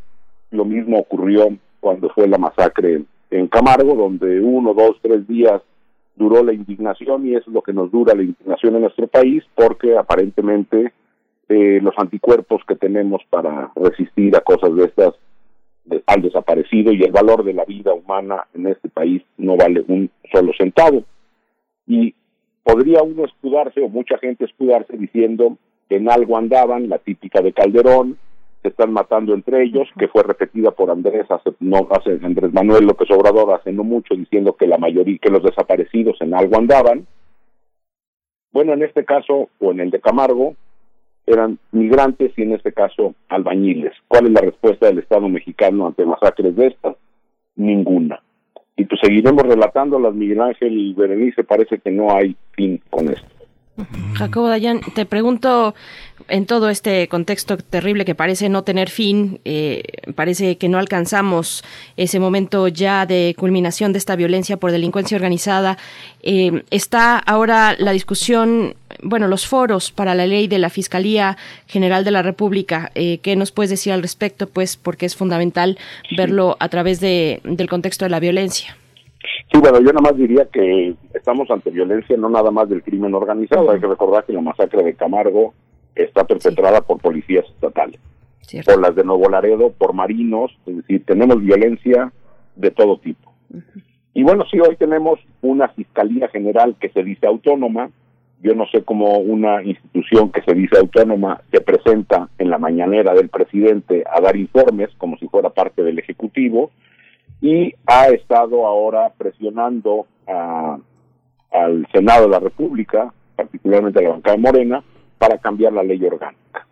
[0.51, 1.47] Lo mismo ocurrió
[1.79, 5.61] cuando fue la masacre en Camargo, donde uno, dos, tres días
[6.15, 9.43] duró la indignación y eso es lo que nos dura la indignación en nuestro país,
[9.55, 10.93] porque aparentemente
[11.49, 15.13] eh, los anticuerpos que tenemos para resistir a cosas de estas
[16.07, 20.09] han desaparecido y el valor de la vida humana en este país no vale un
[20.31, 21.03] solo centavo.
[21.87, 22.13] Y
[22.63, 25.57] podría uno escudarse, o mucha gente escudarse, diciendo
[25.87, 28.17] que en algo andaban, la típica de Calderón,
[28.63, 32.85] se están matando entre ellos, que fue repetida por Andrés hace, no, hace Andrés Manuel
[32.85, 37.05] López Obrador hace no mucho diciendo que la mayoría, que los desaparecidos en algo andaban.
[38.51, 40.55] Bueno, en este caso, o en el de Camargo,
[41.27, 43.93] eran migrantes y en este caso albañiles.
[44.07, 46.95] ¿Cuál es la respuesta del Estado mexicano ante masacres de estas?
[47.55, 48.21] Ninguna.
[48.77, 53.09] Y pues seguiremos relatando las Miguel Ángel y Berenice, parece que no hay fin con
[53.09, 53.35] esto.
[54.13, 55.75] Jacobo Dayan, te pregunto,
[56.29, 59.83] en todo este contexto terrible que parece no tener fin, eh,
[60.15, 61.63] parece que no alcanzamos
[61.97, 65.77] ese momento ya de culminación de esta violencia por delincuencia organizada,
[66.23, 72.03] eh, está ahora la discusión, bueno, los foros para la ley de la Fiscalía General
[72.03, 72.91] de la República.
[72.95, 74.47] Eh, ¿Qué nos puedes decir al respecto?
[74.47, 75.77] Pues porque es fundamental
[76.17, 78.77] verlo a través de, del contexto de la violencia.
[79.51, 83.13] Sí, bueno, yo nada más diría que estamos ante violencia no nada más del crimen
[83.13, 83.71] organizado.
[83.71, 85.53] Hay que recordar que la masacre de Camargo
[85.95, 87.99] está perpetrada por policías estatales,
[88.65, 92.11] por las de Nuevo Laredo, por marinos, es decir, tenemos violencia
[92.55, 93.33] de todo tipo.
[94.13, 97.89] Y bueno, sí, hoy tenemos una Fiscalía General que se dice autónoma.
[98.45, 103.15] Yo no sé cómo una institución que se dice autónoma se presenta en la mañanera
[103.15, 106.69] del presidente a dar informes como si fuera parte del Ejecutivo
[107.41, 110.77] y ha estado ahora presionando a-
[111.51, 114.83] al Senado de la República, particularmente a la bancada Morena,
[115.17, 116.67] para cambiar la ley orgánica.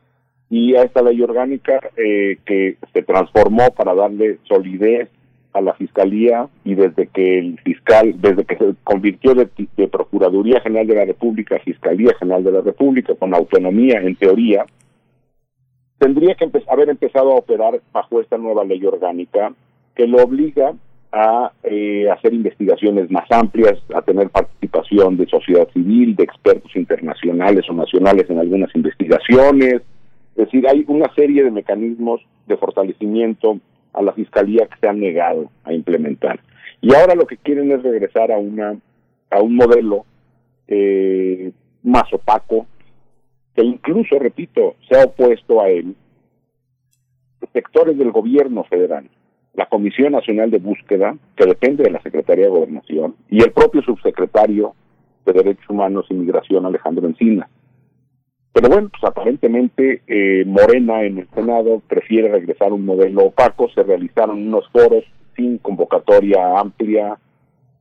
[0.51, 5.09] Y a esta ley orgánica eh, que se transformó para darle solidez
[5.53, 9.47] a la fiscalía y desde que el fiscal, desde que se convirtió de,
[9.87, 14.65] Procuraduría General de la República a Fiscalía General de la República con autonomía en teoría,
[15.99, 19.53] tendría que haber empezado a operar bajo esta nueva ley orgánica
[19.95, 20.73] que lo obliga
[21.11, 27.65] a eh, hacer investigaciones más amplias, a tener participación de sociedad civil, de expertos internacionales
[27.69, 29.75] o nacionales en algunas investigaciones.
[30.35, 33.59] Es decir, hay una serie de mecanismos de fortalecimiento
[33.93, 36.39] a la fiscalía que se han negado a implementar.
[36.81, 38.75] Y ahora lo que quieren es regresar a una
[39.29, 40.05] a un modelo
[40.67, 42.67] eh, más opaco,
[43.55, 45.95] que incluso, repito, se ha opuesto a él
[47.51, 49.09] sectores del gobierno federal,
[49.53, 53.81] la Comisión Nacional de Búsqueda, que depende de la Secretaría de Gobernación, y el propio
[53.81, 54.73] subsecretario
[55.25, 57.47] de Derechos Humanos y Migración, Alejandro Encina.
[58.53, 63.67] Pero bueno, pues aparentemente eh, Morena en el Senado prefiere regresar a un modelo opaco,
[63.73, 65.03] se realizaron unos foros
[65.35, 67.17] sin convocatoria amplia,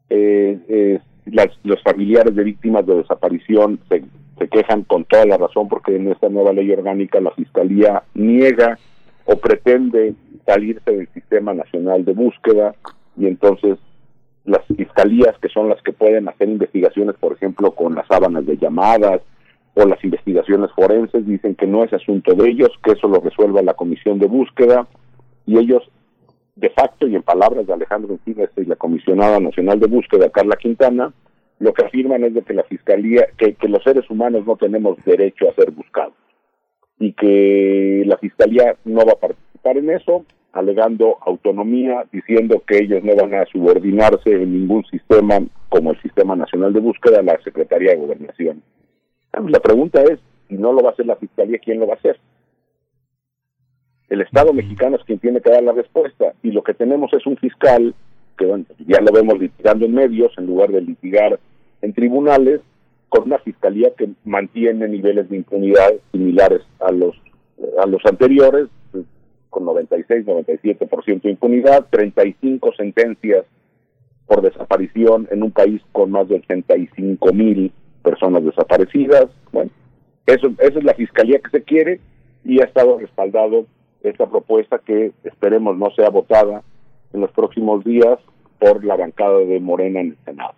[0.08, 4.02] eh, eh, las- los familiares de víctimas de desaparición se,
[4.38, 8.78] se quejan con toda la razón porque en esta nueva ley orgánica la Fiscalía niega
[9.26, 10.14] o pretende
[10.46, 12.74] salirse del sistema nacional de búsqueda.
[13.16, 13.78] Y entonces
[14.46, 18.56] las fiscalías que son las que pueden hacer investigaciones, por ejemplo, con las sábanas de
[18.56, 19.20] llamadas
[19.74, 23.62] o las investigaciones forenses, dicen que no es asunto de ellos, que eso lo resuelva
[23.62, 24.86] la comisión de búsqueda
[25.46, 25.82] y ellos
[26.56, 30.56] de facto y en palabras de Alejandro Encinas y la comisionada nacional de búsqueda, Carla
[30.56, 31.12] Quintana,
[31.58, 34.98] lo que afirman es de que la fiscalía, que, que los seres humanos no tenemos
[35.04, 36.14] derecho a ser buscados
[36.98, 43.02] y que la fiscalía no va a participar en eso, alegando autonomía, diciendo que ellos
[43.02, 47.92] no van a subordinarse en ningún sistema como el Sistema Nacional de Búsqueda la Secretaría
[47.92, 48.62] de Gobernación.
[49.32, 51.86] Ah, pues La pregunta es, si no lo va a hacer la fiscalía, ¿quién lo
[51.86, 52.18] va a hacer?
[54.08, 57.24] El Estado mexicano es quien tiene que dar la respuesta y lo que tenemos es
[57.26, 57.94] un fiscal
[58.36, 61.38] que bueno, ya lo vemos litigando en medios en lugar de litigar
[61.80, 62.60] en tribunales
[63.08, 67.14] con una fiscalía que mantiene niveles de impunidad similares a los
[67.78, 69.04] a los anteriores pues,
[69.48, 73.44] con 96 97% de impunidad 35 sentencias
[74.26, 79.70] por desaparición en un país con más de 85 mil personas desaparecidas bueno
[80.26, 82.00] eso esa es la fiscalía que se quiere
[82.44, 83.66] y ha estado respaldado
[84.02, 86.62] esta propuesta que esperemos no sea votada
[87.12, 88.18] en los próximos días
[88.58, 90.54] por la bancada de Morena en el Senado.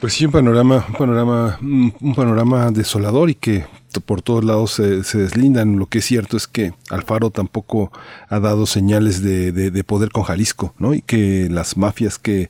[0.00, 3.66] Pues sí, un panorama, un panorama, un panorama desolador y que
[4.06, 5.78] por todos lados se, se deslindan.
[5.78, 7.92] Lo que es cierto es que Alfaro tampoco
[8.30, 10.94] ha dado señales de, de- de poder con Jalisco, ¿no?
[10.94, 12.48] Y que las mafias que,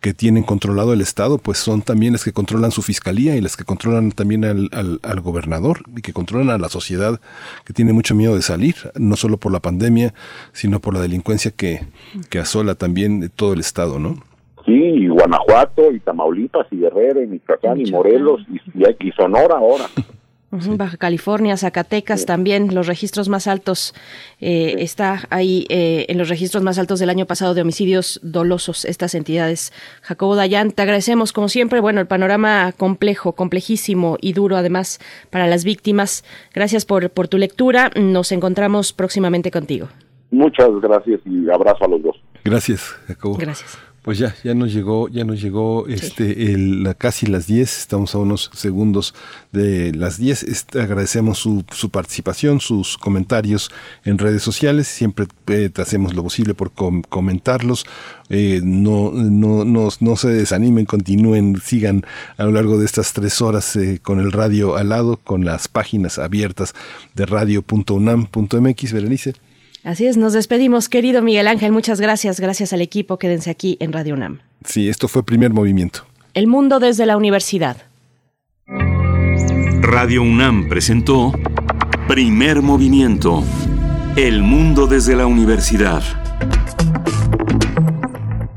[0.00, 3.56] que tienen controlado el Estado, pues son también las que controlan su fiscalía y las
[3.56, 7.20] que controlan también al, al, al gobernador y que controlan a la sociedad
[7.64, 10.14] que tiene mucho miedo de salir, no solo por la pandemia,
[10.52, 11.84] sino por la delincuencia que,
[12.30, 14.22] que asola también todo el Estado, ¿no?
[14.64, 19.56] Sí, y Guanajuato, y Tamaulipas, y Guerrero, y Michoacán, y Morelos, y, y, y Sonora
[19.56, 19.86] ahora.
[20.52, 23.94] Baja California, Zacatecas también, los registros más altos,
[24.38, 28.84] eh, está ahí eh, en los registros más altos del año pasado de homicidios dolosos,
[28.84, 29.72] estas entidades.
[30.02, 35.00] Jacobo Dayan, te agradecemos como siempre, bueno, el panorama complejo, complejísimo y duro además
[35.30, 36.22] para las víctimas.
[36.52, 39.88] Gracias por, por tu lectura, nos encontramos próximamente contigo.
[40.30, 42.22] Muchas gracias y abrazo a los dos.
[42.44, 43.38] Gracias, Jacobo.
[43.38, 43.91] Gracias.
[44.02, 48.16] Pues ya, ya nos llegó, ya nos llegó este el, la- casi las 10, estamos
[48.16, 49.14] a unos segundos
[49.52, 50.42] de las 10.
[50.42, 53.70] Este, agradecemos su, su participación, sus comentarios
[54.04, 57.86] en redes sociales, siempre eh, hacemos lo posible por com- comentarlos.
[58.28, 62.04] Eh, no, no, no, no se desanimen, continúen, sigan
[62.38, 65.68] a lo largo de estas tres horas eh, con el radio al lado, con las
[65.68, 66.74] páginas abiertas
[67.14, 68.92] de radio.unam.mx.
[68.92, 69.34] Berenice.
[69.84, 73.92] Así es, nos despedimos, querido Miguel Ángel, muchas gracias, gracias al equipo, quédense aquí en
[73.92, 74.38] Radio UNAM.
[74.64, 76.06] Sí, esto fue primer movimiento.
[76.34, 77.78] El mundo desde la universidad.
[79.82, 81.32] Radio UNAM presentó
[82.06, 83.42] Primer Movimiento.
[84.14, 86.02] El mundo desde la universidad.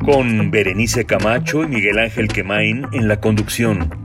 [0.05, 4.04] Con Berenice Camacho y Miguel Ángel Quemain en la conducción.